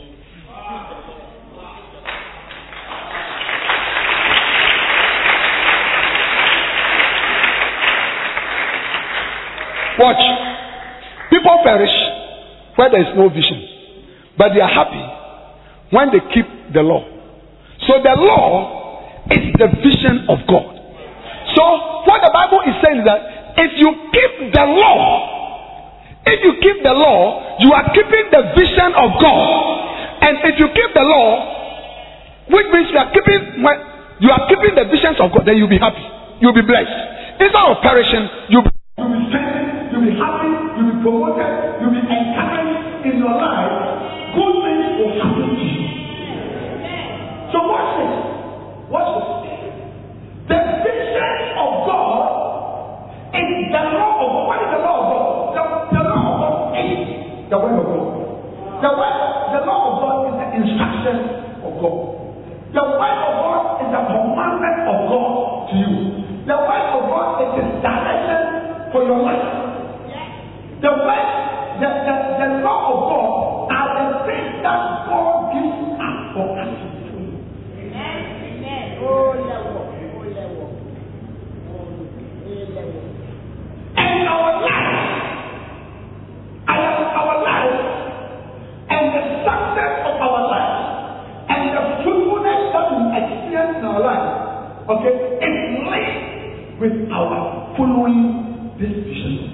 Watch. 10.01 10.23
People 11.29 11.61
perish 11.63 11.93
where 12.75 12.89
there 12.89 13.01
is 13.01 13.13
no 13.15 13.29
vision, 13.29 13.61
but 14.37 14.53
they 14.53 14.61
are 14.61 14.73
happy 14.73 15.03
when 15.91 16.09
they 16.11 16.19
keep 16.33 16.47
the 16.73 16.81
law. 16.81 17.05
So 17.87 18.01
the 18.01 18.15
law 18.17 19.25
is 19.29 19.53
the 19.61 19.67
vision 19.85 20.25
of 20.27 20.39
God. 20.49 20.73
So 21.55 21.63
what 22.09 22.19
the 22.25 22.31
Bible 22.33 22.61
is 22.65 22.75
saying 22.81 22.99
is 22.99 23.05
that 23.05 23.21
if 23.57 23.71
you 23.77 23.89
keep 24.11 24.53
the 24.53 24.65
law, 24.65 25.39
if 26.25 26.39
you 26.43 26.53
keep 26.61 26.83
the 26.83 26.93
law, 26.93 27.57
you 27.59 27.71
are 27.73 27.85
keeping 27.93 28.25
the 28.31 28.53
vision 28.57 28.89
of 28.97 29.09
God. 29.21 29.45
And 30.21 30.37
if 30.45 30.59
you 30.59 30.67
keep 30.73 30.91
the 30.93 31.05
law, 31.05 31.29
which 32.49 32.67
means 32.73 32.89
you 32.91 32.97
are 32.97 33.11
keeping 33.11 33.61
you 34.21 34.29
are 34.29 34.45
keeping 34.47 34.75
the 34.75 34.85
visions 34.85 35.17
of 35.19 35.31
God, 35.33 35.45
then 35.45 35.57
you'll 35.57 35.71
be 35.71 35.81
happy. 35.81 36.05
You'll 36.41 36.53
be 36.53 36.61
blessed. 36.61 37.41
Instead 37.41 37.65
of 37.65 37.81
perishing, 37.81 38.29
you'll 38.49 38.63
be 38.63 38.70
promoted, 41.01 41.81
you'll 41.81 41.91
be 41.93 42.01
encouraged 42.05 43.05
in 43.05 43.17
your 43.17 43.33
life. 43.33 43.73
Good 44.37 44.53
things 44.63 44.85
will 45.01 45.13
happen 45.17 45.47
to 45.51 45.65
you. 45.65 45.81
So 47.51 47.57
watch 47.67 47.89
this. 47.99 48.13
Watch 48.87 49.09
this. 49.17 49.61
The 50.47 50.59
vision 50.85 51.35
of 51.57 51.71
God 51.89 52.21
is 53.33 53.49
the 53.73 53.83
law 53.91 54.11
of 54.21 54.29
God. 54.31 54.43
What 54.47 54.59
is 54.63 54.69
the 54.71 54.81
law 54.85 54.97
of 55.01 55.05
God? 55.11 55.27
The, 55.51 55.63
the 55.97 56.03
law 56.07 56.21
of 56.21 56.35
God 56.39 56.55
is 56.79 56.93
the 57.49 57.57
word 57.59 57.75
of 57.75 57.85
God. 57.91 58.07
The 58.81 58.91
word, 58.95 59.17
the 59.51 59.61
law 59.67 59.81
of 59.89 59.93
God 59.99 60.15
is 60.29 60.35
the 60.39 60.47
instruction 60.63 61.17
of 61.65 61.73
God. 61.81 61.97
The 62.71 62.85
word 62.97 63.19
of 63.19 63.33
God 63.41 63.63
is 63.83 63.89
the 63.91 64.03
commandment 64.09 64.79
of 64.87 64.97
God 65.11 65.29
to 65.67 65.73
you. 65.75 65.91
The 66.47 66.57
word 66.57 66.87
of 66.95 67.01
God 67.11 67.27
is 67.43 67.49
the 67.59 67.65
direction 67.83 68.41
for 68.95 69.03
your 69.03 69.19
life. 69.21 69.60
with 96.81 97.11
our 97.11 97.77
following 97.77 98.73
this 98.79 98.89
vision. 99.05 99.51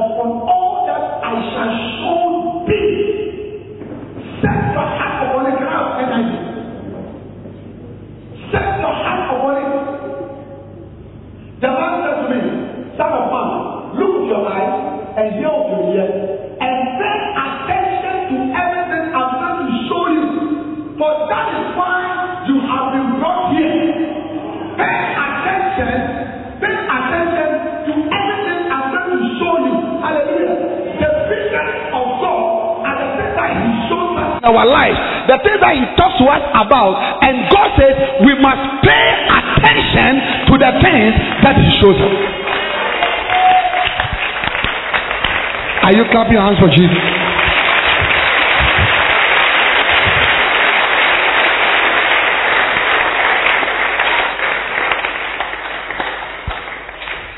Heart 0.00 0.49
our 34.50 34.66
life, 34.66 34.98
the 35.30 35.38
things 35.46 35.62
that 35.62 35.74
He 35.78 35.84
talks 35.94 36.18
to 36.18 36.26
us 36.26 36.42
about, 36.58 37.22
and 37.22 37.46
God 37.54 37.70
says 37.78 37.94
we 38.26 38.34
must 38.42 38.82
pay 38.82 39.06
attention 39.30 40.50
to 40.50 40.54
the 40.58 40.70
things 40.82 41.14
that 41.46 41.54
He 41.54 41.68
shows 41.78 41.94
us. 41.94 42.16
Are 45.86 45.94
you 45.94 46.04
clapping 46.10 46.34
your 46.34 46.42
hands 46.42 46.58
for 46.58 46.68
Jesus? 46.68 46.98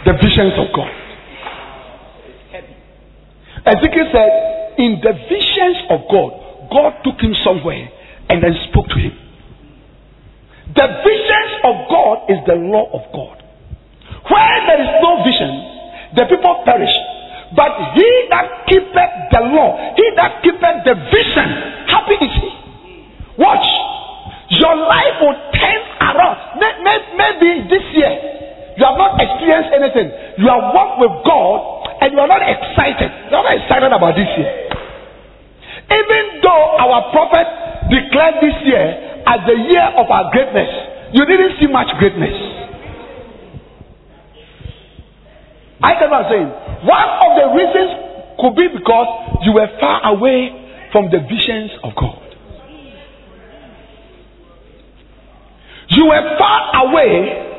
The 0.05 0.15
visions 0.19 0.55
of 0.59 0.75
God. 0.75 0.91
Ezekiel 3.65 4.09
said, 4.11 4.75
in 4.79 4.99
the 5.01 5.13
visions 5.31 5.77
of 5.89 6.01
God, 6.11 6.42
God 6.73 7.05
took 7.05 7.21
him 7.21 7.37
somewhere 7.45 7.89
and 8.29 8.43
then 8.43 8.57
spoke 8.73 8.89
to 8.89 8.99
him. 8.99 9.13
The 10.73 10.87
visions 11.05 11.53
of 11.69 11.75
God 11.93 12.17
is 12.33 12.41
the 12.49 12.57
law 12.57 12.89
of 12.97 13.05
God. 13.13 13.45
Where 14.25 14.59
there 14.67 14.81
is 14.81 14.93
no 15.05 15.21
vision, 15.21 15.53
the 16.17 16.25
people 16.33 16.65
perish. 16.65 16.97
But 17.53 17.93
he 17.93 18.09
that 18.33 18.65
keepeth 18.65 19.15
the 19.29 19.43
law, 19.53 19.77
he 19.93 20.07
that 20.17 20.41
keepeth 20.41 20.89
the 20.89 20.97
vision, 21.13 21.49
happy 21.93 22.17
is 22.25 22.33
he. 22.41 22.51
Watch. 23.37 23.69
Your 24.49 24.77
life 24.77 25.17
will 25.21 25.37
turn 25.53 25.83
around. 26.01 26.57
Maybe 26.57 27.69
this 27.69 27.85
year, 27.93 28.13
you 28.77 28.85
have 28.89 28.97
not 28.97 29.21
experienced 29.21 29.73
anything. 29.77 30.09
You 30.41 30.49
have 30.49 30.73
walked 30.73 31.05
with 31.05 31.13
God 31.29 32.01
and 32.01 32.13
you 32.13 32.21
are 32.21 32.29
not 32.29 32.41
excited. 32.41 33.13
You 33.29 33.37
are 33.37 33.45
not 33.45 33.57
excited 33.61 33.93
about 33.93 34.17
this 34.17 34.29
year. 34.41 34.72
Even 35.93 36.41
though 36.41 36.65
our 36.81 37.13
prophet 37.13 37.47
declared 37.91 38.37
this 38.41 38.57
year 38.65 39.23
as 39.27 39.41
the 39.47 39.57
year 39.71 39.87
of 39.97 40.09
our 40.09 40.31
greatness, 40.33 40.71
you 41.13 41.25
didn't 41.27 41.61
see 41.61 41.69
much 41.69 41.89
greatness. 41.99 42.53
I 45.83 45.95
I'm 45.95 46.31
saying. 46.31 46.51
One 46.87 47.09
of 47.27 47.31
the 47.39 47.47
reasons 47.59 47.91
could 48.39 48.55
be 48.57 48.69
because 48.79 49.39
you 49.43 49.53
were 49.53 49.69
far 49.81 50.15
away 50.15 50.89
from 50.93 51.11
the 51.11 51.19
visions 51.21 51.71
of 51.83 51.95
God. 51.95 52.19
You 55.89 56.07
were 56.07 56.39
far 56.39 56.87
away 56.87 57.51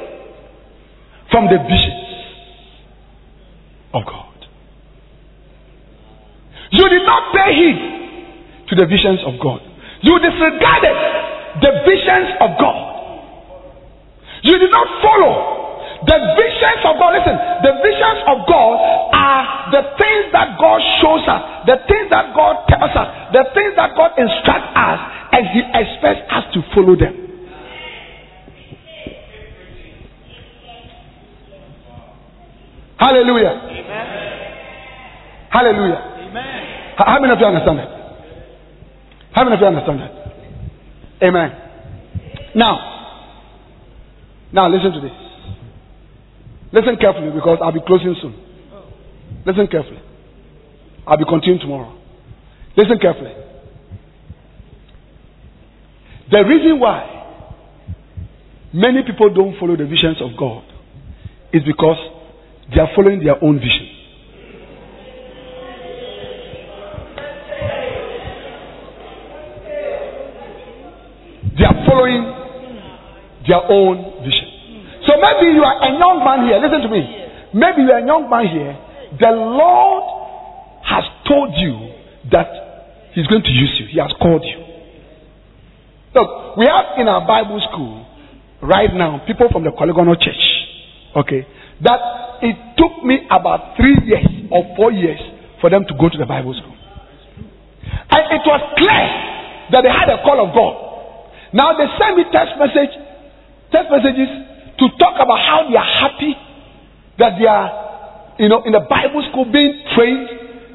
from 1.31 1.45
the 1.45 1.57
visions 1.57 2.03
of 3.93 4.05
God. 4.05 4.47
You 6.71 6.89
did 6.89 7.03
not 7.05 7.33
pay 7.35 7.53
heed 7.53 8.02
to 8.69 8.73
the 8.75 8.85
visions 8.85 9.19
of 9.25 9.39
God. 9.39 9.61
You 10.01 10.19
disregarded 10.19 10.97
the 11.61 11.71
visions 11.87 12.29
of 12.41 12.49
God. 12.59 12.79
You 14.43 14.59
did 14.59 14.71
not 14.71 14.87
follow 15.01 15.63
the 16.03 16.19
visions 16.35 16.81
of 16.83 16.99
God. 16.99 17.15
Listen, 17.15 17.37
the 17.63 17.73
visions 17.79 18.19
of 18.27 18.37
God 18.47 18.75
are 19.15 19.71
the 19.71 19.83
things 19.95 20.25
that 20.35 20.59
God 20.59 20.79
shows 20.99 21.23
us, 21.27 21.63
the 21.65 21.79
things 21.87 22.11
that 22.11 22.35
God 22.35 22.67
tells 22.67 22.91
us, 22.91 23.07
the 23.31 23.45
things 23.55 23.73
that 23.79 23.95
God 23.95 24.11
instructs 24.19 24.69
us, 24.75 24.99
and 25.31 25.47
He 25.47 25.61
expects 25.63 26.27
us 26.27 26.43
to 26.53 26.59
follow 26.75 26.95
them. 26.95 27.23
Hallelujah. 32.99 33.55
Amen. 33.67 34.07
Hallelujah. 35.49 36.01
Amen. 36.19 36.95
How 36.97 37.19
many 37.19 37.33
of 37.33 37.39
you 37.39 37.45
understand 37.45 37.79
that? 37.79 37.92
How 39.33 39.43
many 39.43 39.55
of 39.55 39.61
you 39.61 39.67
understand 39.67 39.99
that? 39.99 40.11
Amen. 41.23 41.51
Now, 42.55 42.93
now 44.51 44.69
listen 44.69 44.91
to 44.93 45.01
this. 45.01 45.11
Listen 46.71 46.97
carefully 46.97 47.31
because 47.31 47.59
I'll 47.61 47.71
be 47.71 47.81
closing 47.85 48.15
soon. 48.21 48.35
Listen 49.45 49.67
carefully. 49.67 50.01
I'll 51.05 51.17
be 51.17 51.25
continuing 51.25 51.59
tomorrow. 51.59 51.97
Listen 52.77 52.97
carefully. 52.99 53.33
The 56.31 56.43
reason 56.45 56.79
why 56.79 57.09
many 58.71 59.03
people 59.03 59.33
don't 59.33 59.59
follow 59.59 59.75
the 59.75 59.85
visions 59.85 60.17
of 60.21 60.37
God 60.37 60.63
is 61.51 61.63
because 61.63 61.97
they 62.73 62.81
are 62.81 62.89
following 62.95 63.23
their 63.23 63.43
own 63.43 63.59
vision. 63.59 63.89
Their 73.47 73.63
own 73.69 74.23
vision. 74.23 74.49
So 75.07 75.19
maybe 75.19 75.51
you 75.51 75.63
are 75.63 75.77
a 75.83 75.91
young 75.99 76.23
man 76.23 76.47
here. 76.47 76.59
Listen 76.59 76.81
to 76.81 76.89
me. 76.89 77.03
Maybe 77.53 77.83
you 77.83 77.91
are 77.91 77.99
a 77.99 78.07
young 78.07 78.29
man 78.29 78.47
here. 78.47 78.73
The 79.19 79.31
Lord 79.31 80.03
has 80.83 81.03
told 81.27 81.53
you 81.57 81.93
that 82.31 83.11
He's 83.13 83.27
going 83.27 83.43
to 83.43 83.51
use 83.51 83.77
you. 83.79 83.85
He 83.93 83.99
has 83.99 84.11
called 84.19 84.41
you. 84.43 84.57
Look, 86.15 86.57
we 86.57 86.65
have 86.65 86.97
in 86.97 87.07
our 87.07 87.25
Bible 87.27 87.61
school 87.69 88.05
right 88.61 88.89
now 88.93 89.21
people 89.27 89.49
from 89.51 89.63
the 89.63 89.71
Polygonal 89.71 90.15
Church. 90.15 90.41
Okay, 91.15 91.45
that 91.81 91.99
it 92.41 92.57
took 92.77 93.03
me 93.05 93.21
about 93.29 93.77
three 93.77 93.97
years 94.05 94.25
or 94.49 94.75
four 94.75 94.91
years 94.91 95.19
for 95.61 95.69
them 95.69 95.85
to 95.87 95.93
go 95.93 96.09
to 96.09 96.17
the 96.17 96.25
Bible 96.25 96.53
school. 96.57 96.75
And 98.09 98.23
it 98.33 98.41
was 98.45 98.61
clear 98.77 99.05
that 99.71 99.81
they 99.85 99.93
had 99.93 100.09
a 100.09 100.21
call 100.25 100.41
of 100.41 100.53
God. 100.57 100.73
Now 101.53 101.77
they 101.77 101.85
sent 102.01 102.17
me 102.17 102.25
text 102.33 102.57
message, 102.57 102.93
text 103.73 103.89
messages 103.89 104.29
to 104.77 104.85
talk 105.01 105.17
about 105.17 105.41
how 105.41 105.65
they 105.67 105.75
are 105.75 105.91
happy 106.05 106.37
that 107.17 107.37
they 107.41 107.49
are, 107.49 108.37
you 108.39 108.49
know, 108.49 108.61
in 108.63 108.71
the 108.73 108.85
Bible 108.85 109.25
school 109.29 109.49
being 109.49 109.83
trained, 109.97 110.29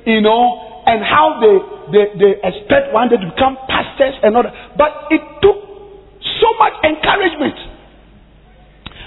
you 0.07 0.21
know, 0.21 0.83
and 0.87 1.03
how 1.03 1.39
they 1.39 1.79
they, 1.93 2.05
they 2.21 2.33
expect 2.45 2.93
one 2.93 3.09
day 3.09 3.17
to 3.17 3.29
become 3.33 3.57
pastors 3.69 4.15
and 4.23 4.37
all 4.37 4.43
that. 4.43 4.77
But 4.77 5.09
it 5.11 5.23
took 5.41 5.57
so 6.41 6.49
much 6.59 6.75
encouragement. 6.85 7.57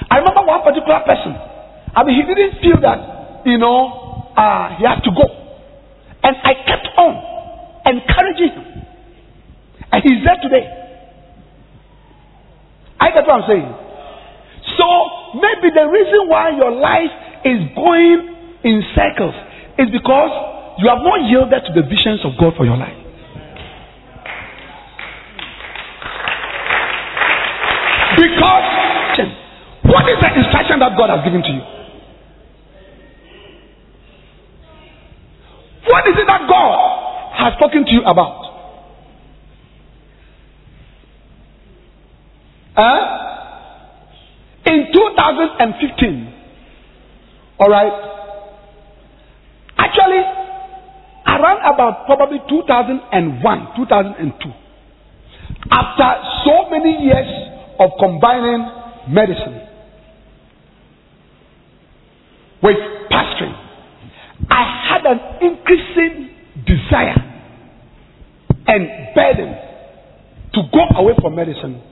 I 0.09 0.17
remember 0.17 0.43
one 0.43 0.61
particular 0.63 0.99
person. 1.05 1.35
I 1.95 2.03
mean, 2.03 2.15
he 2.15 2.23
didn't 2.23 2.59
feel 2.61 2.79
that, 2.81 3.45
you 3.45 3.57
know, 3.57 4.33
uh, 4.35 4.75
he 4.77 4.83
had 4.83 5.03
to 5.03 5.11
go. 5.11 5.27
And 6.23 6.35
I 6.43 6.53
kept 6.65 6.87
on 6.97 7.13
encouraging 7.85 8.51
him. 8.55 8.65
And 9.91 10.03
he's 10.03 10.23
there 10.23 10.39
today. 10.41 10.65
I 13.02 13.10
get 13.10 13.26
what 13.26 13.41
I'm 13.41 13.47
saying. 13.49 13.66
So 14.78 14.86
maybe 15.41 15.74
the 15.74 15.89
reason 15.89 16.30
why 16.30 16.54
your 16.54 16.70
life 16.70 17.10
is 17.43 17.58
going 17.74 18.62
in 18.64 18.84
circles 18.93 19.34
is 19.82 19.89
because 19.89 20.30
you 20.78 20.88
have 20.88 21.02
not 21.02 21.26
yielded 21.26 21.66
to 21.66 21.74
the 21.74 21.82
visions 21.82 22.22
of 22.24 22.38
God 22.38 22.54
for 22.56 22.64
your 22.64 22.78
life. 22.78 22.93
Because 28.22 28.70
what 29.89 30.06
is 30.06 30.22
the 30.22 30.30
instruction 30.38 30.78
that 30.80 30.93
God 30.95 31.10
has 31.10 31.26
given 31.26 31.41
to 31.41 31.49
you? 31.49 31.64
What 35.89 36.06
is 36.06 36.14
it 36.22 36.28
that 36.28 36.45
God 36.47 37.34
has 37.34 37.54
spoken 37.58 37.84
to 37.86 37.91
you 37.91 38.04
about? 38.06 38.51
In 44.65 44.88
2015, 44.91 46.34
all 47.59 47.69
right, 47.69 47.93
actually, 49.77 50.23
around 51.27 51.61
about 51.73 52.05
probably 52.07 52.39
2001, 52.49 53.67
2002, 53.75 54.51
after 55.69 56.09
so 56.45 56.69
many 56.71 57.05
years 57.05 57.27
of 57.79 57.91
combining 57.99 58.65
medicine 59.09 59.61
with 62.63 62.77
pastoring, 63.11 63.53
I 64.49 64.63
had 64.89 65.05
an 65.05 65.19
increasing 65.41 66.29
desire 66.65 67.32
and 68.65 69.13
burden 69.13 69.55
to 70.53 70.61
go 70.73 70.84
away 70.97 71.13
from 71.21 71.36
medicine 71.36 71.90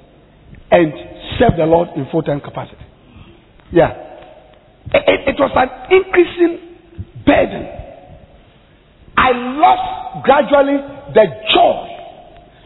and 0.72 0.94
serve 1.40 1.58
the 1.58 1.66
Lord 1.66 1.90
in 1.96 2.08
full 2.12 2.24
time 2.24 2.42
capacity. 2.42 2.84
Yeah. 3.72 4.10
It, 4.94 5.30
it, 5.30 5.40
was 5.40 5.52
an 5.56 5.70
increasing 5.94 6.78
burden. 7.26 7.68
I 9.18 9.32
lost 9.32 10.26
gradually 10.26 10.78
the 11.14 11.26
joy 11.54 11.90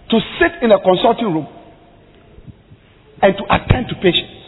to 0.09 0.19
sit 0.39 0.63
in 0.63 0.71
a 0.71 0.79
consulting 0.79 1.33
room 1.33 1.47
and 3.21 3.35
to 3.35 3.43
attend 3.53 3.87
to 3.89 3.95
patients. 3.95 4.39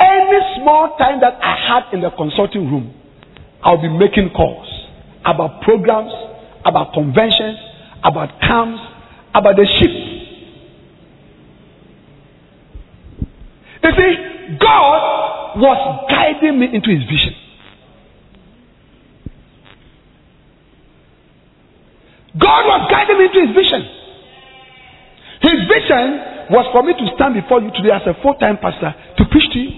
Any 0.00 0.40
small 0.60 0.96
time 0.98 1.20
that 1.20 1.38
I 1.40 1.56
had 1.68 1.94
in 1.94 2.00
the 2.00 2.10
consulting 2.10 2.70
room, 2.70 2.94
I'll 3.62 3.80
be 3.80 3.88
making 3.88 4.30
calls 4.34 4.68
about 5.24 5.62
programs, 5.62 6.12
about 6.64 6.92
conventions, 6.92 7.58
about 8.02 8.40
camps, 8.40 8.82
about 9.34 9.56
the 9.56 9.66
ship. 9.78 10.11
See, 13.96 14.56
God 14.58 15.58
was 15.60 16.06
guiding 16.08 16.58
me 16.58 16.66
into 16.72 16.90
his 16.90 17.04
vision. 17.04 17.34
God 22.38 22.64
was 22.64 22.88
guiding 22.90 23.18
me 23.18 23.24
into 23.26 23.46
his 23.46 23.54
vision. 23.54 23.82
His 25.42 25.58
vision 25.68 26.48
was 26.50 26.66
for 26.72 26.82
me 26.82 26.94
to 26.94 27.14
stand 27.14 27.34
before 27.34 27.60
you 27.60 27.70
today 27.72 27.90
as 27.92 28.02
a 28.06 28.14
full 28.22 28.34
time 28.34 28.56
pastor 28.58 28.94
to 29.18 29.24
preach 29.26 29.52
to 29.52 29.58
you. 29.58 29.70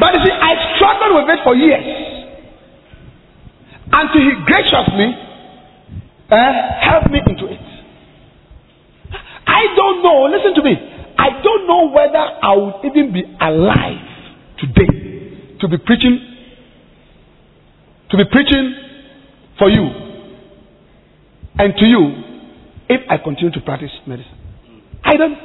But 0.00 0.14
you 0.14 0.26
see, 0.26 0.32
I 0.32 0.76
struggled 0.76 1.14
with 1.16 1.28
it 1.28 1.44
for 1.44 1.54
years. 1.54 2.07
Until 4.00 4.22
he 4.22 4.32
graciously 4.46 5.08
uh, 6.30 6.36
helped 6.80 7.10
me 7.10 7.18
into 7.26 7.46
it. 7.46 7.60
I 9.46 9.74
don't 9.74 10.02
know, 10.04 10.28
listen 10.30 10.54
to 10.54 10.62
me. 10.62 10.76
I 11.18 11.42
don't 11.42 11.66
know 11.66 11.90
whether 11.90 12.18
I 12.18 12.54
would 12.54 12.84
even 12.84 13.12
be 13.12 13.24
alive 13.40 14.06
today 14.58 15.56
to 15.60 15.68
be 15.68 15.78
preaching 15.78 16.20
to 18.10 18.16
be 18.16 18.24
preaching 18.30 18.74
for 19.58 19.68
you 19.68 19.84
and 21.58 21.74
to 21.76 21.84
you 21.84 22.02
if 22.88 23.00
I 23.10 23.18
continue 23.18 23.50
to 23.52 23.60
practice 23.60 23.90
medicine. 24.06 24.38
I 25.04 25.16
don't. 25.16 25.36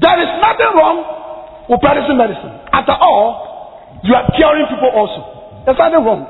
There 0.00 0.22
is 0.22 0.30
nothing 0.42 0.70
wrong 0.74 1.66
with 1.68 1.80
practicing 1.80 2.16
medicine. 2.16 2.50
After 2.72 2.92
all, 2.92 4.00
you 4.02 4.14
are 4.14 4.26
curing 4.36 4.66
people 4.66 4.90
also. 4.90 5.33
There's 5.64 5.78
nothing 5.78 6.04
wrong. 6.04 6.28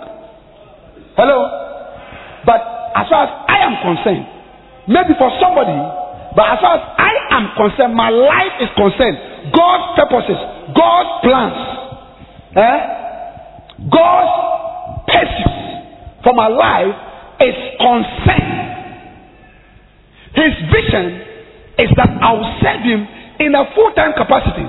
Hello? 1.18 1.38
But 2.46 2.60
as 2.94 3.06
far 3.10 3.26
as 3.26 3.32
I 3.50 3.56
am 3.66 3.74
concerned, 3.82 4.26
maybe 4.86 5.14
for 5.18 5.30
somebody, 5.42 5.74
but 6.34 6.46
as 6.54 6.58
far 6.62 6.74
as 6.78 6.84
I 6.98 7.12
am 7.34 7.44
concerned, 7.58 7.94
my 7.94 8.10
life 8.10 8.62
is 8.62 8.70
concerned. 8.78 9.50
God's 9.50 9.86
purposes, 9.98 10.38
God's 10.74 11.12
plans, 11.22 11.58
eh? 12.58 12.78
God's 13.90 14.34
purpose 15.10 15.64
for 16.22 16.34
my 16.34 16.48
life 16.48 16.94
is 17.42 17.56
concerned. 17.78 18.60
His 20.34 20.54
vision 20.70 21.06
is 21.78 21.90
that 21.98 22.10
I'll 22.22 22.42
serve 22.62 22.82
Him 22.82 23.06
in 23.38 23.54
a 23.54 23.66
full 23.74 23.90
time 23.94 24.14
capacity. 24.14 24.66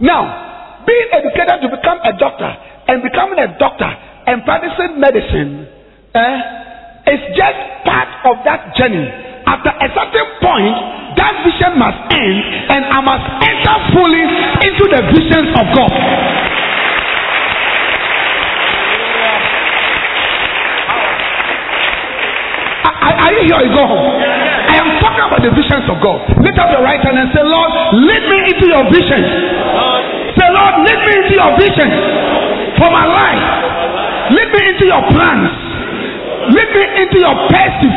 Now, 0.00 0.82
being 0.86 1.08
educated 1.12 1.62
to 1.62 1.68
become 1.70 1.98
a 2.02 2.18
doctor 2.18 2.50
and 2.90 3.06
becoming 3.06 3.38
a 3.38 3.54
doctor 3.54 3.86
and 3.86 4.42
practicing 4.42 4.98
medicine 4.98 5.62
eh, 6.10 7.14
is 7.14 7.22
just 7.38 7.58
part 7.86 8.10
of 8.26 8.42
that 8.42 8.74
journey. 8.74 9.06
After 9.46 9.70
a 9.70 9.88
certain 9.94 10.28
point, 10.42 10.74
that 11.14 11.34
vision 11.46 11.78
must 11.78 12.10
end 12.10 12.38
and 12.66 12.82
I 12.90 12.98
must 12.98 13.26
enter 13.46 13.76
fully 13.94 14.26
into 14.66 14.84
the 14.90 15.00
visions 15.14 15.50
of 15.54 15.66
God. 15.70 15.94
Are 23.00 23.32
you 23.38 23.42
here? 23.46 23.70
Go 23.70 23.86
home. 23.86 24.18
I 24.18 24.74
am 24.82 24.98
talking 24.98 25.24
about 25.30 25.42
the 25.46 25.54
visions 25.54 25.86
of 25.86 26.02
God. 26.02 26.26
Lift 26.42 26.58
up 26.58 26.74
your 26.74 26.82
right 26.82 26.98
hand 26.98 27.14
and 27.22 27.30
say, 27.30 27.42
Lord, 27.46 27.70
lead 28.02 28.24
me 28.26 28.38
into 28.50 28.66
your 28.66 28.84
visions. 28.90 29.28
Say, 30.34 30.48
Lord, 30.50 30.74
lead 30.82 31.00
me 31.06 31.12
into 31.22 31.34
your 31.38 31.50
visions 31.54 32.39
for 32.80 32.88
my 32.88 33.04
life. 33.04 33.44
Lead 34.32 34.48
me 34.56 34.60
into 34.72 34.84
your 34.88 35.02
plans. 35.12 35.52
Lead 36.48 36.70
me 36.72 36.84
into 37.04 37.18
your 37.20 37.36
purposes. 37.52 37.96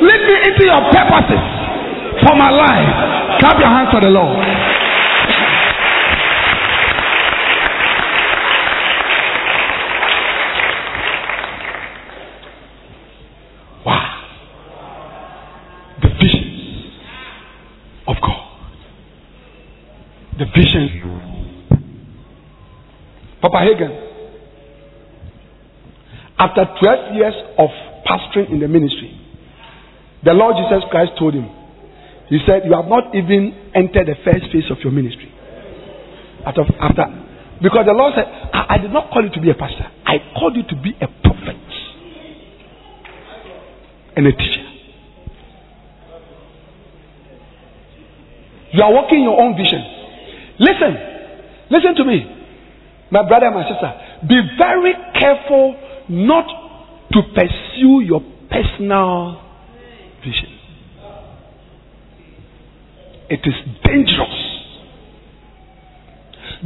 Lead 0.00 0.22
me 0.24 0.36
into 0.48 0.64
your 0.64 0.82
purposes 0.88 1.42
for 2.24 2.34
my 2.34 2.48
life. 2.48 2.88
Clap 3.44 3.60
your 3.60 3.68
hands 3.68 3.92
for 3.92 4.00
the 4.00 4.08
Lord. 4.08 4.40
Papa 23.58 23.66
Hagin, 23.66 23.92
after 26.38 26.64
12 26.80 27.14
years 27.14 27.34
of 27.58 27.70
pastoring 28.06 28.52
in 28.52 28.60
the 28.60 28.68
ministry, 28.68 29.10
the 30.24 30.32
Lord 30.32 30.56
Jesus 30.56 30.84
Christ 30.90 31.12
told 31.18 31.34
him, 31.34 31.48
He 32.28 32.38
said, 32.46 32.62
You 32.64 32.74
have 32.74 32.86
not 32.86 33.14
even 33.14 33.70
entered 33.74 34.06
the 34.06 34.16
first 34.24 34.52
phase 34.52 34.70
of 34.70 34.78
your 34.82 34.92
ministry. 34.92 35.32
After, 36.46 36.62
after 36.80 37.04
because 37.62 37.86
the 37.86 37.92
Lord 37.92 38.14
said, 38.14 38.26
I, 38.54 38.76
I 38.76 38.78
did 38.78 38.92
not 38.92 39.10
call 39.10 39.24
you 39.24 39.30
to 39.30 39.40
be 39.40 39.50
a 39.50 39.54
pastor, 39.54 39.90
I 40.06 40.18
called 40.38 40.54
you 40.54 40.62
to 40.62 40.76
be 40.80 40.94
a 41.00 41.08
prophet 41.08 41.58
and 44.16 44.26
a 44.26 44.32
teacher. 44.32 44.64
You 48.70 48.82
are 48.84 48.92
working 48.92 49.22
your 49.22 49.40
own 49.40 49.56
vision. 49.56 49.82
Listen, 50.60 50.94
listen 51.70 51.94
to 51.96 52.04
me, 52.04 52.37
my 53.10 53.26
brother 53.26 53.46
and 53.46 53.54
my 53.54 53.68
sister. 53.68 53.92
Be 54.28 54.40
very 54.58 54.94
careful 55.18 55.76
not 56.08 56.46
to 57.12 57.22
pursue 57.34 58.00
your 58.04 58.20
personal 58.50 59.42
vision. 60.24 60.58
It 63.30 63.40
is 63.44 63.54
dangerous. 63.84 64.48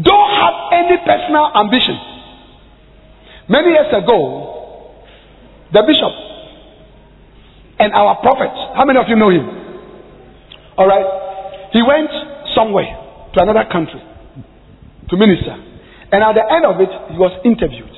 Don't 0.00 0.30
have 0.40 0.54
any 0.72 0.96
personal 1.04 1.50
ambition. 1.54 1.98
Many 3.48 3.70
years 3.70 3.92
ago, 3.92 4.94
the 5.72 5.82
bishop 5.86 6.12
and 7.78 7.92
our 7.92 8.16
prophet, 8.22 8.50
how 8.76 8.84
many 8.84 8.98
of 8.98 9.06
you 9.08 9.16
know 9.16 9.30
him? 9.30 9.48
All 10.78 10.86
right. 10.86 11.68
He 11.72 11.82
went 11.82 12.10
somewhere 12.54 13.30
to 13.34 13.42
another 13.42 13.64
country 13.70 14.00
to 15.10 15.16
minister. 15.16 15.71
And 16.12 16.22
at 16.22 16.34
the 16.36 16.44
end 16.44 16.64
of 16.68 16.76
it, 16.80 16.92
he 17.10 17.16
was 17.16 17.32
interviewed. 17.44 17.88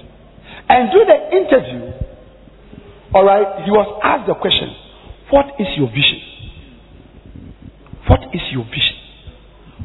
And 0.68 0.90
during 0.94 1.10
the 1.10 1.20
interview, 1.34 1.92
all 3.12 3.24
right, 3.24 3.64
he 3.64 3.70
was 3.70 4.00
asked 4.02 4.26
the 4.26 4.34
question, 4.34 4.70
What 5.30 5.58
is 5.58 5.66
your 5.76 5.90
vision? 5.90 6.22
What 8.06 8.20
is 8.32 8.42
your 8.52 8.64
vision? 8.64 8.96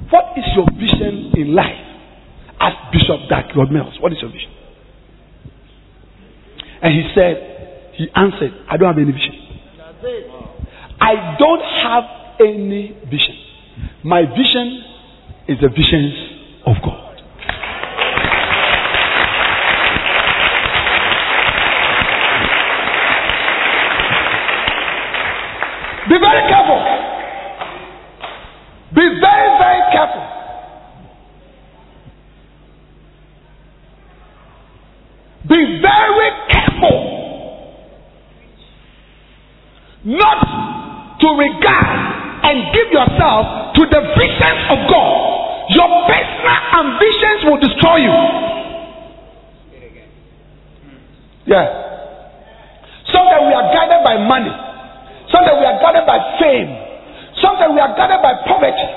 What 0.09 0.37
is 0.37 0.45
your 0.55 0.65
vision 0.77 1.33
in 1.35 1.55
life? 1.55 1.85
As 2.61 2.73
Bishop 2.91 3.29
Dag 3.29 3.51
Heward-Mills, 3.53 3.97
what 4.01 4.11
is 4.11 4.19
your 4.21 4.31
vision? 4.31 4.51
And 6.81 6.93
he 6.93 7.11
said, 7.15 7.93
he 7.95 8.07
answered, 8.15 8.51
I 8.69 8.77
don't 8.77 8.95
have 8.95 8.97
any 8.97 9.11
vision. 9.11 9.35
I 11.01 11.35
don't 11.39 11.61
have 11.83 12.03
any 12.39 12.97
vision. 13.09 13.35
My 14.03 14.21
vision 14.21 14.83
is 15.47 15.57
the 15.61 15.69
visions 15.69 16.13
of 16.65 16.75
God. 16.83 17.08
Be 26.09 26.17
very 26.17 26.43
careful. 26.49 26.79
Be 28.95 29.05
very, 29.21 29.49
very 29.61 29.81
careful. 29.93 30.25
Be 35.47 35.81
very 35.81 36.29
careful 36.49 36.97
not 40.05 41.19
to 41.21 41.27
regard 41.37 42.45
and 42.45 42.73
give 42.73 42.89
yourself 42.91 43.75
to 43.75 43.81
the 43.85 44.01
visions 44.17 44.61
of 44.73 44.89
God. 44.89 45.69
Your 45.69 45.89
personal 46.09 46.59
ambitions 46.73 47.39
will 47.45 47.59
destroy 47.61 47.97
you. 47.97 48.15
Yeah. 51.45 51.65
So 53.13 53.19
that 53.29 53.41
we 53.45 53.53
are 53.53 53.73
guided 53.73 54.03
by 54.03 54.17
money. 54.25 54.68
Sometimes 55.39 55.59
we 55.63 55.67
are 55.71 55.79
guided 55.79 56.05
by 56.05 56.19
fame. 56.35 56.69
Sometimes 57.39 57.71
we 57.71 57.79
are 57.79 57.95
guided 57.95 58.19
by 58.19 58.33
poverty. 58.43 58.89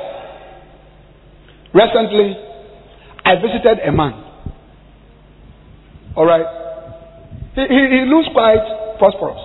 Recently, 1.70 2.34
I 3.24 3.36
visited 3.36 3.78
a 3.86 3.92
man. 3.92 4.12
All 6.16 6.26
right. 6.26 6.42
He, 7.54 7.62
he, 7.62 7.80
he 7.94 8.00
looks 8.10 8.26
quite 8.34 8.98
prosperous. 8.98 9.38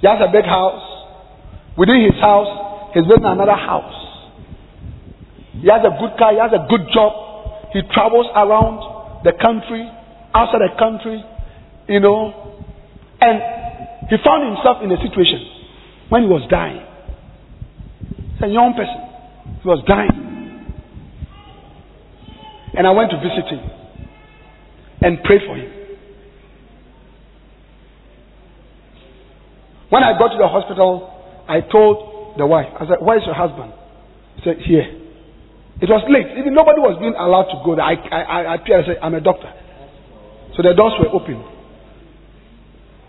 He 0.00 0.06
has 0.06 0.20
a 0.20 0.30
big 0.30 0.44
house. 0.44 0.84
Within 1.78 2.04
his 2.04 2.20
house, 2.20 2.92
he's 2.92 3.06
building 3.08 3.24
another 3.24 3.56
house. 3.56 3.96
He 5.56 5.68
has 5.72 5.80
a 5.80 5.96
good 5.96 6.12
car. 6.18 6.32
He 6.32 6.40
has 6.44 6.52
a 6.52 6.68
good 6.68 6.92
job. 6.92 7.72
He 7.72 7.80
travels 7.94 8.26
around 8.36 9.24
the 9.24 9.32
country, 9.40 9.88
outside 10.34 10.60
the 10.60 10.76
country, 10.76 11.24
you 11.88 12.00
know. 12.00 12.60
And 13.20 13.40
he 14.10 14.16
found 14.22 14.44
himself 14.44 14.84
in 14.84 14.92
a 14.92 15.00
situation 15.00 15.57
when 16.08 16.22
he 16.22 16.28
was 16.28 16.46
dying. 16.50 16.84
He's 18.34 18.42
a 18.42 18.48
young 18.48 18.74
person. 18.74 19.60
He 19.62 19.68
was 19.68 19.82
dying. 19.86 20.28
And 22.74 22.86
I 22.86 22.90
went 22.90 23.10
to 23.10 23.16
visit 23.18 23.48
him 23.48 23.70
and 25.02 25.22
prayed 25.24 25.42
for 25.46 25.56
him. 25.56 25.72
When 29.90 30.02
I 30.02 30.18
got 30.18 30.28
to 30.28 30.38
the 30.38 30.48
hospital, 30.48 31.14
I 31.48 31.60
told 31.60 32.38
the 32.38 32.46
wife, 32.46 32.68
I 32.78 32.86
said, 32.86 33.00
Where 33.00 33.16
is 33.18 33.24
your 33.24 33.34
husband? 33.34 33.72
He 34.36 34.42
said, 34.44 34.58
Here. 34.64 34.84
It 35.80 35.88
was 35.88 36.02
late. 36.10 36.26
Even 36.36 36.54
nobody 36.54 36.80
was 36.82 36.98
being 36.98 37.14
allowed 37.14 37.54
to 37.54 37.62
go 37.64 37.78
there. 37.78 37.86
I, 37.86 37.94
I, 37.94 38.20
I, 38.20 38.38
I 38.42 38.54
appeared, 38.56 38.84
I 38.84 38.86
said, 38.88 38.98
I'm 39.00 39.14
a 39.14 39.20
doctor. 39.20 39.50
So 40.56 40.62
the 40.62 40.74
doors 40.74 40.92
were 40.98 41.08
open. 41.14 41.38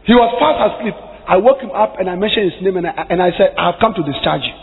He 0.06 0.14
was 0.14 0.30
fast 0.38 0.78
asleep. 0.78 1.09
I 1.30 1.38
woke 1.38 1.62
him 1.62 1.70
up 1.70 1.94
and 2.02 2.10
I 2.10 2.16
mentioned 2.18 2.52
his 2.52 2.62
name 2.66 2.78
and 2.78 2.88
I, 2.88 3.06
and 3.06 3.22
I 3.22 3.30
said, 3.38 3.54
I 3.54 3.70
have 3.70 3.80
come 3.80 3.94
to 3.94 4.02
discharge 4.02 4.42
you. 4.42 4.58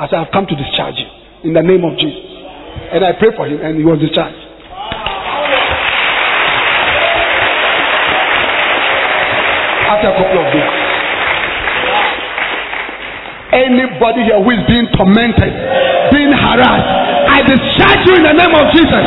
I 0.00 0.08
said, 0.08 0.16
I 0.16 0.24
have 0.24 0.32
come 0.32 0.48
to 0.48 0.56
discharge 0.56 0.96
you 0.96 1.04
in 1.44 1.52
the 1.52 1.60
name 1.60 1.84
of 1.84 2.00
Jesus. 2.00 2.24
And 2.96 3.04
I 3.04 3.12
prayed 3.20 3.36
for 3.36 3.44
him 3.44 3.60
and 3.60 3.76
he 3.76 3.84
was 3.84 4.00
discharged. 4.00 4.40
After 9.92 10.08
a 10.08 10.16
couple 10.16 10.38
of 10.40 10.48
days. 10.48 10.72
Anybody 13.52 14.24
here 14.24 14.40
who 14.40 14.48
is 14.48 14.64
being 14.64 14.88
tormented, 14.96 15.52
being 16.08 16.32
harassed, 16.32 16.88
I 17.28 17.44
discharge 17.44 18.00
you 18.08 18.16
in 18.16 18.24
the 18.24 18.32
name 18.32 18.54
of 18.56 18.72
Jesus. 18.72 19.04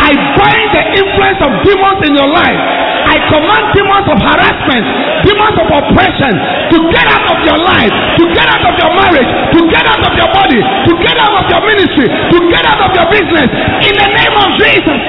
I 0.00 0.16
bind 0.40 0.68
the 0.72 0.84
influence 1.04 1.40
of 1.44 1.50
demons 1.68 2.00
in 2.08 2.16
your 2.16 2.32
life. 2.32 2.85
I 3.06 3.14
command 3.30 3.64
demons 3.70 4.06
of 4.10 4.18
harassment, 4.18 4.84
demons 5.22 5.56
of 5.62 5.68
oppression 5.70 6.34
to 6.74 6.78
get 6.90 7.06
out 7.06 7.26
of 7.30 7.38
your 7.46 7.60
life, 7.62 7.94
to 8.18 8.24
get 8.34 8.46
out 8.50 8.66
of 8.66 8.74
your 8.74 8.92
marriage, 8.98 9.30
to 9.54 9.60
get 9.70 9.86
out 9.86 10.02
of 10.02 10.12
your 10.18 10.30
body, 10.34 10.60
to 10.60 10.92
get 11.02 11.16
out 11.16 11.34
of 11.38 11.46
your 11.46 11.62
ministry, 11.62 12.06
to 12.10 12.38
get 12.50 12.64
out 12.66 12.80
of 12.82 12.90
your 12.98 13.08
business. 13.14 13.48
In 13.86 13.94
the 13.94 14.08
name 14.10 14.34
of 14.34 14.48
Jesus. 14.58 15.00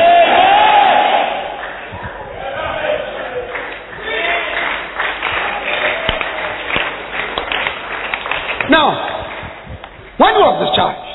Now, 8.69 8.87
when 10.17 10.35
he 10.35 10.41
was 10.41 10.67
discharged, 10.67 11.09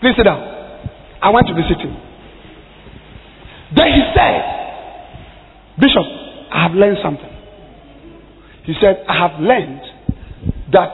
please 0.00 0.14
sit 0.16 0.24
down. 0.24 0.40
I 1.20 1.30
went 1.30 1.48
to 1.48 1.54
visit 1.54 1.80
him. 1.80 1.96
Then 3.74 3.88
he 3.92 4.02
said, 4.14 4.53
Bishop, 5.78 6.06
I 6.52 6.68
have 6.68 6.72
learned 6.72 6.98
something. 7.02 7.34
He 8.64 8.74
said, 8.80 9.04
I 9.08 9.28
have 9.28 9.40
learned 9.40 9.80
that 10.72 10.90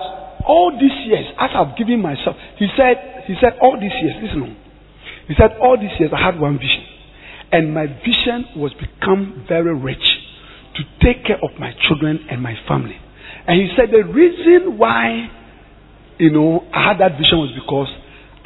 all 0.47 0.73
these 0.73 1.07
years, 1.07 1.27
as 1.39 1.51
I've 1.55 1.77
given 1.77 2.01
myself, 2.01 2.37
he 2.57 2.67
said, 2.77 3.25
he 3.27 3.35
said, 3.41 3.59
all 3.61 3.79
these 3.79 3.93
years, 4.03 4.15
listen, 4.23 4.57
he 5.29 5.35
said, 5.39 5.57
all 5.61 5.79
these 5.79 5.95
years 6.01 6.11
I 6.17 6.21
had 6.21 6.41
one 6.41 6.59
vision. 6.59 6.85
And 7.53 7.75
my 7.75 7.87
vision 7.87 8.47
was 8.57 8.73
become 8.75 9.45
very 9.49 9.75
rich 9.75 10.03
to 10.77 10.83
take 11.05 11.25
care 11.27 11.39
of 11.43 11.59
my 11.59 11.73
children 11.87 12.27
and 12.31 12.43
my 12.43 12.55
family. 12.67 12.97
And 13.47 13.61
he 13.61 13.69
said 13.77 13.91
the 13.91 14.05
reason 14.05 14.79
why, 14.79 15.29
you 16.19 16.31
know, 16.31 16.65
I 16.73 16.89
had 16.89 16.99
that 17.01 17.19
vision 17.19 17.39
was 17.39 17.51
because 17.55 17.89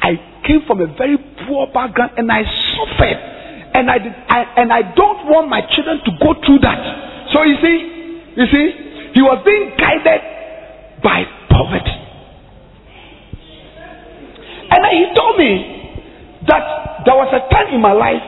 I 0.01 0.41
came 0.45 0.61
from 0.67 0.81
a 0.81 0.87
very 0.97 1.17
poor 1.47 1.67
background 1.73 2.11
and 2.17 2.31
I 2.31 2.43
suffered 2.43 3.34
and 3.75 3.91
I, 3.91 3.97
did, 3.99 4.13
I, 4.31 4.39
and 4.55 4.71
I 4.71 4.81
don't 4.95 5.27
want 5.27 5.51
my 5.51 5.59
children 5.75 5.99
to 6.07 6.11
go 6.23 6.31
through 6.47 6.63
that. 6.63 6.79
So 7.35 7.43
you 7.43 7.59
see, 7.59 7.77
you 8.39 8.47
see, 8.47 8.65
he 9.11 9.21
was 9.21 9.43
being 9.43 9.75
guided 9.75 10.23
by 11.03 11.27
poverty. 11.51 11.95
And 14.71 14.79
he 14.95 15.11
told 15.11 15.35
me 15.35 15.51
that 16.47 17.03
there 17.03 17.19
was 17.19 17.27
a 17.35 17.43
time 17.51 17.75
in 17.75 17.81
my 17.83 17.91
life 17.91 18.23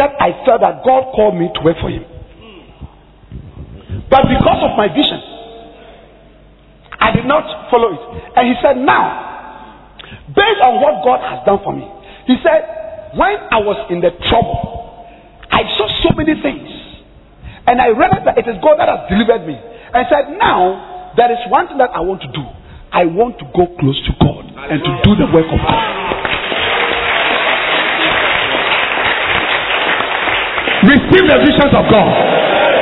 that 0.00 0.16
I 0.16 0.32
felt 0.48 0.64
that 0.64 0.80
God 0.80 1.12
called 1.12 1.36
me 1.36 1.52
to 1.52 1.60
work 1.60 1.76
for 1.84 1.92
him. 1.92 2.04
But 4.08 4.24
because 4.24 4.60
of 4.64 4.72
my 4.80 4.88
vision, 4.88 5.20
I 6.96 7.12
did 7.12 7.26
not 7.28 7.44
follow 7.68 7.92
it. 7.92 8.02
And 8.40 8.48
he 8.48 8.54
said, 8.64 8.80
now, 8.80 9.92
based 10.32 10.64
on 10.64 10.80
what 10.80 11.04
God 11.04 11.20
has 11.20 11.44
done 11.44 11.60
for 11.60 11.76
me, 11.76 11.84
he 12.24 12.40
said, 12.40 12.77
when 13.14 13.36
I 13.50 13.58
was 13.62 13.78
in 13.90 14.00
the 14.00 14.10
trouble, 14.28 15.06
I 15.50 15.62
saw 15.76 15.86
so 16.04 16.10
many 16.16 16.40
things. 16.42 16.68
And 17.66 17.80
I 17.80 17.88
realized 17.88 18.26
that 18.26 18.38
it 18.38 18.48
is 18.48 18.56
God 18.64 18.80
that 18.80 18.88
has 18.88 19.08
delivered 19.08 19.46
me. 19.46 19.56
I 19.92 20.04
said, 20.08 20.36
now, 20.36 21.12
there 21.16 21.30
is 21.32 21.38
one 21.48 21.68
thing 21.68 21.78
that 21.78 21.90
I 21.92 22.00
want 22.00 22.20
to 22.22 22.30
do. 22.32 22.44
I 22.92 23.04
want 23.04 23.38
to 23.40 23.44
go 23.52 23.68
close 23.76 24.00
to 24.08 24.12
God 24.20 24.44
and 24.48 24.80
to 24.80 24.92
do 25.04 25.12
the 25.16 25.28
work 25.32 25.48
of 25.52 25.60
God. 25.60 25.84
Receive 30.88 31.24
the 31.28 31.38
visions 31.44 31.74
of 31.76 31.84
God. 31.92 32.12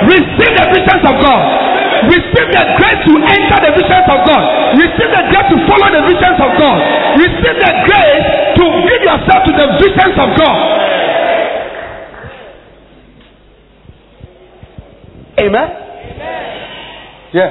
Receive 0.07 0.53
the 0.55 0.67
visions 0.71 1.03
of 1.03 1.17
God. 1.19 1.66
Receive 2.05 2.49
the 2.53 2.65
grace 2.77 3.01
to 3.09 3.13
enter 3.17 3.59
the 3.65 3.73
visions 3.81 4.07
of 4.13 4.21
God. 4.29 4.45
Receive 4.77 5.11
the 5.11 5.23
grace 5.33 5.49
to 5.53 5.57
follow 5.67 5.89
the 5.93 6.03
visions 6.13 6.39
of 6.39 6.51
God. 6.61 6.79
Receive 7.17 7.57
the 7.57 7.73
grace 7.89 8.25
to 8.61 8.65
give 8.85 9.03
yourself 9.03 9.41
to 9.49 9.53
the 9.57 9.67
visions 9.81 10.17
of 10.21 10.29
God. 10.37 10.57
Amen? 15.39 15.69
Amen. 15.69 16.47
Yeah. 17.33 17.51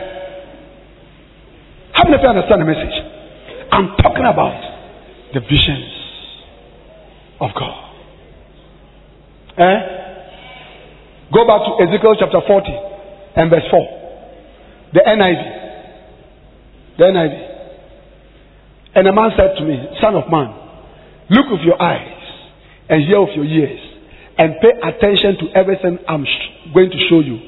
How 1.94 2.04
many 2.04 2.16
of 2.16 2.22
you 2.22 2.30
understand 2.30 2.62
the 2.62 2.66
message? 2.66 2.96
I'm 3.72 3.96
talking 4.02 4.26
about 4.26 4.58
the 5.34 5.40
visions 5.42 5.92
of 7.40 7.50
God. 7.54 7.86
Eh? 9.58 9.78
Go 11.34 11.46
back 11.48 11.62
to 11.66 11.84
Ezekiel 11.84 12.16
chapter 12.20 12.42
40 12.46 12.70
and 13.38 13.50
verse 13.50 13.64
4. 13.70 14.05
The 14.96 15.02
NIV. 15.02 15.42
The 16.98 17.04
NIV. 17.04 17.52
And 18.96 19.08
a 19.08 19.14
man 19.14 19.32
said 19.38 19.56
to 19.60 19.66
me, 19.66 19.76
Son 20.02 20.16
of 20.16 20.32
man, 20.32 20.56
look 21.30 21.52
with 21.52 21.62
your 21.68 21.82
eyes 21.82 22.24
and 22.88 23.04
hear 23.04 23.20
with 23.20 23.36
your 23.36 23.44
ears 23.44 23.80
and 24.38 24.56
pay 24.62 24.72
attention 24.72 25.36
to 25.40 25.52
everything 25.54 26.00
I'm 26.08 26.24
sh- 26.24 26.74
going 26.74 26.92
to 26.92 26.98
show 27.10 27.20
you. 27.20 27.40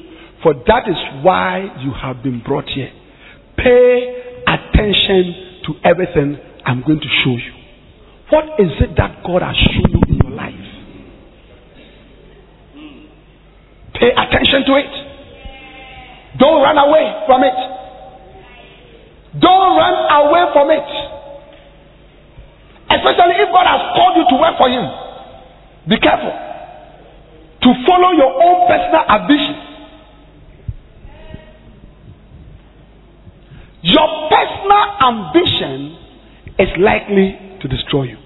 For 0.42 0.52
that 0.52 0.88
is 0.88 1.24
why 1.24 1.74
you 1.80 1.92
have 1.92 2.22
been 2.22 2.42
brought 2.46 2.68
here. 2.68 2.92
Pay 3.56 4.42
attention 4.46 5.62
to 5.66 5.72
everything 5.84 6.36
I'm 6.66 6.82
going 6.86 7.00
to 7.00 7.08
show 7.24 7.32
you. 7.32 7.52
What 8.28 8.60
is 8.60 8.72
it 8.80 8.94
that 8.98 9.24
God 9.24 9.40
has 9.40 9.56
shown 9.56 9.90
you 9.90 10.00
in 10.06 10.20
your 10.22 10.32
life? 10.36 10.54
Pay 13.94 14.10
attention 14.12 14.64
to 14.66 14.76
it. 14.76 15.07
Don't 16.38 16.62
run 16.62 16.78
away 16.78 17.24
from 17.26 17.42
it. 17.42 17.54
Don't 19.40 19.76
run 19.76 19.94
away 20.22 20.44
from 20.52 20.70
it. 20.70 20.88
Especially 22.90 23.36
if 23.42 23.50
God 23.52 23.66
has 23.66 23.82
called 23.94 24.16
you 24.16 24.24
to 24.30 24.36
work 24.40 24.56
for 24.56 24.68
Him. 24.70 24.86
Be 25.88 25.98
careful. 25.98 26.32
To 27.62 27.74
follow 27.86 28.12
your 28.12 28.32
own 28.42 28.68
personal 28.68 29.04
ambition. 29.08 29.56
Your 33.82 34.28
personal 34.30 34.84
ambition 35.02 35.98
is 36.58 36.68
likely 36.78 37.58
to 37.60 37.68
destroy 37.68 38.04
you. 38.04 38.16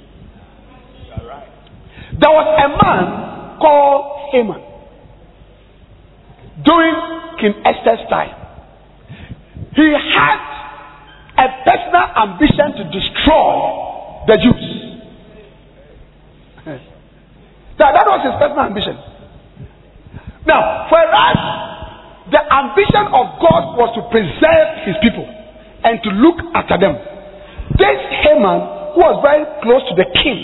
There 2.20 2.30
was 2.30 2.46
a 2.60 2.68
man 2.68 3.58
called 3.58 4.30
Haman 4.32 4.71
during 6.60 6.94
King 7.40 7.54
Esther's 7.64 8.04
time. 8.12 8.36
He 9.72 9.88
had 9.88 10.40
a 11.40 11.48
personal 11.64 12.06
ambition 12.12 12.68
to 12.76 12.84
destroy 12.92 13.56
the 14.28 14.36
Jews. 14.36 14.66
That, 17.78 17.96
that 17.96 18.04
was 18.04 18.20
his 18.20 18.36
personal 18.36 18.68
ambition. 18.68 18.94
Now, 20.46 20.86
for 20.92 21.00
us, 21.00 21.40
the 22.30 22.38
ambition 22.38 23.04
of 23.10 23.40
God 23.40 23.74
was 23.80 23.90
to 23.96 24.02
preserve 24.12 24.68
his 24.86 24.94
people 25.00 25.24
and 25.82 25.98
to 26.04 26.10
look 26.20 26.36
after 26.54 26.76
them. 26.78 26.94
This 27.80 27.98
Haman 28.22 28.82
who 28.94 29.00
was 29.00 29.24
very 29.24 29.44
close 29.64 29.80
to 29.88 29.94
the 29.96 30.08
king, 30.20 30.38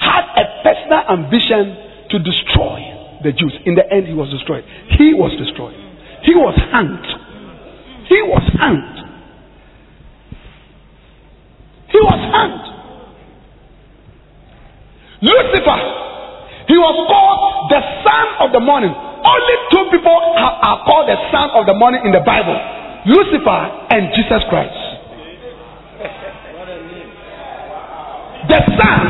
had 0.00 0.24
a 0.40 0.44
personal 0.64 1.04
ambition 1.04 1.76
to 2.08 2.16
destroy 2.16 2.97
the 3.22 3.32
Jews. 3.32 3.54
In 3.66 3.74
the 3.74 3.84
end, 3.90 4.06
he 4.06 4.14
was 4.14 4.30
destroyed. 4.30 4.64
He 4.96 5.14
was 5.14 5.32
destroyed. 5.38 5.76
He 6.22 6.34
was 6.34 6.54
hanged. 6.70 7.06
He 8.08 8.20
was 8.22 8.44
hanged. 8.58 8.98
He 11.88 12.00
was 12.00 12.20
hanged. 12.32 12.66
Lucifer, 15.20 15.80
he 16.68 16.76
was 16.78 16.96
called 17.10 17.70
the 17.74 17.82
son 18.06 18.26
of 18.46 18.52
the 18.52 18.60
morning. 18.60 18.94
Only 18.94 19.56
two 19.72 19.84
people 19.90 20.14
are, 20.14 20.54
are 20.62 20.78
called 20.86 21.08
the 21.08 21.18
son 21.32 21.50
of 21.58 21.66
the 21.66 21.74
morning 21.74 22.02
in 22.04 22.12
the 22.12 22.22
Bible 22.22 22.54
Lucifer 23.06 23.88
and 23.90 24.12
Jesus 24.14 24.42
Christ. 24.48 24.74
the 28.48 28.60
son 28.76 29.06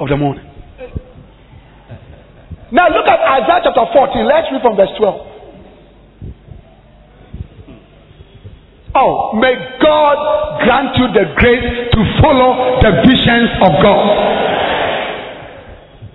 of 0.00 0.08
the 0.08 0.16
morning. 0.16 0.47
Now 2.70 2.88
look 2.88 3.06
at 3.08 3.20
Isaiah 3.20 3.60
chapter 3.64 3.86
14. 3.92 4.26
Let's 4.28 4.52
read 4.52 4.62
from 4.62 4.76
verse 4.76 4.92
12. 4.98 5.38
Oh, 8.94 9.32
may 9.40 9.54
God 9.80 10.60
grant 10.64 10.96
you 10.96 11.06
the 11.12 11.32
grace 11.36 11.92
to 11.92 12.00
follow 12.20 12.80
the 12.82 12.90
visions 13.06 13.50
of 13.62 13.72
God. 13.80 14.48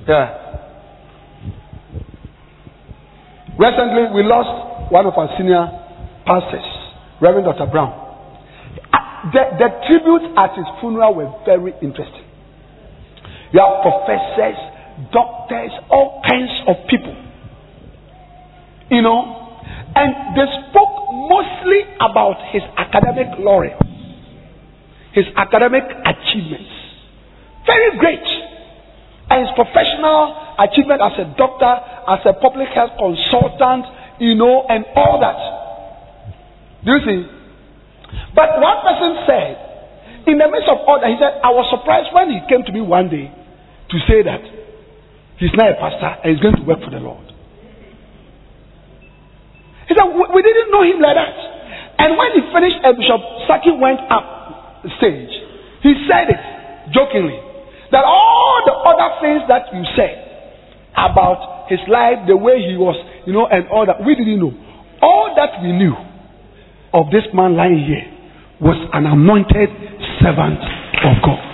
Yeah. 0.07 0.43
Recently, 3.57 4.13
we 4.13 4.23
lost 4.23 4.91
one 4.91 5.05
of 5.05 5.13
our 5.17 5.29
senior 5.37 5.69
pastors, 6.25 6.65
Reverend 7.21 7.45
Dr. 7.45 7.71
Brown. 7.71 7.93
Uh, 8.91 9.31
the, 9.31 9.43
the 9.57 9.69
tributes 9.87 10.25
at 10.35 10.57
his 10.57 10.65
funeral 10.81 11.15
were 11.15 11.31
very 11.45 11.73
interesting. 11.81 12.25
You 13.53 13.61
have 13.61 13.85
professors, 13.85 14.57
doctors, 15.11 15.71
all 15.89 16.21
kinds 16.27 16.51
of 16.67 16.75
people. 16.89 17.15
You 18.89 19.01
know, 19.01 19.43
and 19.95 20.35
they 20.37 20.45
spoke 20.69 20.93
mostly 21.29 21.81
about 22.01 22.37
his 22.51 22.61
academic 22.77 23.39
laurels, 23.39 23.81
his 25.13 25.25
academic 25.35 25.83
achievements. 26.05 26.69
Very 27.65 27.97
great. 27.97 28.27
And 29.29 29.47
his 29.47 29.53
professional 29.55 30.35
achievement 30.59 31.01
as 31.01 31.13
a 31.17 31.27
doctor, 31.37 31.73
as 32.09 32.19
a 32.25 32.33
public 32.41 32.69
health 32.69 32.91
consultant, 32.99 33.85
you 34.19 34.35
know, 34.35 34.65
and 34.69 34.85
all 34.95 35.17
that. 35.21 35.39
Do 36.85 36.91
you 36.91 37.01
see? 37.05 37.19
But 38.35 38.59
one 38.59 38.77
person 38.83 39.25
said, 39.25 39.73
in 40.27 40.37
the 40.37 40.47
midst 40.49 40.69
of 40.69 40.77
all 40.85 40.99
that, 40.99 41.09
he 41.09 41.17
said, 41.17 41.39
I 41.41 41.49
was 41.49 41.65
surprised 41.71 42.13
when 42.13 42.29
he 42.29 42.39
came 42.49 42.63
to 42.65 42.71
me 42.71 42.81
one 42.81 43.09
day 43.09 43.31
to 43.89 43.97
say 44.07 44.21
that 44.23 44.62
he's 45.39 45.53
now 45.55 45.69
a 45.69 45.75
pastor 45.75 46.11
and 46.23 46.33
he's 46.33 46.41
going 46.41 46.55
to 46.55 46.63
work 46.63 46.79
for 46.83 46.91
the 46.91 47.01
Lord. 47.01 47.25
He 49.87 49.95
said, 49.95 50.07
We 50.07 50.41
didn't 50.41 50.71
know 50.71 50.83
him 50.83 50.99
like 51.01 51.15
that. 51.15 51.35
And 51.99 52.17
when 52.17 52.29
he 52.33 52.41
finished, 52.51 52.79
uh, 52.83 52.93
Bishop 52.93 53.21
Saki 53.47 53.71
went 53.77 53.99
up 54.09 54.83
the 54.83 54.89
stage. 54.97 55.31
He 55.83 55.93
said 56.09 56.31
it 56.31 56.41
jokingly 56.91 57.37
that 57.91 58.03
all 58.03 58.61
the 58.65 58.73
other 58.73 59.09
things 59.21 59.41
that 59.47 59.69
you 59.71 59.83
said 59.95 60.17
about 60.97 61.69
his 61.69 61.79
life, 61.87 62.25
the 62.27 62.35
way 62.35 62.57
he 62.59 62.75
was, 62.75 62.97
you 63.25 63.33
know, 63.33 63.45
and 63.47 63.67
all 63.67 63.85
that, 63.85 64.03
we 64.03 64.15
didn't 64.15 64.39
know. 64.39 64.53
All 65.01 65.33
that 65.35 65.61
we 65.61 65.71
knew 65.71 65.93
of 66.93 67.11
this 67.11 67.23
man 67.33 67.55
lying 67.55 67.85
here 67.85 68.09
was 68.61 68.77
an 68.93 69.05
anointed 69.05 69.69
servant 70.21 70.59
of 71.05 71.15
God. 71.21 71.52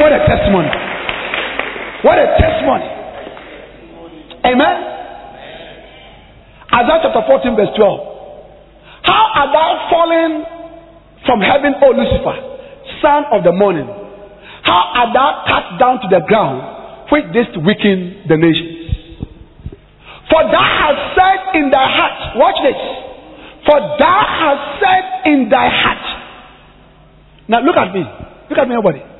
What 0.00 0.12
a 0.12 0.20
testimony! 0.28 0.68
What 2.02 2.18
a 2.18 2.26
testimony! 2.36 2.88
Amen. 4.44 4.76
Isaiah 6.72 7.00
chapter 7.02 7.22
14, 7.26 7.56
verse 7.56 7.72
12. 7.76 8.16
How 9.02 9.24
art 9.34 9.50
thou 9.56 9.88
fallen 9.90 10.44
from 11.24 11.40
heaven, 11.40 11.74
O 11.82 11.88
Lucifer, 11.96 12.36
son 13.00 13.24
of 13.32 13.42
the 13.42 13.52
morning? 13.52 13.88
How 14.62 14.92
art 14.94 15.10
thou 15.14 15.44
cut 15.48 15.80
down 15.80 16.00
to 16.02 16.08
the 16.12 16.20
ground, 16.26 16.60
which 17.10 17.24
didst 17.32 17.56
weaken 17.64 18.28
the 18.28 18.36
nations? 18.36 18.76
For 20.28 20.42
thou 20.42 20.60
hast 20.60 21.16
said 21.16 21.56
in 21.56 21.70
thy 21.70 21.86
heart, 21.88 22.36
watch 22.36 22.58
this. 22.62 22.80
For 23.64 23.78
thou 23.98 24.20
hast 24.26 24.62
said 24.82 25.32
in 25.32 25.48
thy 25.48 25.68
heart. 25.70 26.04
Now 27.48 27.60
look 27.60 27.76
at 27.76 27.94
me. 27.94 28.04
Look 28.50 28.58
at 28.58 28.68
me, 28.68 28.74
everybody. 28.76 29.15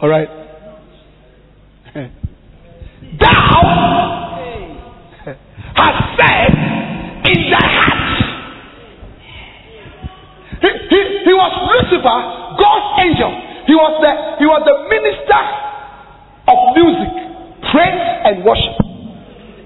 All 0.00 0.08
right. 0.08 0.28
thou 3.20 3.60
hast 5.76 6.00
said 6.16 6.50
in 7.28 7.50
thy 7.50 7.60
heart. 7.60 8.00
He, 10.60 10.68
he, 10.88 11.00
he 11.24 11.34
was 11.34 11.52
Lucifer, 11.68 12.18
God's 12.56 12.88
angel. 13.04 13.32
He 13.66 13.74
was 13.74 13.92
the 14.00 14.12
he 14.40 14.46
was 14.46 14.62
the 14.64 14.76
minister 14.88 15.42
of 16.48 16.58
music, 16.76 17.12
praise 17.70 18.00
and 18.24 18.44
worship 18.44 18.90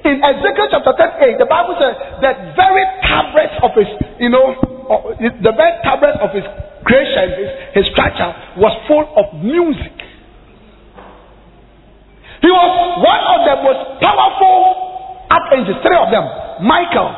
in 0.04 0.20
Ezekiel 0.20 0.68
chapter 0.70 0.92
38, 0.92 1.40
the 1.40 1.48
Bible 1.48 1.80
says 1.80 1.96
that 2.20 2.52
very 2.56 2.84
tabrets 3.08 3.56
of 3.64 3.72
his, 3.72 3.88
you 4.20 4.28
know, 4.28 4.52
the 5.16 5.52
very 5.56 5.74
tabrets 5.80 6.20
of 6.20 6.28
his 6.36 6.44
creation, 6.84 7.40
his, 7.40 7.50
his 7.72 7.84
structure, 7.96 8.28
was 8.60 8.72
full 8.84 9.08
of 9.16 9.32
music. 9.40 10.03
He 12.44 12.50
was 12.52 12.70
one 13.00 13.22
of 13.24 13.40
the 13.48 13.56
most 13.64 14.04
powerful 14.04 15.24
archangels, 15.32 15.80
three 15.80 15.96
of 15.96 16.12
them 16.12 16.28
Michael, 16.60 17.08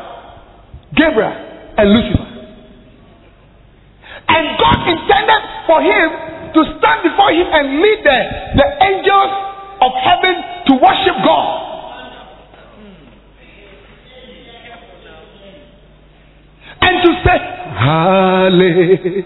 Gabriel, 0.94 1.34
and 1.76 1.86
Lucifer. 1.90 2.30
And 4.28 4.44
God 4.54 4.78
intended 4.86 5.42
for 5.66 5.82
him 5.82 6.08
to 6.54 6.60
stand 6.78 7.02
before 7.02 7.34
him 7.34 7.46
and 7.50 7.82
lead 7.82 8.00
the, 8.06 8.18
the 8.54 8.68
angels 8.86 9.32
of 9.82 9.90
heaven 9.98 10.34
to 10.70 10.72
worship 10.78 11.18
God. 11.26 11.66
and 16.86 17.02
to 17.02 17.10
say, 17.26 17.38
Hallelujah. 17.76 19.24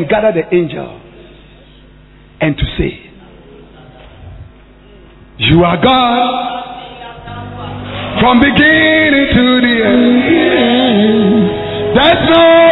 and 0.00 0.08
gather 0.08 0.32
the 0.32 0.54
angels 0.54 1.00
and 2.40 2.56
to 2.56 2.64
say, 2.78 3.12
You 5.38 5.62
are 5.62 5.76
God 5.82 6.60
from 8.20 8.40
beginning 8.40 9.28
to 9.36 9.60
the 9.60 9.76
end. 9.84 10.80
That's 11.96 12.30
no 12.30 12.69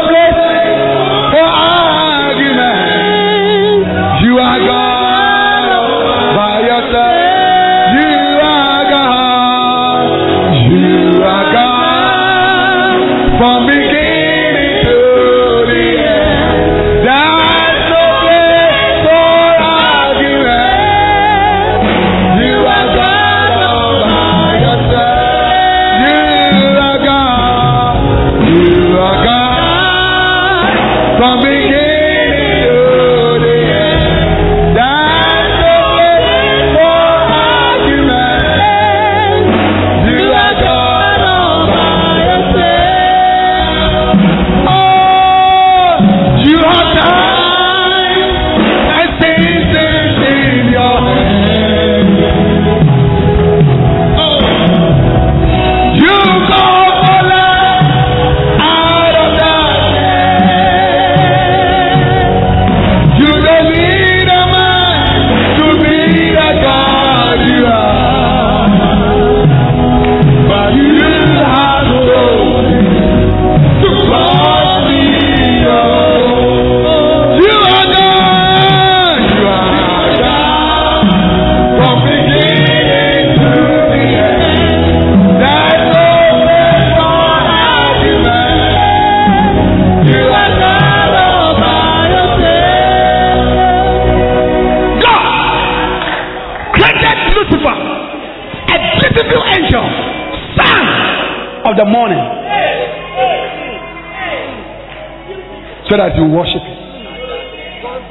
that 105.99 106.15
you 106.15 106.31
worship 106.31 106.63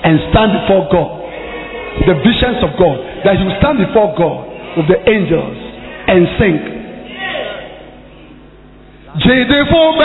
and 0.03 0.19
stand 0.29 0.51
before 0.59 0.91
God. 0.91 1.11
The 2.03 2.15
visions 2.21 2.59
of 2.61 2.75
God. 2.77 2.99
That 3.23 3.39
you 3.39 3.49
stand 3.63 3.79
before 3.79 4.13
God 4.19 4.43
with 4.77 4.87
the 4.91 4.99
angels 5.07 5.57
and 6.11 6.27
sing. 6.37 6.59
Jede 9.23 9.59
for 9.71 9.97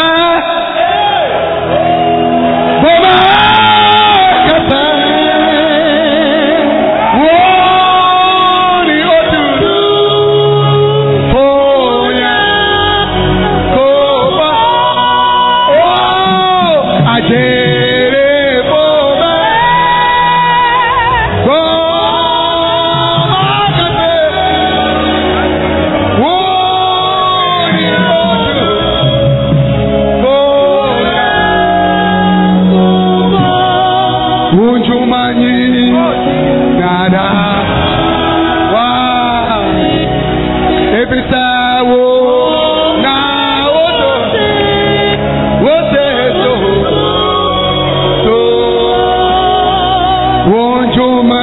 Juma. 50.96 51.41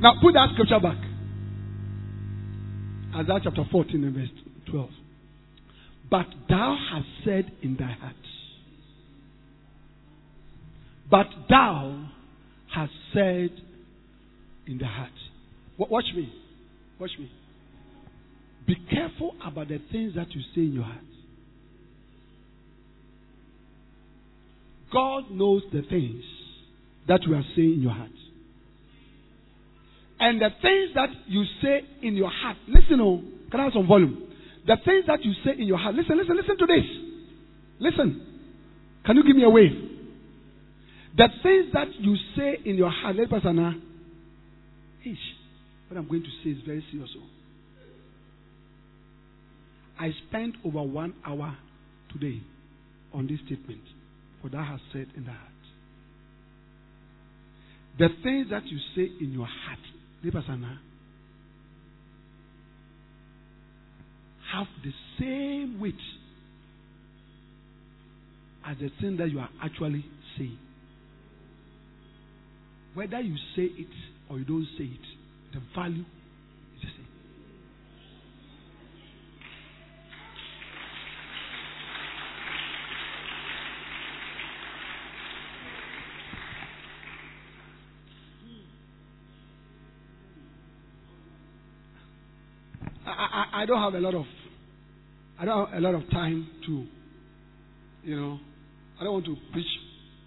Now 0.00 0.14
put 0.22 0.34
that 0.34 0.48
scripture 0.52 0.80
back. 0.80 0.98
Isaiah 3.16 3.40
chapter 3.44 3.64
14 3.70 4.04
and 4.04 4.14
verse 4.14 4.28
12. 4.70 4.90
But 6.10 6.26
thou 6.48 6.76
hast 6.92 7.06
said 7.24 7.52
in 7.62 7.76
thy 7.76 7.92
heart. 7.92 8.14
But 11.10 11.26
thou 11.48 12.08
hast 12.74 12.92
said 13.12 13.50
in 14.66 14.78
the 14.78 14.86
heart. 14.86 15.12
Watch 15.78 16.06
me. 16.14 16.32
Watch 16.98 17.10
me. 17.18 17.30
Be 18.66 18.76
careful 18.90 19.34
about 19.44 19.68
the 19.68 19.78
things 19.92 20.14
that 20.16 20.30
you 20.32 20.40
say 20.54 20.62
in 20.62 20.72
your 20.72 20.84
heart. 20.84 20.98
God 24.92 25.30
knows 25.30 25.62
the 25.72 25.82
things 25.82 26.22
that 27.08 27.22
you 27.24 27.34
are 27.34 27.44
saying 27.56 27.74
in 27.74 27.82
your 27.82 27.92
heart. 27.92 28.10
And 30.24 30.40
the 30.40 30.48
things 30.62 30.94
that 30.94 31.10
you 31.26 31.44
say 31.60 31.82
in 32.00 32.16
your 32.16 32.30
heart, 32.30 32.56
listen, 32.66 32.98
oh, 32.98 33.20
can 33.50 33.60
I 33.60 33.64
have 33.64 33.74
some 33.74 33.86
volume? 33.86 34.22
The 34.66 34.78
things 34.82 35.04
that 35.06 35.22
you 35.22 35.34
say 35.44 35.50
in 35.60 35.68
your 35.68 35.76
heart, 35.76 35.94
listen, 35.94 36.16
listen, 36.16 36.34
listen 36.34 36.56
to 36.56 36.64
this. 36.64 36.84
Listen. 37.78 38.26
Can 39.04 39.16
you 39.16 39.22
give 39.22 39.36
me 39.36 39.44
a 39.44 39.50
wave? 39.50 39.72
The 41.14 41.28
things 41.42 41.66
that 41.74 41.88
you 42.00 42.16
say 42.34 42.56
in 42.64 42.76
your 42.76 42.90
heart, 42.90 43.16
let 43.16 43.28
Pastor 43.28 43.50
Anna. 43.50 43.74
Ah. 43.76 45.06
Ish, 45.06 45.18
what 45.88 45.98
I'm 45.98 46.08
going 46.08 46.22
to 46.22 46.30
say 46.42 46.56
is 46.56 46.64
very 46.64 46.82
serious. 46.90 47.10
oh. 47.18 47.28
I 50.00 50.10
spent 50.26 50.54
over 50.64 50.82
one 50.82 51.12
hour 51.26 51.54
today 52.14 52.40
on 53.12 53.26
this 53.26 53.40
statement. 53.44 53.82
For 54.40 54.48
that 54.48 54.64
hast 54.64 54.84
said 54.90 55.08
in 55.18 55.24
the 55.24 55.32
heart. 55.32 55.52
The 57.98 58.08
things 58.22 58.48
that 58.48 58.64
you 58.64 58.78
say 58.96 59.12
in 59.22 59.32
your 59.34 59.46
heart, 59.46 59.78
Lepasana, 60.24 60.78
have 64.52 64.66
the 64.82 64.92
same 65.18 65.80
weight 65.80 65.94
as 68.66 68.76
the 68.78 68.90
thing 69.00 69.16
that 69.18 69.30
you 69.30 69.38
are 69.38 69.50
actually 69.62 70.04
saying. 70.38 70.58
Whether 72.94 73.20
you 73.20 73.36
say 73.56 73.64
it 73.64 73.88
or 74.30 74.38
you 74.38 74.44
don't 74.44 74.66
say 74.78 74.84
it, 74.84 75.00
the 75.52 75.60
value 75.74 76.00
is 76.00 76.06
the 76.80 76.88
same. 76.88 77.04
I, 93.06 93.53
I, 93.64 93.66
don't 93.66 93.80
have 93.80 93.94
a 93.94 93.98
lot 93.98 94.14
of 94.14 94.26
I 95.40 95.46
don't 95.46 95.70
have 95.70 95.78
a 95.78 95.80
lot 95.80 95.94
of 95.94 96.02
time 96.10 96.46
to 96.66 96.84
you 98.02 98.20
know 98.20 98.38
I 99.00 99.04
don't 99.04 99.14
want 99.14 99.24
to 99.24 99.36
preach 99.54 99.66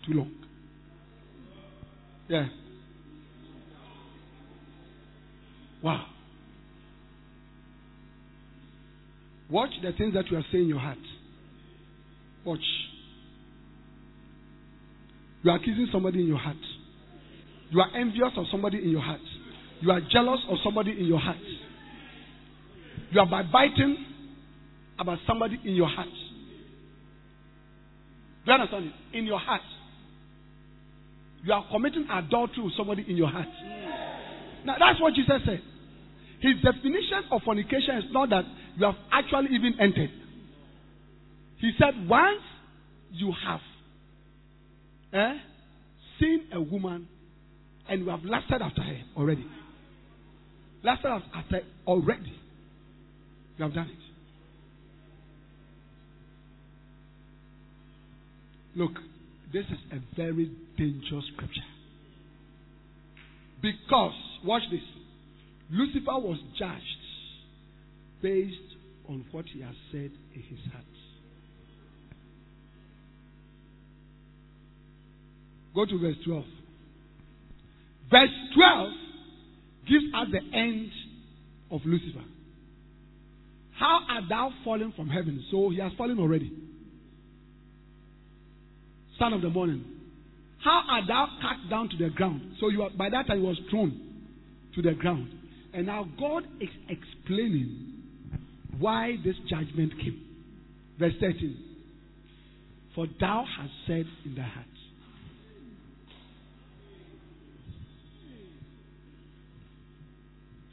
too 0.07 0.13
long. 0.13 0.31
Yeah. 2.27 2.47
Wow. 5.83 6.03
Watch 9.51 9.69
the 9.83 9.91
things 9.91 10.15
that 10.15 10.25
you 10.31 10.37
are 10.37 10.45
saying 10.51 10.63
in 10.63 10.69
your 10.69 10.79
heart. 10.79 10.97
Watch. 12.43 12.59
You 15.43 15.51
are 15.51 15.57
accusing 15.57 15.89
somebody 15.91 16.21
in 16.21 16.27
your 16.27 16.39
heart. 16.39 16.57
You 17.69 17.81
are 17.81 17.95
envious 17.95 18.31
of 18.35 18.45
somebody 18.51 18.79
in 18.79 18.89
your 18.89 19.01
heart. 19.01 19.21
You 19.81 19.91
are 19.91 20.01
jealous 20.11 20.39
of 20.49 20.57
somebody 20.63 20.91
in 20.99 21.05
your 21.05 21.19
heart. 21.19 21.37
You 23.11 23.19
are 23.21 23.29
backbiting 23.29 23.97
about 24.99 25.19
somebody 25.27 25.59
in 25.63 25.75
your 25.75 25.87
heart. 25.87 26.07
Do 28.45 28.51
you 28.51 28.53
understand 28.53 28.85
it? 28.85 29.17
In 29.17 29.25
your 29.25 29.39
heart. 29.39 29.61
You 31.43 31.53
are 31.53 31.65
committing 31.71 32.07
adultery 32.11 32.63
with 32.63 32.73
somebody 32.75 33.05
in 33.07 33.15
your 33.15 33.29
heart. 33.29 33.47
Now, 34.65 34.75
that's 34.79 34.99
what 34.99 35.13
Jesus 35.13 35.41
said. 35.45 35.61
His 36.39 36.55
definition 36.63 37.23
of 37.31 37.41
fornication 37.43 37.97
is 37.97 38.03
not 38.11 38.29
that 38.29 38.43
you 38.77 38.85
have 38.85 38.95
actually 39.11 39.55
even 39.55 39.73
entered. 39.79 40.11
He 41.59 41.71
said, 41.79 42.07
once 42.07 42.41
you 43.11 43.33
have 43.45 43.59
eh, 45.13 45.37
seen 46.19 46.43
a 46.53 46.61
woman 46.61 47.07
and 47.89 48.01
you 48.01 48.09
have 48.09 48.23
lasted 48.23 48.61
after 48.61 48.81
her 48.81 49.01
already, 49.15 49.45
lasted 50.83 51.07
after 51.07 51.57
her 51.57 51.61
already, 51.87 52.33
you 53.57 53.63
have 53.63 53.73
done 53.73 53.89
it. 53.89 54.07
Look, 58.77 58.91
this 59.51 59.65
is 59.65 59.79
a 59.91 60.15
very 60.15 60.51
dangerous 60.77 61.25
scripture. 61.33 61.61
Because, 63.61 64.13
watch 64.45 64.61
this. 64.69 64.81
Lucifer 65.71 66.19
was 66.19 66.37
judged 66.59 66.81
based 68.21 68.55
on 69.09 69.25
what 69.31 69.45
he 69.45 69.61
has 69.61 69.73
said 69.91 70.11
in 70.35 70.41
his 70.47 70.59
heart. 70.71 70.85
Go 75.73 75.85
to 75.85 75.99
verse 75.99 76.15
12. 76.25 76.43
Verse 78.11 78.29
12 78.55 78.89
gives 79.87 80.05
us 80.13 80.27
the 80.31 80.57
end 80.57 80.89
of 81.71 81.81
Lucifer. 81.85 82.23
How 83.79 83.99
art 84.09 84.23
thou 84.27 84.51
fallen 84.63 84.91
from 84.95 85.07
heaven? 85.07 85.43
So 85.51 85.69
he 85.69 85.79
has 85.79 85.91
fallen 85.97 86.19
already. 86.19 86.51
Son 89.19 89.33
of 89.33 89.41
the 89.41 89.49
morning. 89.49 89.83
How 90.63 90.81
art 90.89 91.03
thou 91.07 91.27
cut 91.41 91.69
down 91.69 91.89
to 91.89 91.97
the 91.97 92.09
ground? 92.09 92.55
So 92.59 92.69
you 92.69 92.83
are, 92.83 92.89
by 92.89 93.09
that 93.09 93.27
time 93.27 93.39
he 93.39 93.45
was 93.45 93.59
thrown 93.69 94.01
to 94.75 94.81
the 94.81 94.93
ground. 94.93 95.31
And 95.73 95.85
now 95.85 96.07
God 96.19 96.43
is 96.59 96.69
explaining 96.89 97.93
why 98.79 99.17
this 99.23 99.35
judgment 99.47 99.93
came. 99.99 100.23
Verse 100.99 101.13
13. 101.19 101.57
For 102.95 103.05
thou 103.19 103.45
hast 103.57 103.71
said 103.85 104.05
in 104.25 104.35
thy 104.35 104.41
heart. 104.41 104.65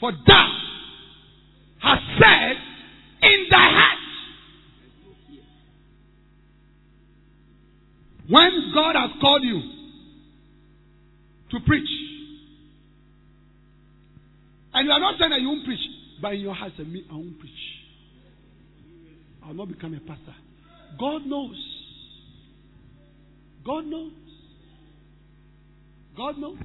For 0.01 0.13
thou 0.27 0.49
hast 1.83 2.03
said 2.19 2.74
in 3.25 3.47
thy 3.51 3.71
heart. 3.71 3.99
When 8.29 8.73
God 8.75 8.97
has 8.97 9.11
called 9.21 9.43
you 9.45 9.61
to 11.51 11.67
preach, 11.67 11.89
and 14.73 14.87
you 14.87 14.93
are 14.93 15.01
not 15.01 15.19
saying 15.19 15.31
that 15.31 15.41
you 15.41 15.49
won't 15.49 15.65
preach, 15.65 15.81
but 16.21 16.35
in 16.35 16.41
your 16.41 16.55
heart, 16.55 16.73
say, 16.77 16.85
me, 16.85 17.05
I 17.11 17.15
won't 17.15 17.39
preach. 17.39 17.53
I 19.43 19.49
will 19.49 19.55
not 19.55 19.69
become 19.69 19.95
a 19.95 20.01
pastor. 20.01 20.35
God 20.99 21.27
knows. 21.27 21.57
God 23.65 23.85
knows. 23.85 24.13
God 26.17 26.39
knows. 26.39 26.59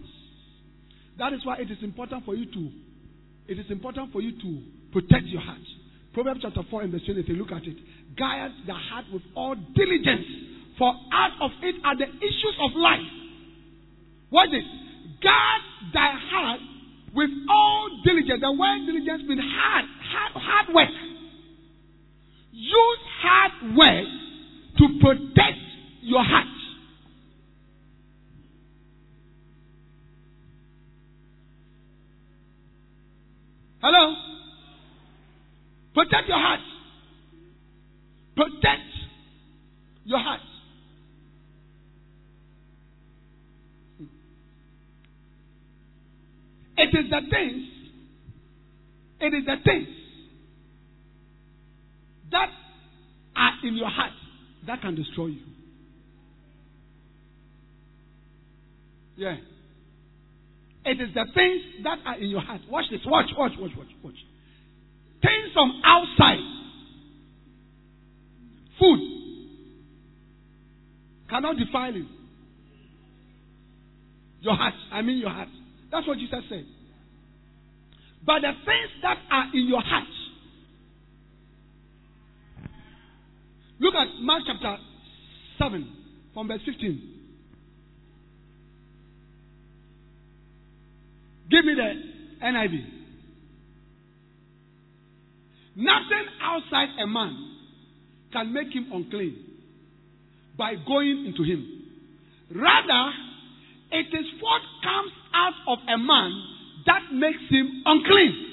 That 1.18 1.34
is 1.34 1.46
why 1.46 1.58
it 1.58 1.70
is 1.70 1.78
important 1.84 2.24
for 2.26 2.36
you 2.36 2.46
to 2.46 2.72
it 3.50 3.58
is 3.58 3.66
important 3.72 4.12
for 4.12 4.22
you 4.22 4.32
to 4.40 4.62
protect 4.92 5.26
your 5.26 5.42
heart. 5.42 5.58
Proverbs 6.14 6.40
chapter 6.42 6.62
4 6.70 6.82
and 6.84 6.92
verse 6.92 7.02
20, 7.06 7.22
look 7.34 7.52
at 7.52 7.64
it. 7.64 7.78
Guide 8.18 8.52
the 8.66 8.74
heart 8.74 9.06
with 9.14 9.22
all 9.36 9.56
diligence, 9.76 10.26
for 10.78 10.94
out 11.14 11.32
of 11.42 11.52
it 11.62 11.76
are 11.86 11.96
the 11.96 12.08
issues 12.08 12.56
of 12.62 12.72
life. 12.76 13.00
What 14.30 14.50
is? 14.50 14.64
Guard 15.22 15.62
thy 15.94 16.12
heart 16.32 16.60
with 17.14 17.30
all 17.50 18.02
diligence. 18.04 18.42
The 18.42 18.52
word 18.52 18.86
diligence 18.86 19.24
means 19.28 19.42
hard, 19.42 19.86
hard, 19.86 20.32
hard 20.36 20.76
work. 20.76 20.90
Use 22.52 23.00
hard 23.22 23.78
work 23.78 24.06
to 24.78 25.00
protect 25.02 25.58
your 26.02 26.24
heart. 26.24 26.46
Hello? 33.82 34.29
Protect 36.00 36.30
your 36.30 36.38
heart. 36.40 36.60
Protect 38.34 38.90
your 40.06 40.20
heart. 40.20 40.40
It 46.78 46.98
is 46.98 47.10
the 47.10 47.20
things, 47.30 47.66
it 49.20 49.34
is 49.34 49.46
the 49.46 49.56
things 49.66 49.88
that 52.32 52.48
are 53.36 53.68
in 53.68 53.76
your 53.76 53.90
heart 53.90 54.14
that 54.68 54.80
can 54.80 54.96
destroy 54.96 55.26
you. 55.26 55.42
Yeah. 59.18 59.36
It 60.86 61.02
is 61.02 61.14
the 61.14 61.26
things 61.36 61.84
that 61.84 61.98
are 62.06 62.18
in 62.18 62.30
your 62.30 62.40
heart. 62.40 62.62
Watch 62.70 62.86
this. 62.90 63.02
Watch, 63.06 63.32
watch, 63.38 63.52
watch, 63.60 63.72
watch, 63.78 63.88
watch. 64.02 64.16
Things 65.22 65.54
from 65.54 65.82
outside. 65.84 66.40
Food 68.80 69.00
cannot 71.30 71.58
defile 71.58 71.94
you. 71.94 72.06
Your 74.42 74.56
heart. 74.56 74.74
I 74.92 75.02
mean 75.02 75.18
your 75.18 75.30
heart. 75.30 75.50
That's 75.92 76.08
what 76.08 76.18
Jesus 76.18 76.40
said. 76.50 76.66
But 78.26 78.42
the 78.42 78.52
things 78.66 78.90
that 79.02 79.18
are 79.32 79.46
in 79.54 79.68
your 79.68 79.82
heart. 79.82 80.08
Look 83.80 83.94
at 83.96 84.08
Mark 84.22 84.44
chapter 84.46 84.78
7 85.58 85.96
from 86.34 86.48
verse 86.48 86.62
15. 86.66 87.16
Give 91.50 91.66
me 91.66 91.74
the 91.76 92.46
NIV. 92.46 92.99
Nothing 95.80 96.26
outside 96.42 96.90
a 97.02 97.08
man 97.08 97.56
can 98.34 98.52
make 98.52 98.68
him 98.76 98.92
unclean 98.92 99.34
by 100.58 100.74
going 100.76 101.26
into 101.26 101.44
him. 101.44 101.84
Rather, 102.54 103.14
it 103.94 104.08
is 104.08 104.26
what 104.42 104.62
comes 104.84 105.12
out 105.34 105.54
of 105.70 105.80
a 105.88 105.98
man 105.98 106.44
that 106.86 107.14
makes 107.14 107.40
him 107.50 107.82
unclean. 107.86 108.46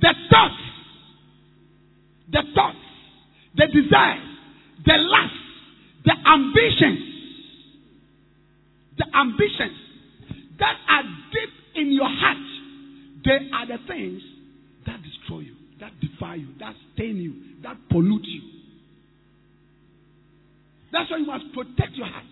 The 0.00 0.14
thoughts, 0.30 0.62
the 2.30 2.42
thoughts, 2.54 2.78
the 3.56 3.66
desires, 3.66 4.28
the 4.86 4.94
lust, 4.96 5.34
the 6.06 6.14
ambitions, 6.26 6.98
the 8.96 9.04
ambitions 9.14 9.76
that 10.58 10.76
are 10.88 11.02
deep 11.30 11.61
in 11.74 11.92
your 11.92 12.08
heart, 12.08 12.36
they 13.24 13.48
are 13.54 13.66
the 13.66 13.78
things 13.86 14.22
that 14.86 14.98
destroy 15.02 15.40
you, 15.40 15.54
that 15.80 15.92
defile 16.00 16.36
you, 16.36 16.48
that 16.58 16.74
stain 16.94 17.16
you, 17.16 17.62
that 17.62 17.76
pollute 17.90 18.24
you. 18.24 18.42
That's 20.92 21.10
why 21.10 21.18
you 21.18 21.26
must 21.26 21.44
protect 21.54 21.94
your 21.94 22.06
heart. 22.06 22.24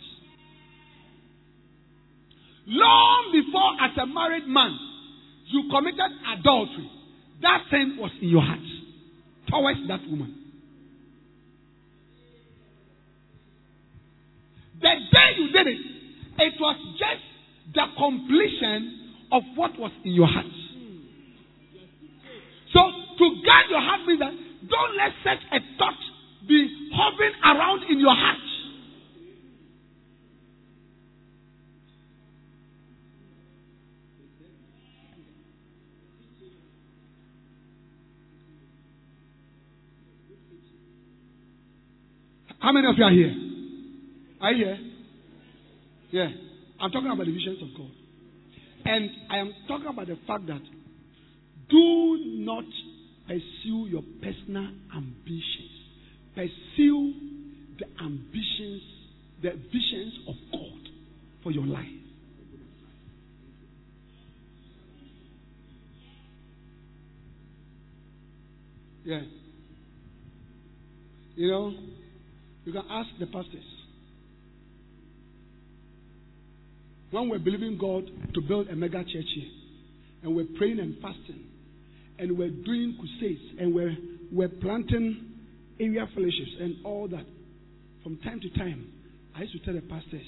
Long 2.66 3.32
before, 3.32 3.72
as 3.82 3.97
a 3.99 4.07
married 4.07 4.47
man, 4.47 4.78
you 5.47 5.64
committed 5.70 6.11
adultery, 6.38 6.91
that 7.43 7.62
sin 7.70 7.97
was 7.99 8.11
in 8.20 8.28
your 8.28 8.43
heart 8.43 8.61
towards 9.49 9.80
that 9.88 10.01
woman. 10.09 10.36
The 14.80 14.95
day 15.12 15.30
you 15.38 15.53
did 15.53 15.66
it, 15.66 15.80
it 16.38 16.55
was 16.61 16.76
just 16.99 17.74
the 17.74 17.84
completion 17.99 18.99
of 19.33 19.43
what 19.55 19.78
was 19.78 19.93
in 20.05 20.12
your 20.12 20.26
heart. 20.26 20.47
So, 22.72 22.81
to 22.81 23.24
guard 23.45 23.66
your 23.70 23.81
heart 23.81 24.07
means 24.07 24.20
that 24.20 24.33
don't 24.68 24.97
let 24.97 25.12
such 25.24 25.43
a 25.53 25.59
thought 25.78 25.95
be 26.47 26.91
hovering 26.95 27.33
around 27.45 27.83
in 27.91 28.01
your 28.01 28.14
heart. 28.14 28.39
How 42.61 42.72
many 42.72 42.87
of 42.89 42.95
you 42.99 43.05
are 43.05 43.11
here? 43.11 43.35
Are 44.41 44.53
you 44.53 44.64
here? 44.66 44.78
Yeah. 46.11 46.28
I'm 46.78 46.91
talking 46.91 47.11
about 47.11 47.26
the 47.26 47.33
visions 47.33 47.59
of 47.62 47.68
God. 47.76 47.91
And 48.91 49.09
I 49.30 49.38
am 49.38 49.55
talking 49.68 49.86
about 49.86 50.09
the 50.09 50.18
fact 50.26 50.49
that 50.49 50.62
do 51.70 52.18
not 52.24 52.64
pursue 53.28 53.86
your 53.86 54.03
personal 54.20 54.68
ambitions. 54.93 55.70
Pursue 56.34 57.14
the 57.78 57.86
ambitions, 58.03 58.82
the 59.43 59.51
visions 59.51 60.14
of 60.26 60.34
God 60.51 60.88
for 61.45 61.53
your 61.53 61.66
life. 61.66 61.86
Yeah. 69.05 69.20
You 71.36 71.49
know, 71.49 71.74
you 72.64 72.72
can 72.72 72.82
ask 72.91 73.09
the 73.20 73.26
pastors. 73.26 73.80
When 77.11 77.29
we're 77.29 77.39
believing 77.39 77.77
God 77.79 78.05
to 78.35 78.41
build 78.41 78.69
a 78.69 78.77
mega 78.77 79.03
church 79.03 79.27
here, 79.35 79.51
and 80.23 80.37
we're 80.37 80.47
praying 80.59 80.79
and 80.79 80.95
fasting, 81.03 81.45
and 82.19 82.39
we're 82.39 82.51
doing 82.51 82.97
crusades, 82.99 83.41
and 83.59 83.75
we're, 83.75 83.97
we're 84.31 84.49
planting 84.49 85.27
area 85.81 86.07
fellowships 86.15 86.53
and 86.61 86.77
all 86.85 87.09
that, 87.09 87.25
from 88.05 88.19
time 88.19 88.41
to 88.41 88.51
time, 88.51 88.87
I 89.37 89.43
used 89.43 89.53
to 89.53 89.59
tell 89.65 89.75
the 89.75 89.81
pastors, 89.81 90.27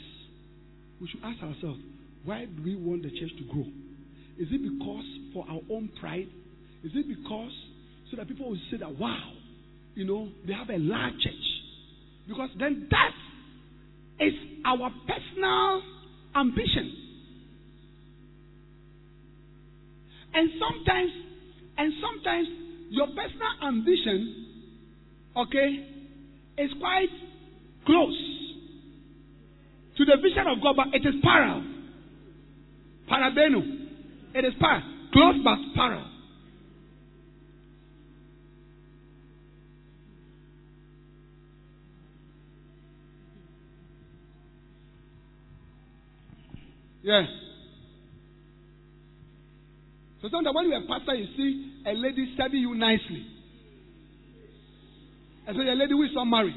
we 1.01 1.09
should 1.09 1.21
ask 1.25 1.43
ourselves, 1.43 1.79
why 2.25 2.47
do 2.47 2.63
we 2.65 2.75
want 2.75 3.03
the 3.03 3.11
church 3.11 3.31
to 3.39 3.45
grow? 3.53 3.67
Is 4.39 4.49
it 4.51 4.63
because 4.63 5.05
for 5.33 5.45
our 5.49 5.61
own 5.71 5.91
pride? 6.01 6.29
Is 6.85 6.93
it 6.95 7.07
because 7.07 7.53
so 8.11 8.17
that 8.17 8.29
people 8.29 8.49
will 8.49 8.59
say 8.71 8.79
that, 8.79 8.99
wow, 8.99 9.33
you 9.95 10.05
know, 10.05 10.29
they 10.47 10.53
have 10.53 10.71
a 10.71 10.79
large 10.79 11.15
church? 11.23 11.47
Because 12.29 12.51
then 12.59 12.89
that 12.91 14.25
is 14.25 14.33
our 14.65 14.91
personal 15.07 15.83
ambition. 16.37 16.93
And 20.35 20.51
sometimes, 20.59 21.11
and 21.79 21.93
sometimes 22.01 22.49
your 22.91 23.07
personal 23.09 23.69
ambition, 23.69 24.47
okay, 25.37 25.87
is 26.59 26.71
quite 26.81 27.09
close 27.87 28.33
to 29.97 30.05
the 30.05 30.17
vision 30.23 30.47
of 30.47 30.63
God, 30.63 30.77
but 30.77 30.95
it 30.95 31.07
is 31.07 31.15
parallel. 31.23 31.65
Parabeno. 33.11 33.61
It 34.35 34.45
is 34.45 34.55
par 34.59 34.83
close 35.13 35.37
but 35.45 35.59
parallel. 35.75 36.12
Yeah. 47.03 47.23
So 50.23 50.29
sometimes 50.31 50.55
when 50.55 50.69
you're 50.69 50.79
a 50.79 50.87
pastor, 50.87 51.15
you 51.15 51.27
see 51.37 51.83
a 51.85 51.95
lady 51.95 52.35
serving 52.37 52.61
you 52.61 52.75
nicely. 52.75 53.27
I 55.49 55.53
say, 55.53 55.69
a 55.69 55.75
lady 55.75 55.93
who 55.93 56.05
is 56.05 56.11
not 56.15 56.27
married. 56.27 56.55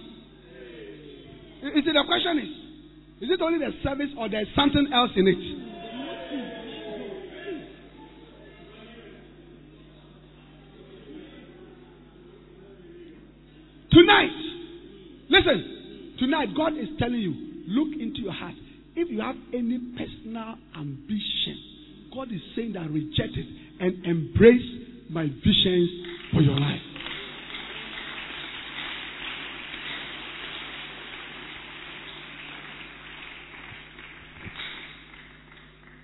You 1.63 1.81
see, 1.81 1.91
the 1.91 2.03
question 2.05 2.37
is, 2.37 3.23
is 3.23 3.29
it 3.31 3.41
only 3.41 3.57
the 3.57 3.71
service 3.83 4.13
or 4.17 4.29
there's 4.29 4.47
something 4.55 4.87
else 4.93 5.09
in 5.15 5.27
it? 5.27 5.65
Tonight, 13.91 14.29
listen, 15.29 16.15
tonight 16.19 16.49
God 16.55 16.73
is 16.73 16.89
telling 16.99 17.19
you, 17.19 17.33
look 17.67 17.99
into 17.99 18.21
your 18.21 18.33
heart. 18.33 18.53
If 18.95 19.11
you 19.11 19.19
have 19.21 19.35
any 19.53 19.79
personal 19.97 20.55
ambition, 20.77 21.57
God 22.13 22.31
is 22.31 22.39
saying 22.55 22.73
that 22.73 22.89
reject 22.89 23.35
it 23.35 23.47
and 23.79 24.05
embrace 24.05 24.61
my 25.09 25.23
visions 25.23 25.89
for 26.33 26.41
your 26.41 26.57
life. 26.57 26.79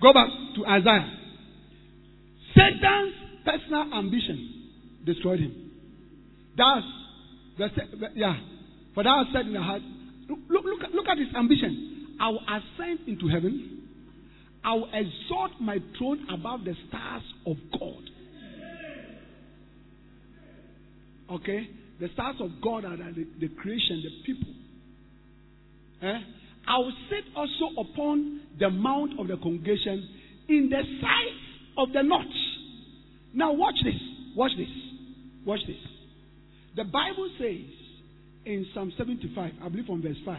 Go 0.02 0.12
back 0.12 0.26
to 0.56 0.66
Isaiah. 0.66 1.18
Satan's 2.54 3.14
personal 3.44 3.94
ambition 3.94 4.70
destroyed 5.06 5.40
him. 5.40 5.70
That's 6.56 7.72
yeah. 8.14 8.34
For 8.94 9.04
thou 9.04 9.24
said 9.32 9.46
in 9.46 9.54
the 9.54 9.62
heart, 9.62 9.80
look, 10.28 10.38
look, 10.64 10.80
look 10.92 11.06
at 11.08 11.18
his 11.18 11.28
ambition. 11.34 11.91
I 12.22 12.28
will 12.28 12.42
ascend 12.42 13.00
into 13.08 13.26
heaven. 13.26 13.82
I 14.64 14.74
will 14.74 14.88
exalt 14.94 15.60
my 15.60 15.78
throne 15.98 16.24
above 16.32 16.60
the 16.64 16.74
stars 16.88 17.22
of 17.44 17.56
God. 17.72 18.02
Okay? 21.32 21.68
The 21.98 22.08
stars 22.14 22.36
of 22.38 22.50
God 22.62 22.84
are 22.84 22.96
the, 22.96 23.26
the 23.40 23.48
creation, 23.48 24.04
the 24.04 24.24
people. 24.24 24.54
Eh? 26.02 26.18
I 26.68 26.78
will 26.78 26.92
sit 27.10 27.24
also 27.34 27.80
upon 27.90 28.40
the 28.60 28.70
mount 28.70 29.18
of 29.18 29.26
the 29.26 29.36
congregation 29.36 30.08
in 30.48 30.70
the 30.70 30.82
sight 31.00 31.76
of 31.76 31.92
the 31.92 32.02
north. 32.02 32.26
Now, 33.34 33.52
watch 33.52 33.74
this. 33.82 34.00
Watch 34.36 34.52
this. 34.56 34.68
Watch 35.44 35.60
this. 35.66 35.76
The 36.76 36.84
Bible 36.84 37.28
says 37.38 37.66
in 38.44 38.64
Psalm 38.74 38.92
75, 38.96 39.54
I 39.60 39.68
believe 39.68 39.86
from 39.86 40.02
verse 40.02 40.16
5, 40.24 40.38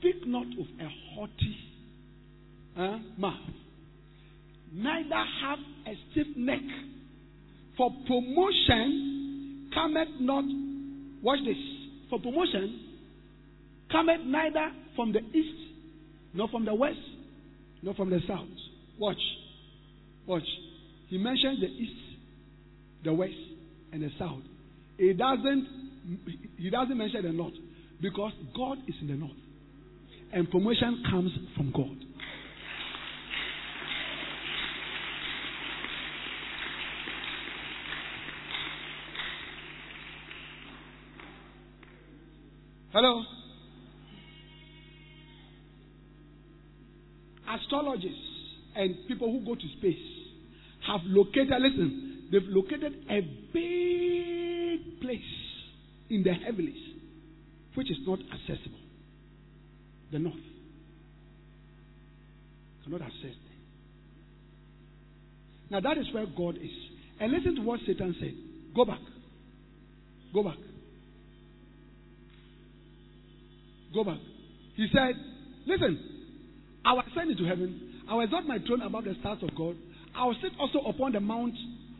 speak 0.00 0.26
not 0.26 0.46
of 0.46 0.66
a 0.80 0.88
haughty 1.14 1.56
uh, 2.76 2.98
mouth, 3.18 3.34
neither 4.72 5.24
have 5.42 5.58
a 5.86 5.94
stiff 6.10 6.26
neck, 6.36 6.60
for 7.76 7.90
promotion 8.06 9.70
cometh 9.74 10.08
not, 10.20 10.44
watch 11.22 11.38
this, 11.44 11.56
for 12.08 12.18
promotion 12.18 12.80
cometh 13.92 14.20
neither 14.24 14.70
from 14.96 15.12
the 15.12 15.20
east, 15.20 15.58
nor 16.34 16.48
from 16.48 16.64
the 16.64 16.74
west, 16.74 16.96
nor 17.82 17.94
from 17.94 18.10
the 18.10 18.20
south. 18.26 18.48
Watch. 18.98 19.20
Watch. 20.26 20.42
He 21.08 21.18
mentions 21.18 21.60
the 21.60 21.66
east, 21.66 22.00
the 23.04 23.12
west, 23.12 23.32
and 23.92 24.02
the 24.02 24.10
south. 24.18 24.42
He 24.96 25.12
doesn't 25.12 25.66
he 26.56 26.70
doesn't 26.70 26.96
mention 26.96 27.22
the 27.22 27.32
north 27.32 27.54
because 28.00 28.32
God 28.56 28.78
is 28.86 28.94
in 29.00 29.08
the 29.08 29.14
north. 29.14 29.32
And 30.32 30.48
promotion 30.50 31.02
comes 31.10 31.32
from 31.56 31.72
God. 31.72 31.96
Hello? 42.92 43.22
Astrologists 47.48 48.16
and 48.76 48.94
people 49.08 49.32
who 49.32 49.44
go 49.44 49.54
to 49.54 49.68
space 49.78 49.94
have 50.86 51.00
located, 51.04 51.50
listen, 51.60 52.28
they've 52.32 52.42
located 52.48 52.94
a 53.08 53.20
big 53.52 55.00
place 55.00 55.20
in 56.08 56.22
the 56.22 56.32
heavens 56.32 56.76
which 57.74 57.90
is 57.90 57.98
not 58.06 58.18
accessible. 58.20 58.79
The 60.12 60.18
north. 60.18 60.34
Cannot 62.84 63.02
access 63.02 63.24
it. 63.24 63.36
Now 65.70 65.80
that 65.80 65.98
is 65.98 66.06
where 66.12 66.26
God 66.26 66.56
is. 66.56 66.70
And 67.20 67.32
listen 67.32 67.56
to 67.56 67.62
what 67.62 67.80
Satan 67.86 68.14
said. 68.18 68.34
Go 68.74 68.84
back. 68.84 69.00
Go 70.32 70.42
back. 70.42 70.56
Go 73.94 74.04
back. 74.04 74.18
He 74.76 74.86
said, 74.92 75.14
Listen, 75.66 75.98
I 76.84 76.92
will 76.92 77.02
ascend 77.10 77.30
into 77.30 77.44
heaven. 77.44 78.02
I 78.08 78.14
will 78.14 78.22
exalt 78.22 78.46
my 78.46 78.58
throne 78.66 78.82
above 78.82 79.04
the 79.04 79.14
stars 79.20 79.38
of 79.42 79.54
God. 79.56 79.76
I 80.16 80.24
will 80.24 80.36
sit 80.42 80.52
also 80.58 80.80
upon 80.88 81.12
the 81.12 81.20
mount 81.20 81.54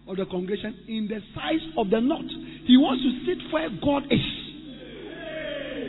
of 0.08 0.16
the 0.16 0.26
congregation 0.26 0.74
in 0.88 1.06
the 1.06 1.20
size 1.34 1.62
of 1.76 1.90
the 1.90 2.00
north. 2.00 2.30
He 2.66 2.76
wants 2.76 3.02
to 3.04 3.10
sit 3.26 3.52
where 3.52 3.68
God 3.70 4.10
is. 4.10 4.26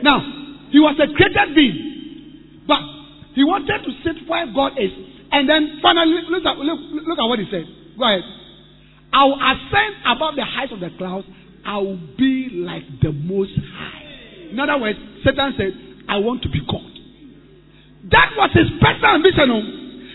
Now, 0.04 0.20
he 0.72 0.80
was 0.80 0.98
a 1.02 1.08
created 1.16 1.56
being, 1.56 1.91
but 2.72 2.80
he 3.36 3.44
wanted 3.44 3.84
to 3.84 3.92
sit 4.08 4.24
where 4.32 4.48
God 4.48 4.80
is. 4.80 4.92
And 5.32 5.44
then 5.44 5.80
finally, 5.84 6.24
look 6.32 6.48
at, 6.48 6.56
look, 6.56 6.80
look 7.04 7.20
at 7.20 7.28
what 7.28 7.40
he 7.40 7.48
said. 7.52 7.68
Go 8.00 8.08
ahead. 8.08 8.24
I 9.12 9.28
will 9.28 9.40
ascend 9.40 9.92
above 10.08 10.40
the 10.40 10.48
heights 10.48 10.72
of 10.72 10.80
the 10.80 10.92
clouds. 10.96 11.28
I 11.68 11.78
will 11.84 12.00
be 12.16 12.64
like 12.64 12.88
the 13.04 13.12
Most 13.12 13.52
High. 13.60 14.56
In 14.56 14.60
other 14.60 14.80
words, 14.80 15.00
Satan 15.24 15.52
said, 15.60 15.72
I 16.08 16.24
want 16.24 16.44
to 16.44 16.50
be 16.50 16.64
God. 16.64 16.92
That 18.12 18.40
was 18.40 18.52
his 18.56 18.72
personal 18.80 19.20
ambition. 19.20 19.52
Oh. 19.52 19.64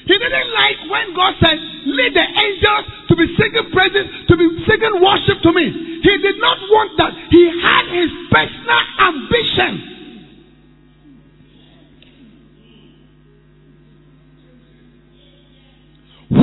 He 0.08 0.16
didn't 0.16 0.50
like 0.54 0.78
when 0.88 1.06
God 1.14 1.34
said, 1.40 1.58
Lead 1.86 2.12
the 2.14 2.24
angels 2.24 2.84
to 3.08 3.14
be 3.16 3.26
singing 3.36 3.68
praises, 3.72 4.06
to 4.28 4.34
be 4.36 4.46
singing 4.64 4.96
worship 5.02 5.38
to 5.44 5.52
me. 5.52 5.66
He 6.02 6.14
did 6.24 6.40
not 6.40 6.58
want 6.72 6.90
that. 6.98 7.12
He 7.30 7.42
had 7.62 7.84
his 7.94 8.10
personal 8.32 8.82
ambition. 9.00 9.95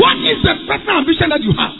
What 0.04 0.20
is 0.20 0.44
the 0.44 0.54
personal 0.68 1.00
ambition 1.00 1.30
that 1.32 1.40
you 1.40 1.56
have? 1.56 1.72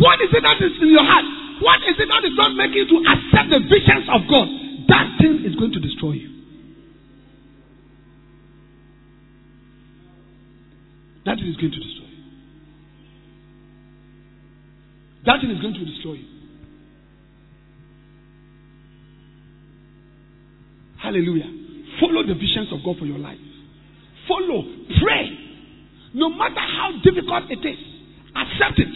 What 0.00 0.16
is 0.24 0.32
it 0.32 0.40
that 0.40 0.56
is 0.64 0.72
in 0.80 0.88
your 0.88 1.04
heart? 1.04 1.28
What 1.60 1.84
is 1.84 2.00
it 2.00 2.08
that 2.08 2.24
is 2.24 2.32
not 2.40 2.56
making 2.56 2.88
you 2.88 2.88
to 2.88 2.98
accept 3.04 3.52
the 3.52 3.60
visions 3.68 4.08
of 4.08 4.24
God? 4.32 4.48
That 4.88 5.20
thing 5.20 5.44
is 5.44 5.54
going 5.60 5.72
to 5.76 5.80
destroy 5.80 6.12
you. 6.12 6.32
That 11.26 11.36
thing 11.36 11.48
is 11.48 11.56
going 11.56 11.72
to 11.72 11.80
destroy 11.84 12.08
you. 12.08 12.22
That 15.26 15.40
thing 15.42 15.50
is 15.50 15.60
going 15.60 15.74
to 15.74 15.84
destroy 15.84 16.14
you. 16.14 16.28
Hallelujah. 20.96 21.52
Follow 22.00 22.24
the 22.26 22.34
visions 22.34 22.72
of 22.72 22.80
God 22.82 22.96
for 22.98 23.04
your 23.04 23.18
life. 23.18 23.38
Follow. 24.26 24.64
Pray. 25.02 25.51
No 26.14 26.28
matter 26.28 26.60
how 26.60 26.92
difficult 27.02 27.48
it 27.48 27.64
is, 27.64 27.80
accept 28.36 28.78
it. 28.78 28.94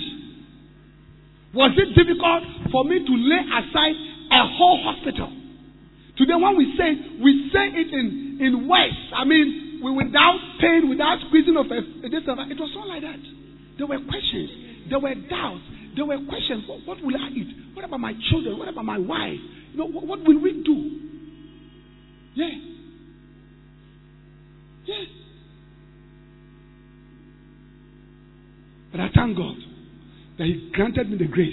Was 1.56 1.72
it 1.80 1.96
difficult 1.96 2.68
for 2.70 2.84
me 2.84 3.00
to 3.00 3.14
lay 3.16 3.40
aside 3.40 3.96
a 4.28 4.42
whole 4.60 4.76
hospital? 4.84 5.32
Today, 6.16 6.36
when 6.36 6.56
we 6.56 6.76
say, 6.76 6.92
we 7.20 7.48
say 7.52 7.72
it 7.72 7.88
in, 7.92 8.40
in 8.40 8.68
words. 8.68 8.96
I 9.16 9.24
mean, 9.24 9.80
we, 9.84 9.92
without 9.92 10.36
pain, 10.60 10.88
without 10.88 11.20
squeezing 11.28 11.56
of 11.56 11.66
a, 11.66 11.80
this 12.08 12.24
it 12.24 12.60
was 12.60 12.72
not 12.76 12.88
like 12.88 13.02
that. 13.02 13.20
There 13.76 13.86
were 13.86 14.00
questions, 14.08 14.50
there 14.88 15.00
were 15.00 15.14
doubts, 15.14 15.64
there 15.96 16.04
were 16.04 16.20
questions. 16.28 16.64
What, 16.68 16.84
what 16.84 16.98
will 17.04 17.16
I 17.16 17.28
eat? 17.32 17.76
What 17.76 17.84
about 17.84 18.00
my 18.00 18.12
children? 18.28 18.58
What 18.58 18.68
about 18.68 18.84
my 18.84 18.98
wife? 18.98 19.40
You 19.72 19.78
know, 19.80 19.88
what, 19.88 20.06
what 20.06 20.20
will 20.24 20.40
we 20.40 20.62
do? 20.64 20.76
Yeah. 22.36 22.52
Yeah. 24.84 25.25
But 28.96 29.02
I 29.02 29.08
thank 29.14 29.36
God 29.36 29.56
that 30.38 30.46
He 30.46 30.70
granted 30.72 31.10
me 31.10 31.18
the 31.18 31.26
grace 31.26 31.52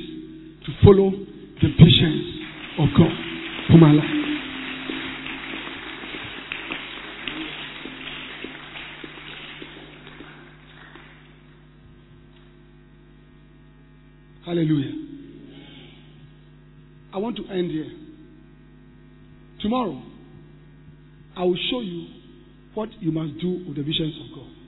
to 0.65 0.71
follow 0.81 1.11
the 1.11 1.67
visions 1.77 2.39
of 2.79 2.87
God 2.97 3.11
for 3.67 3.77
my 3.79 3.91
life. 3.91 4.05
Hallelujah. 14.45 14.93
I 17.13 17.17
want 17.17 17.35
to 17.35 17.47
end 17.49 17.71
here. 17.71 17.91
Tomorrow, 19.61 20.01
I 21.35 21.43
will 21.43 21.57
show 21.69 21.81
you 21.81 22.07
what 22.73 22.87
you 23.01 23.11
must 23.11 23.37
do 23.41 23.65
with 23.67 23.75
the 23.75 23.83
visions 23.83 24.13
of 24.23 24.37
God. 24.37 24.62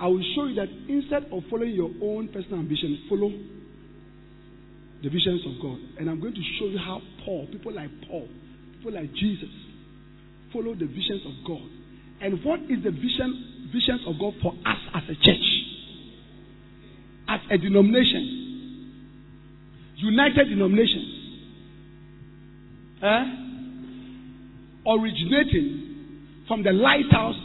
I 0.00 0.06
will 0.06 0.22
show 0.34 0.46
you 0.46 0.54
that 0.56 0.68
instead 0.88 1.24
of 1.32 1.42
following 1.50 1.74
your 1.74 1.90
own 2.02 2.28
personal 2.28 2.60
ambition, 2.60 3.06
follow 3.08 3.32
the 5.02 5.08
visions 5.08 5.42
of 5.46 5.60
God. 5.62 5.78
And 5.98 6.08
I'm 6.08 6.20
going 6.20 6.34
to 6.34 6.42
show 6.58 6.66
you 6.66 6.78
how 6.78 7.00
Paul, 7.24 7.48
people 7.50 7.72
like 7.72 7.90
Paul, 8.08 8.28
people 8.76 8.92
like 8.92 9.12
Jesus, 9.14 9.48
follow 10.52 10.74
the 10.74 10.86
visions 10.86 11.22
of 11.26 11.32
God. 11.46 11.68
And 12.20 12.44
what 12.44 12.60
is 12.62 12.82
the 12.82 12.90
vision, 12.90 13.70
visions 13.72 14.02
of 14.06 14.18
God 14.18 14.34
for 14.42 14.52
us 14.66 14.78
as 14.94 15.02
a 15.04 15.14
church, 15.14 15.46
as 17.28 17.40
a 17.50 17.58
denomination, 17.58 18.38
united 19.96 20.48
denominations, 20.48 21.14
eh? 23.02 23.24
originating 24.86 26.44
from 26.46 26.62
the 26.62 26.72
lighthouse 26.72 27.36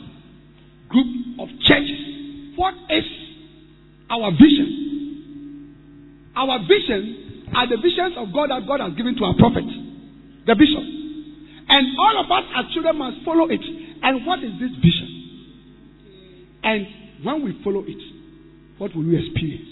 group 0.89 1.39
of 1.39 1.49
churches. 1.61 2.02
What 2.55 2.73
is 2.89 3.03
our 4.09 4.31
vision? 4.31 4.83
Our 6.35 6.59
vision 6.67 7.49
are 7.55 7.67
the 7.67 7.77
visions 7.77 8.17
of 8.17 8.33
God 8.33 8.49
that 8.49 8.65
God 8.67 8.79
has 8.81 8.93
given 8.97 9.15
to 9.17 9.23
our 9.25 9.35
prophet, 9.37 9.65
the 10.45 10.55
bishop. 10.55 10.85
And 11.69 11.97
all 11.97 12.23
of 12.23 12.29
us 12.29 12.43
as 12.57 12.73
children 12.73 12.97
must 12.97 13.23
follow 13.25 13.47
it. 13.49 13.61
And 14.01 14.25
what 14.25 14.43
is 14.43 14.51
this 14.59 14.71
vision? 14.81 15.09
And 16.63 16.87
when 17.23 17.45
we 17.45 17.61
follow 17.63 17.83
it, 17.85 18.01
what 18.77 18.95
will 18.95 19.03
we 19.03 19.15
experience? 19.17 19.69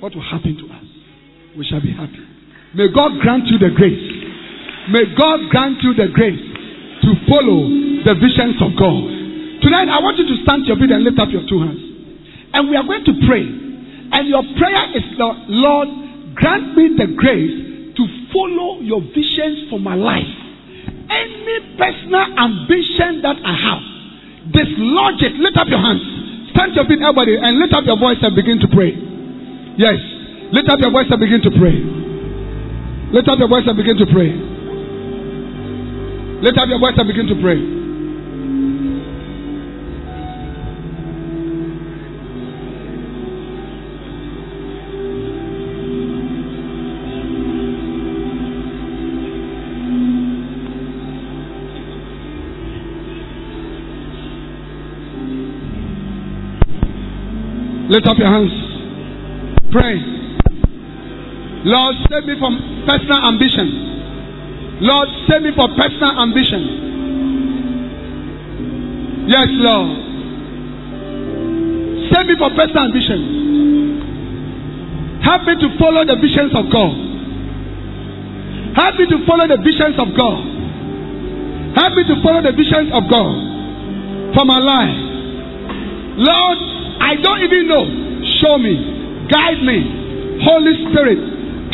What 0.00 0.14
will 0.14 0.22
happen 0.22 0.56
to 0.56 0.66
us? 0.72 0.86
We 1.58 1.66
shall 1.66 1.82
be 1.82 1.92
happy. 1.92 2.24
May 2.74 2.88
God 2.94 3.18
grant 3.20 3.46
you 3.48 3.58
the 3.58 3.74
grace. 3.74 4.06
May 4.90 5.04
God 5.18 5.50
grant 5.50 5.82
you 5.82 5.92
the 5.94 6.08
grace 6.14 6.40
to 7.02 7.10
follow 7.28 7.68
the 8.06 8.14
visions 8.14 8.56
of 8.62 8.78
God. 8.78 9.17
Tonight, 9.62 9.88
I 9.90 9.98
want 9.98 10.18
you 10.18 10.26
to 10.26 10.36
stand 10.44 10.64
to 10.64 10.68
your 10.70 10.78
feet 10.78 10.90
and 10.90 11.02
lift 11.02 11.18
up 11.18 11.28
your 11.30 11.42
two 11.48 11.58
hands. 11.58 11.82
And 12.54 12.70
we 12.70 12.76
are 12.76 12.86
going 12.86 13.04
to 13.04 13.14
pray. 13.26 13.42
And 13.42 14.22
your 14.28 14.42
prayer 14.56 14.84
is, 14.96 15.04
Lord, 15.18 15.88
grant 16.34 16.76
me 16.78 16.94
the 16.96 17.12
grace 17.18 17.94
to 17.98 18.02
follow 18.32 18.80
your 18.80 19.02
visions 19.02 19.68
for 19.68 19.82
my 19.82 19.98
life. 19.98 20.30
Any 21.10 21.76
personal 21.76 22.26
ambition 22.38 23.20
that 23.26 23.36
I 23.42 23.54
have, 23.56 23.82
dislodge 24.54 25.20
it. 25.26 25.34
Lift 25.42 25.56
up 25.58 25.68
your 25.68 25.82
hands. 25.82 26.02
Stand 26.54 26.72
to 26.72 26.80
your 26.80 26.86
feet, 26.88 27.02
everybody, 27.02 27.36
and 27.36 27.58
lift 27.58 27.74
up 27.74 27.84
your 27.84 27.98
voice 27.98 28.22
and 28.22 28.32
begin 28.36 28.60
to 28.60 28.68
pray. 28.70 28.94
Yes. 29.76 29.98
Lift 30.52 30.68
up 30.70 30.80
your 30.80 30.90
voice 30.90 31.10
and 31.10 31.20
begin 31.20 31.42
to 31.42 31.52
pray. 31.52 31.76
Lift 33.12 33.28
up 33.28 33.38
your 33.38 33.48
voice 33.48 33.66
and 33.66 33.76
begin 33.76 33.96
to 33.98 34.06
pray. 34.06 34.30
Lift 36.40 36.56
up 36.56 36.68
your 36.68 36.78
voice 36.78 36.94
and 36.96 37.08
begin 37.08 37.26
to 37.26 37.36
pray. 37.42 37.77
Lift 57.98 58.14
up 58.14 58.16
your 58.16 58.30
hands. 58.30 58.54
Pray. 59.74 59.98
Lord, 61.66 61.94
save 62.06 62.30
me 62.30 62.38
from 62.38 62.86
personal 62.86 63.26
ambition. 63.26 64.78
Lord, 64.86 65.10
save 65.26 65.42
me 65.42 65.50
from 65.50 65.74
personal 65.74 66.14
ambition. 66.22 66.62
Yes, 69.26 69.50
Lord. 69.50 69.90
Save 72.14 72.30
me 72.30 72.38
from 72.38 72.54
personal 72.54 72.86
ambition. 72.86 75.18
Help 75.18 75.42
me 75.42 75.58
to 75.58 75.66
follow 75.82 76.06
the 76.06 76.22
visions 76.22 76.54
of 76.54 76.70
God. 76.70 76.94
Help 78.78 78.94
me 78.94 79.10
to 79.10 79.18
follow 79.26 79.50
the 79.50 79.58
visions 79.58 79.98
of 79.98 80.14
God. 80.14 80.38
Help 81.74 81.98
me 81.98 82.06
to 82.06 82.14
follow 82.22 82.46
the 82.46 82.54
visions 82.54 82.94
of 82.94 83.10
God 83.10 83.34
for 84.38 84.46
my 84.46 84.62
life. 84.62 85.02
Lord, 86.14 86.77
I 87.00 87.16
don't 87.22 87.42
even 87.42 87.68
know. 87.68 87.84
Show 88.42 88.58
me. 88.58 89.26
Guide 89.30 89.62
me. 89.62 89.98
Holy 90.38 90.74
Spirit, 90.86 91.18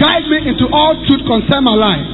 guide 0.00 0.24
me 0.24 0.38
into 0.48 0.64
all 0.72 0.96
truth 1.04 1.20
concerning 1.28 1.68
my 1.68 1.76
life. 1.76 2.08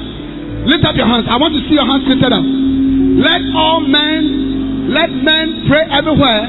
Lift 0.66 0.82
up 0.85 0.99
your 0.99 1.07
hands. 1.07 1.31
I 1.31 1.39
want 1.39 1.55
to 1.55 1.62
see 1.70 1.78
your 1.78 1.87
hands 1.87 2.05
lifted 2.11 2.32
up. 2.35 2.43
Let 2.43 3.43
all 3.55 3.81
men, 3.87 4.91
let 4.91 5.11
men 5.15 5.70
pray 5.70 5.87
everywhere, 5.89 6.43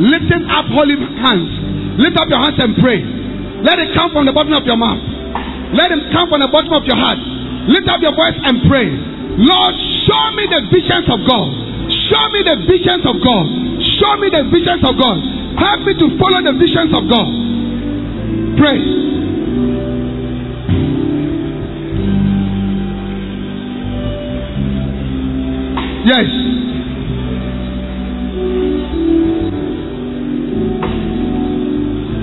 lifting 0.00 0.44
up 0.48 0.66
holy 0.72 0.96
hands. 1.20 2.00
Lift 2.00 2.16
up 2.16 2.28
your 2.32 2.40
hands 2.40 2.56
and 2.58 2.72
pray. 2.80 3.04
Let 3.62 3.78
it 3.78 3.92
come 3.94 4.10
from 4.16 4.24
the 4.24 4.32
bottom 4.32 4.56
of 4.56 4.64
your 4.64 4.80
mouth. 4.80 5.04
Let 5.76 5.92
it 5.92 6.00
come 6.10 6.32
from 6.32 6.40
the 6.40 6.48
bottom 6.48 6.72
of 6.72 6.82
your 6.88 6.96
heart. 6.96 7.20
Lift 7.68 7.86
up 7.92 8.00
your 8.00 8.16
voice 8.16 8.34
and 8.40 8.64
pray. 8.66 8.88
Lord, 9.36 9.74
show 10.08 10.24
me 10.34 10.44
the 10.48 10.60
visions 10.72 11.06
of 11.12 11.20
God. 11.28 11.48
Show 12.08 12.24
me 12.32 12.40
the 12.42 12.56
visions 12.66 13.04
of 13.04 13.16
God. 13.20 13.46
Show 14.00 14.12
me 14.18 14.26
the 14.32 14.42
visions 14.48 14.82
of 14.82 14.96
God. 14.98 15.20
Help 15.62 15.80
me 15.86 15.94
to 15.94 16.18
follow 16.18 16.42
the 16.42 16.58
visions 16.58 16.90
of 16.90 17.06
God. 17.06 17.30
Pray. 18.58 18.78
Yes. 26.02 26.26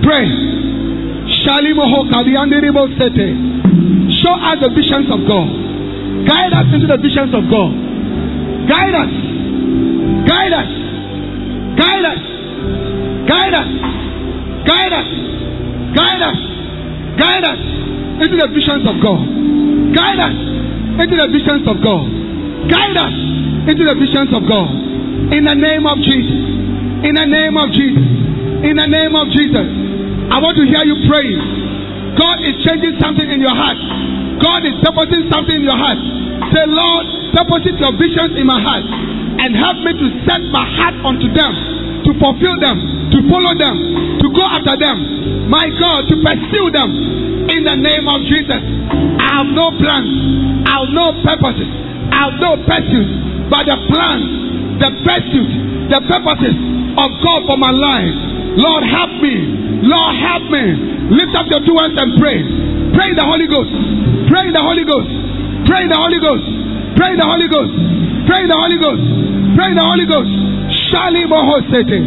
Pray. 0.03 0.28
Show 4.20 4.36
us 4.36 4.57
the 4.60 4.70
visions 4.76 5.07
of 5.07 5.24
God. 5.26 5.48
Guide 6.28 6.52
us 6.52 6.68
into 6.74 6.88
the 6.88 6.98
visions 6.98 7.34
of 7.34 7.48
God. 7.49 7.72
Guide 8.68 8.95
us. 8.95 9.14
Guide 10.28 10.53
us. 10.53 10.78
Guide 13.30 13.53
us. 13.53 13.69
Guide 14.65 14.93
us. 14.93 15.10
Guide 15.93 16.22
us. 16.26 16.39
Guide 17.22 17.45
us. 17.45 17.61
Into 18.26 18.35
the 18.35 18.49
visions 18.49 18.84
of 18.89 18.97
God. 18.99 19.22
Guide 19.93 20.19
us 20.19 20.38
into 20.99 21.15
the 21.15 21.30
visions 21.31 21.64
of 21.64 21.80
God. 21.80 22.03
Guide 22.68 22.97
us 22.99 23.15
into 23.72 23.84
the 23.88 23.95
visions 23.95 24.35
of 24.35 24.43
God. 24.43 24.68
In 25.31 25.47
the 25.47 25.56
name 25.56 25.88
of 25.88 25.95
Jesus. 26.03 26.41
In 27.07 27.15
the 27.15 27.23
name 27.23 27.56
of 27.56 27.72
Jesus. 27.72 28.07
In 28.68 28.76
the 28.76 28.89
name 28.89 29.15
of 29.15 29.31
Jesus. 29.31 29.68
I 30.27 30.43
want 30.43 30.60
to 30.60 30.65
hear 30.68 30.84
you 30.84 31.07
praying. 31.07 32.19
God 32.19 32.43
is 32.43 32.60
changing 32.68 32.99
something 32.99 33.23
in 33.31 33.39
your 33.39 33.56
heart. 33.56 33.80
God 34.43 34.68
is 34.68 34.76
depositing 34.84 35.31
something 35.31 35.56
in 35.56 35.64
your 35.64 35.80
heart. 35.80 35.99
Say, 36.51 36.65
Lord, 36.68 37.06
deposit 37.31 37.80
your 37.80 37.95
visions 37.95 38.35
in 38.35 38.43
my 38.43 38.60
heart 38.60 38.84
and 39.39 39.56
help 39.56 39.80
me 39.88 39.95
to 39.95 40.07
set 40.27 40.43
my 40.51 40.68
heart 40.68 40.99
unto 41.07 41.31
them, 41.31 41.51
to 42.03 42.11
fulfill 42.19 42.60
them, 42.60 42.77
to 43.11 43.18
follow 43.30 43.53
them, 43.57 43.77
to 44.22 44.27
go 44.30 44.44
after 44.45 44.76
them. 44.77 44.98
My 45.49 45.69
God, 45.81 46.10
to 46.10 46.15
pursue 46.22 46.68
them 46.69 46.90
in 47.49 47.65
the 47.65 47.76
name 47.76 48.06
of 48.06 48.22
Jesus. 48.30 48.61
I 49.18 49.41
have 49.41 49.49
no 49.49 49.73
plans, 49.77 50.10
I 50.65 50.72
have 50.81 50.90
no 50.94 51.06
purposes, 51.26 51.69
I 52.14 52.18
have 52.30 52.36
no 52.38 52.52
pursuits, 52.65 53.14
but 53.49 53.65
the 53.65 53.77
plans, 53.90 54.27
the 54.77 54.90
pursuits, 55.02 55.56
the 55.90 55.99
purposes 56.06 56.56
of 56.98 57.10
God 57.26 57.40
for 57.49 57.57
my 57.57 57.73
life. 57.73 58.14
Lord, 58.57 58.84
help 58.86 59.14
me. 59.22 59.36
Lord, 59.86 60.14
help 60.19 60.45
me. 60.52 60.65
Lift 61.15 61.34
up 61.34 61.48
your 61.49 61.64
two 61.65 61.77
hands 61.81 61.98
and 61.98 62.19
pray. 62.22 62.38
Pray 62.94 63.14
the 63.15 63.26
Holy 63.26 63.48
Ghost. 63.48 63.72
Pray 64.30 64.52
the 64.52 64.61
Holy 64.61 64.86
Ghost. 64.86 65.10
Pray 65.65 65.88
the 65.88 65.98
Holy 65.98 66.19
Ghost. 66.19 66.45
Pray 66.98 67.15
the 67.15 67.26
Holy 67.26 67.48
Ghost. 67.48 67.73
Pray 68.27 68.45
the 68.45 68.57
Holy 68.57 68.77
Ghost. 68.77 69.02
Pray 69.56 69.73
the 69.73 69.86
Holy 69.86 70.06
Ghost. 70.06 70.30
Shali 70.90 71.26
bohosete. 71.26 71.99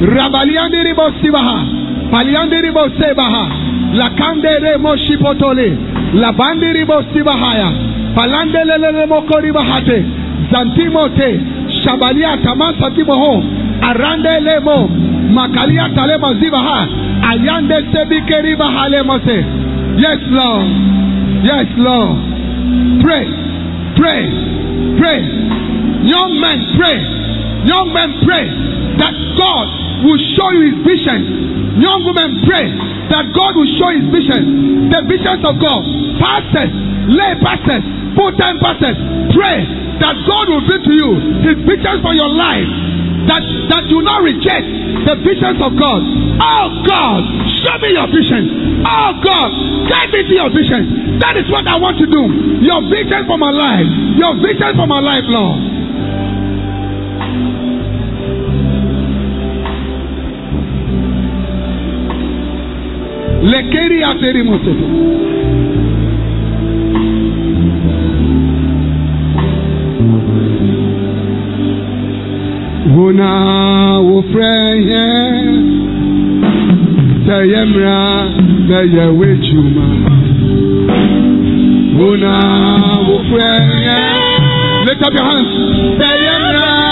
rabaliandiribo 0.00 1.12
sibaha 1.22 1.64
paliandiribo 2.10 2.88
sebaha 3.00 3.48
lakanderemo 3.94 4.96
shipotole 4.96 5.78
labandiribo 6.14 7.02
sibahaya 7.12 7.72
palandelelemokoribahate 8.14 10.04
zantimote. 10.52 11.40
Shabaliatamasatimoho 11.84 13.42
arandelemo 13.82 14.90
makaliatalemazibaha 15.34 16.86
ayandesebikeribahalemose 17.30 19.44
yes 19.96 20.18
lord. 20.30 20.66
Yes 21.44 21.66
lord. 21.76 22.16
Pray. 23.02 23.26
Pray. 23.96 24.22
Pray. 24.98 25.20
Young 26.02 26.40
men 26.40 26.76
pray. 26.76 26.98
Young 27.66 27.92
men 27.92 28.12
pray 28.24 28.46
that 28.98 29.14
god 29.36 29.68
will 30.04 30.20
show 30.36 30.48
you 30.54 30.62
his 30.72 30.78
vision. 30.86 31.20
Young 31.82 32.02
women, 32.06 32.42
pray 32.46 32.66
that 33.10 33.30
God 33.34 33.54
will 33.54 33.70
show 33.78 33.90
his 33.94 34.06
vision. 34.10 34.90
The 34.90 35.00
visions 35.06 35.42
of 35.46 35.54
God. 35.62 35.82
Pastors, 36.18 36.70
lay 37.10 37.32
pastors, 37.38 37.84
full 38.18 38.32
time 38.34 38.58
pastors, 38.58 38.98
pray 39.34 39.62
that 40.02 40.14
God 40.26 40.44
will 40.50 40.64
bring 40.66 40.82
to 40.82 40.92
you 40.94 41.08
his 41.46 41.58
visions 41.66 42.02
for 42.02 42.14
your 42.14 42.30
life. 42.30 42.66
that, 43.28 43.42
that 43.68 43.84
do 43.92 44.00
not 44.00 44.24
reject 44.24 44.64
the 45.04 45.14
visions 45.20 45.60
of 45.60 45.76
God. 45.76 46.00
Oh 46.40 46.66
God, 46.88 47.20
show 47.62 47.76
me 47.82 47.92
your 47.92 48.08
vision. 48.08 48.82
Oh 48.82 49.10
God, 49.20 49.50
guide 49.90 50.10
me 50.10 50.20
to 50.26 50.34
your 50.34 50.50
vision. 50.50 51.18
That 51.20 51.36
is 51.36 51.44
what 51.52 51.66
I 51.68 51.76
want 51.76 51.98
to 51.98 52.06
do. 52.08 52.22
Your 52.64 52.80
vision 52.88 53.26
for 53.28 53.36
my 53.36 53.50
life. 53.52 53.86
Your 54.16 54.34
vision 54.40 54.72
for 54.80 54.86
my 54.86 55.00
life, 55.00 55.26
Lord. 55.28 55.77
Lekeri 63.42 64.02
ateri 64.04 64.42
moseto. 64.42 64.86
Wona 72.96 73.30
wofrɛ 74.08 74.52
yɛn 74.90 75.46
sɛ 77.26 77.36
yɛmmra 77.52 77.98
na 78.68 78.78
yɛwɔ 78.94 79.24
adwuma. 79.32 79.86
Wona 81.98 82.34
wofrɛ 83.08 83.50
yɛn. 83.86 84.16
Lift 84.86 85.02
up 85.06 85.12
your 85.14 85.24
hands. 85.30 85.52
Sɛ 85.98 86.08
yɛmmra 86.24 86.87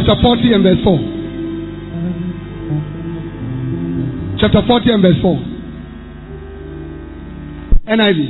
chapter 0.00 0.16
40 0.22 0.52
and 0.54 0.64
verse 0.64 0.80
4. 0.80 0.98
Chapter 4.40 4.62
40 4.66 4.92
and 4.92 5.02
verse 5.02 5.20
4. 5.20 5.36
NIV. 7.84 8.20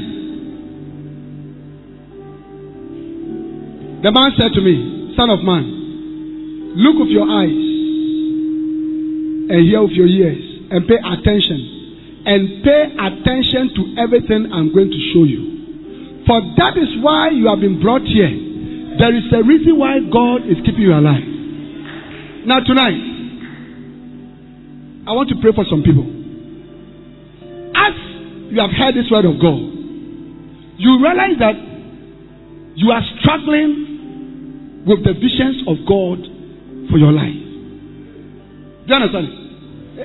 The 4.02 4.10
man 4.10 4.32
said 4.36 4.52
to 4.54 4.60
me, 4.60 5.14
Son 5.16 5.30
of 5.30 5.44
man, 5.44 6.74
look 6.74 6.98
with 6.98 7.10
your 7.10 7.30
eyes 7.30 7.50
and 9.50 9.62
hear 9.62 9.82
with 9.82 9.92
your 9.92 10.08
ears 10.08 10.42
and 10.72 10.88
pay 10.88 10.98
attention. 10.98 11.76
And 12.26 12.64
pay 12.64 12.96
attention 12.98 13.70
to 13.76 13.94
everything 14.02 14.50
I'm 14.52 14.74
going 14.74 14.90
to 14.90 15.00
show 15.14 15.22
you. 15.22 16.24
For 16.26 16.40
that 16.58 16.76
is 16.76 16.98
why 17.00 17.30
you 17.30 17.46
have 17.46 17.60
been 17.60 17.80
brought 17.80 18.02
here. 18.02 18.28
There 18.98 19.14
is 19.14 19.32
a 19.32 19.42
reason 19.46 19.78
why 19.78 20.00
God 20.10 20.46
is 20.50 20.58
keeping 20.66 20.82
you 20.82 20.94
alive. 20.94 21.29
Now, 22.46 22.60
tonight, 22.60 22.96
I 25.06 25.12
want 25.12 25.28
to 25.28 25.36
pray 25.42 25.52
for 25.52 25.64
some 25.68 25.82
people. 25.82 26.08
As 27.76 27.94
you 28.48 28.60
have 28.60 28.72
heard 28.72 28.96
this 28.96 29.10
word 29.12 29.28
of 29.28 29.36
God, 29.36 29.60
you 30.80 30.90
realize 31.04 31.36
that 31.36 31.56
you 32.80 32.88
are 32.90 33.04
struggling 33.20 34.84
with 34.88 35.04
the 35.04 35.12
visions 35.12 35.68
of 35.68 35.84
God 35.84 36.24
for 36.88 36.96
your 36.96 37.12
life. 37.12 37.36
Do 37.36 38.88
you 38.88 38.96
understand? 38.96 39.28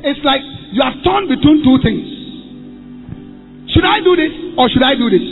It's 0.03 0.19
like 0.27 0.43
you 0.75 0.83
are 0.83 0.91
torn 1.07 1.31
between 1.31 1.63
two 1.63 1.79
things. 1.79 2.07
Should 3.71 3.87
I 3.87 4.03
do 4.03 4.11
this 4.19 4.33
or 4.59 4.67
should 4.75 4.83
I 4.83 4.99
do 4.99 5.07
this? 5.07 5.23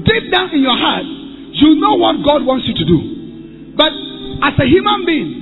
Deep 0.00 0.32
down 0.32 0.48
in 0.56 0.64
your 0.64 0.76
heart, 0.80 1.04
you 1.04 1.76
know 1.76 2.00
what 2.00 2.24
God 2.24 2.40
wants 2.48 2.64
you 2.64 2.72
to 2.72 2.84
do. 2.88 3.76
But 3.76 3.92
as 4.48 4.56
a 4.56 4.64
human 4.64 5.04
being, 5.04 5.35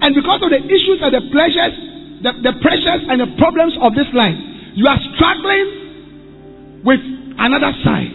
and 0.00 0.14
because 0.14 0.42
of 0.42 0.50
the 0.50 0.62
issues 0.64 0.98
and 1.02 1.14
the 1.14 1.22
pleasures, 1.30 1.74
the, 2.22 2.32
the 2.42 2.52
pressures 2.60 3.02
and 3.08 3.20
the 3.20 3.30
problems 3.38 3.76
of 3.80 3.94
this 3.94 4.08
life, 4.12 4.36
you 4.74 4.86
are 4.86 4.98
struggling 5.14 6.82
with 6.84 7.00
another 7.38 7.72
side. 7.84 8.12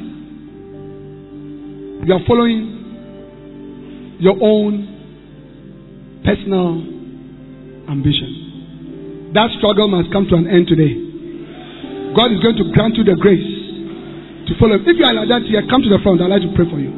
You 2.07 2.13
are 2.13 2.23
following 2.27 4.17
your 4.19 4.35
own 4.41 4.87
personal 6.23 6.83
ambition. 7.89 9.31
That 9.33 9.49
struggle 9.57 9.87
must 9.87 10.11
come 10.11 10.27
to 10.27 10.35
an 10.35 10.47
end 10.47 10.67
today. 10.67 10.93
God 12.15 12.31
is 12.33 12.39
going 12.41 12.57
to 12.57 12.71
grant 12.73 12.97
you 12.97 13.03
the 13.03 13.15
grace 13.15 13.45
to 14.49 14.57
follow. 14.59 14.75
If 14.81 14.97
you 14.97 15.05
are 15.05 15.13
like 15.13 15.29
that 15.29 15.43
here, 15.45 15.61
come 15.69 15.81
to 15.81 15.89
the 15.89 15.99
front. 16.01 16.21
I'd 16.21 16.33
like 16.33 16.41
to 16.41 16.53
pray 16.57 16.65
for 16.65 16.79
you. 16.81 16.89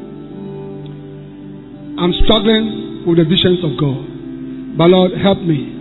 I'm 1.99 2.13
struggling 2.23 3.03
with 3.05 3.17
the 3.19 3.27
visions 3.27 3.59
of 3.63 3.75
God. 3.77 4.10
But 4.77 4.87
Lord, 4.89 5.11
help 5.19 5.39
me. 5.39 5.79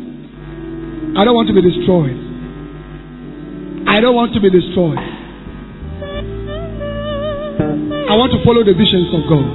I 1.17 1.25
don't 1.25 1.35
want 1.35 1.49
to 1.49 1.55
be 1.55 1.63
destroyed. 1.63 2.17
I 3.89 4.01
don't 4.01 4.15
want 4.15 4.35
to 4.35 4.41
be 4.41 4.51
destroyed. 4.51 4.99
I 8.11 8.15
want 8.17 8.33
to 8.33 8.45
follow 8.45 8.65
the 8.65 8.75
visions 8.75 9.15
of 9.15 9.23
God. 9.31 9.47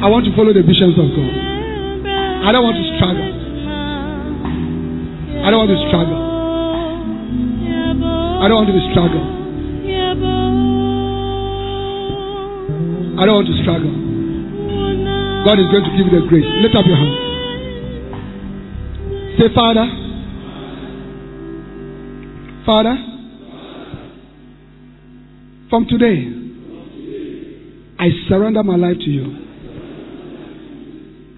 I 0.00 0.08
want 0.08 0.24
to 0.24 0.32
follow 0.36 0.52
the 0.52 0.62
visions 0.62 0.96
of 0.96 1.08
God. 1.16 1.32
I 2.44 2.52
don't 2.52 2.64
want 2.64 2.76
to 2.76 2.84
struggle. 2.96 3.30
I 5.44 5.50
don't 5.50 5.60
want 5.60 5.70
to 5.70 5.80
struggle. 5.88 6.20
I 8.40 8.48
don't 8.48 8.56
want 8.56 8.68
to 8.68 8.72
be 8.72 8.80
struggle. 8.92 9.24
I 13.20 13.26
don't 13.26 13.34
want 13.34 13.48
to 13.48 13.62
struggle. 13.62 14.09
God 15.44 15.58
is 15.58 15.66
going 15.72 15.84
to 15.84 15.90
give 15.96 16.12
you 16.12 16.20
the 16.20 16.26
grace. 16.28 16.44
Lift 16.60 16.76
up 16.76 16.84
your 16.86 16.96
hands. 16.96 17.16
Say, 19.38 19.48
Father. 19.54 19.86
Father. 22.66 22.96
From 25.70 25.86
today, 25.88 26.28
I 27.98 28.08
surrender 28.28 28.62
my 28.62 28.76
life 28.76 28.98
to 28.98 29.10
you. 29.10 29.46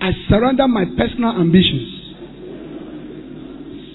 I 0.00 0.10
surrender 0.28 0.66
my 0.66 0.84
personal 0.98 1.40
ambitions. 1.40 2.00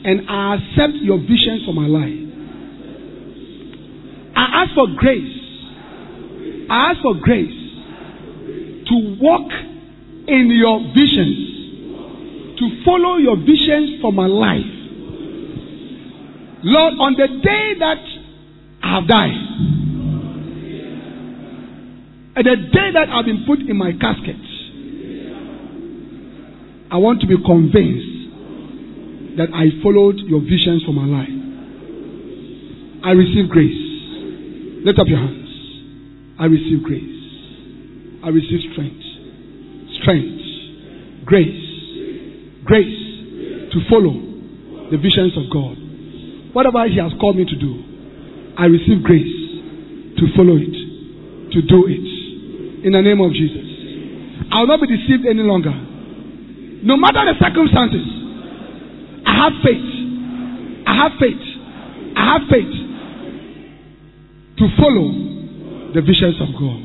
And 0.06 0.30
I 0.30 0.56
accept 0.56 0.94
your 1.02 1.20
vision 1.20 1.64
for 1.66 1.74
my 1.74 1.88
life. 1.88 2.24
I 4.38 4.64
ask 4.64 4.74
for 4.74 4.88
grace. 4.96 5.36
I 6.70 6.92
ask 6.92 7.02
for 7.02 7.16
grace 7.20 7.52
to 8.88 9.18
walk 9.20 9.52
in 10.28 10.52
your 10.52 10.80
visions, 10.94 12.60
to 12.60 12.84
follow 12.84 13.18
your 13.18 13.38
visions 13.38 14.02
for 14.02 14.12
my 14.12 14.28
life. 14.28 14.74
Lord, 16.64 16.94
on 17.00 17.14
the 17.14 17.28
day 17.28 17.76
that 17.80 18.02
I 18.84 18.96
have 19.00 19.08
died, 19.08 19.48
and 22.36 22.46
the 22.46 22.56
day 22.70 22.92
that 22.94 23.10
I've 23.10 23.26
been 23.26 23.46
put 23.48 23.60
in 23.60 23.78
my 23.78 23.92
casket, 23.94 24.36
I 26.92 26.98
want 26.98 27.22
to 27.22 27.28
be 27.28 27.36
convinced 27.44 28.18
that 29.38 29.50
I 29.54 29.70
followed 29.82 30.18
your 30.20 30.42
visions 30.42 30.84
for 30.86 30.94
my 30.94 31.06
life. 31.06 31.30
I 33.06 33.12
receive 33.12 33.50
grace. 33.50 34.84
Lift 34.86 35.00
up 35.00 35.08
your 35.08 35.20
hands. 35.20 35.50
I 36.40 36.46
receive 36.46 36.84
grace. 36.84 37.18
I 38.24 38.30
receive 38.30 38.72
strength. 38.74 39.07
Strength. 40.08 41.28
Grace. 41.28 41.68
Grace 42.64 42.96
to 43.76 43.78
follow 43.92 44.16
the 44.88 44.96
visions 44.96 45.36
of 45.36 45.52
God. 45.52 45.76
Whatever 46.56 46.88
He 46.88 46.96
has 46.96 47.12
called 47.20 47.36
me 47.36 47.44
to 47.44 47.56
do, 47.60 47.84
I 48.58 48.72
receive 48.72 49.04
grace 49.04 49.36
to 50.16 50.24
follow 50.32 50.56
it, 50.56 50.72
to 51.52 51.60
do 51.62 51.92
it. 51.92 52.08
In 52.88 52.96
the 52.96 53.02
name 53.04 53.20
of 53.20 53.34
Jesus. 53.36 53.68
I 54.48 54.62
will 54.64 54.68
not 54.68 54.80
be 54.80 54.88
deceived 54.88 55.28
any 55.28 55.44
longer. 55.44 55.76
No 55.76 56.96
matter 56.96 57.28
the 57.28 57.36
circumstances, 57.44 58.08
I 59.28 59.36
have 59.44 59.54
faith. 59.60 59.92
I 60.88 60.94
have 61.04 61.12
faith. 61.20 61.46
I 62.16 62.24
have 62.32 62.44
faith 62.48 62.76
to 64.56 64.66
follow 64.80 65.92
the 65.92 66.02
visions 66.02 66.40
of 66.40 66.56
God. 66.56 66.80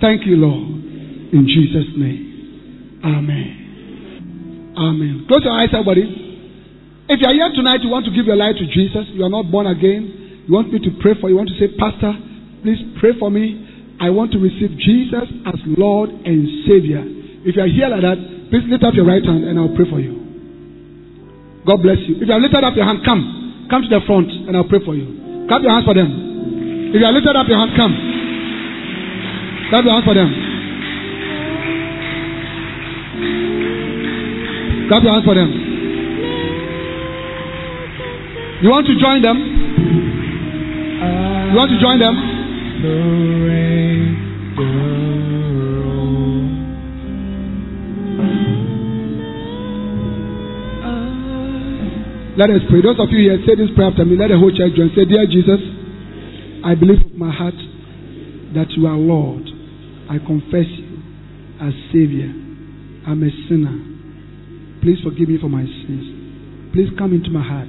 Thank 0.00 0.26
you, 0.26 0.34
Lord. 0.34 0.66
In 1.30 1.46
Jesus' 1.46 1.94
name. 1.96 2.25
Amen. 3.06 4.74
Amen. 4.76 5.24
Close 5.28 5.44
your 5.46 5.54
eyes, 5.54 5.70
everybody. 5.70 6.02
If 7.06 7.22
you 7.22 7.26
are 7.30 7.34
here 7.38 7.50
tonight, 7.54 7.86
you 7.86 7.90
want 7.90 8.04
to 8.06 8.10
give 8.10 8.26
your 8.26 8.34
life 8.34 8.58
to 8.58 8.66
Jesus, 8.66 9.06
you 9.14 9.22
are 9.22 9.30
not 9.30 9.46
born 9.46 9.70
again, 9.70 10.42
you 10.42 10.52
want 10.52 10.74
me 10.74 10.82
to 10.82 10.90
pray 10.98 11.14
for 11.14 11.30
you, 11.30 11.38
you 11.38 11.38
want 11.38 11.50
to 11.54 11.58
say, 11.62 11.70
Pastor, 11.78 12.10
please 12.66 12.82
pray 12.98 13.14
for 13.18 13.30
me. 13.30 13.62
I 14.02 14.10
want 14.10 14.34
to 14.34 14.38
receive 14.42 14.76
Jesus 14.76 15.24
as 15.46 15.56
Lord 15.78 16.10
and 16.10 16.66
Savior. 16.66 17.00
If 17.46 17.54
you 17.54 17.62
are 17.62 17.70
here 17.70 17.88
like 17.88 18.02
that, 18.02 18.18
please 18.50 18.66
lift 18.66 18.82
up 18.82 18.92
your 18.98 19.06
right 19.06 19.22
hand 19.22 19.46
and 19.46 19.54
I'll 19.54 19.72
pray 19.72 19.86
for 19.88 20.02
you. 20.02 20.18
God 21.64 21.80
bless 21.80 22.02
you. 22.10 22.18
If 22.18 22.26
you 22.26 22.34
have 22.34 22.42
lifted 22.42 22.66
up 22.66 22.74
your 22.74 22.84
hand, 22.84 23.06
come. 23.06 23.66
Come 23.70 23.82
to 23.86 23.88
the 23.88 24.02
front 24.04 24.28
and 24.50 24.52
I'll 24.58 24.68
pray 24.68 24.82
for 24.84 24.98
you. 24.98 25.46
Clap 25.48 25.62
your 25.62 25.70
hands 25.70 25.86
for 25.86 25.94
them. 25.94 26.10
If 26.90 26.98
you 27.00 27.06
have 27.06 27.14
lifted 27.14 27.38
up 27.38 27.46
your 27.46 27.58
hand, 27.58 27.70
come. 27.78 27.94
Clap 29.70 29.82
your 29.86 29.94
hands 29.94 30.04
for 30.04 30.14
them. 30.14 30.45
Clap 34.88 35.02
your 35.02 35.12
hands 35.12 35.24
for 35.24 35.34
them. 35.34 35.50
You 38.62 38.70
want 38.70 38.86
to 38.86 38.94
join 38.98 39.20
them? 39.20 39.36
You 41.50 41.56
want 41.56 41.70
to 41.70 41.80
join 41.80 41.98
them? 41.98 42.14
Let 52.38 52.50
us 52.50 52.60
pray. 52.68 52.82
Those 52.82 53.00
of 53.00 53.08
you 53.10 53.18
here, 53.30 53.38
say 53.46 53.56
this 53.56 53.70
prayer 53.74 53.88
after 53.88 54.04
me. 54.04 54.16
Let 54.16 54.28
the 54.28 54.38
whole 54.38 54.54
church 54.54 54.76
join. 54.76 54.90
Say, 54.94 55.06
Dear 55.06 55.26
Jesus, 55.26 55.58
I 56.64 56.74
believe 56.74 57.02
with 57.02 57.14
my 57.14 57.32
heart 57.34 57.56
that 58.54 58.70
you 58.76 58.86
are 58.86 58.94
Lord. 58.94 59.42
I 60.10 60.18
confess 60.18 60.68
you 60.68 61.00
as 61.60 61.72
Savior. 61.92 62.28
I'm 63.08 63.22
a 63.24 63.30
sinner. 63.48 63.95
Please 64.86 65.02
forgive 65.02 65.28
me 65.28 65.36
for 65.40 65.48
my 65.48 65.64
sins. 65.64 66.70
Please 66.72 66.86
come 66.96 67.12
into 67.12 67.28
my 67.28 67.42
heart 67.42 67.66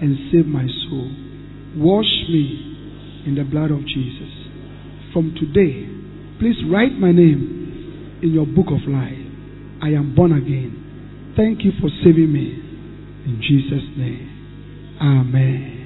and 0.00 0.16
save 0.32 0.46
my 0.46 0.64
soul. 0.88 1.04
Wash 1.76 2.08
me 2.32 3.26
in 3.26 3.34
the 3.36 3.44
blood 3.44 3.70
of 3.70 3.84
Jesus. 3.84 4.32
From 5.12 5.36
today, 5.36 5.84
please 6.40 6.56
write 6.72 6.96
my 6.96 7.12
name 7.12 8.20
in 8.22 8.32
your 8.32 8.46
book 8.46 8.72
of 8.72 8.88
life. 8.88 9.20
I 9.84 9.88
am 9.92 10.14
born 10.16 10.32
again. 10.32 11.34
Thank 11.36 11.60
you 11.62 11.72
for 11.78 11.90
saving 12.02 12.32
me. 12.32 12.56
In 13.28 13.42
Jesus' 13.44 13.84
name. 13.98 14.96
Amen. 14.98 15.79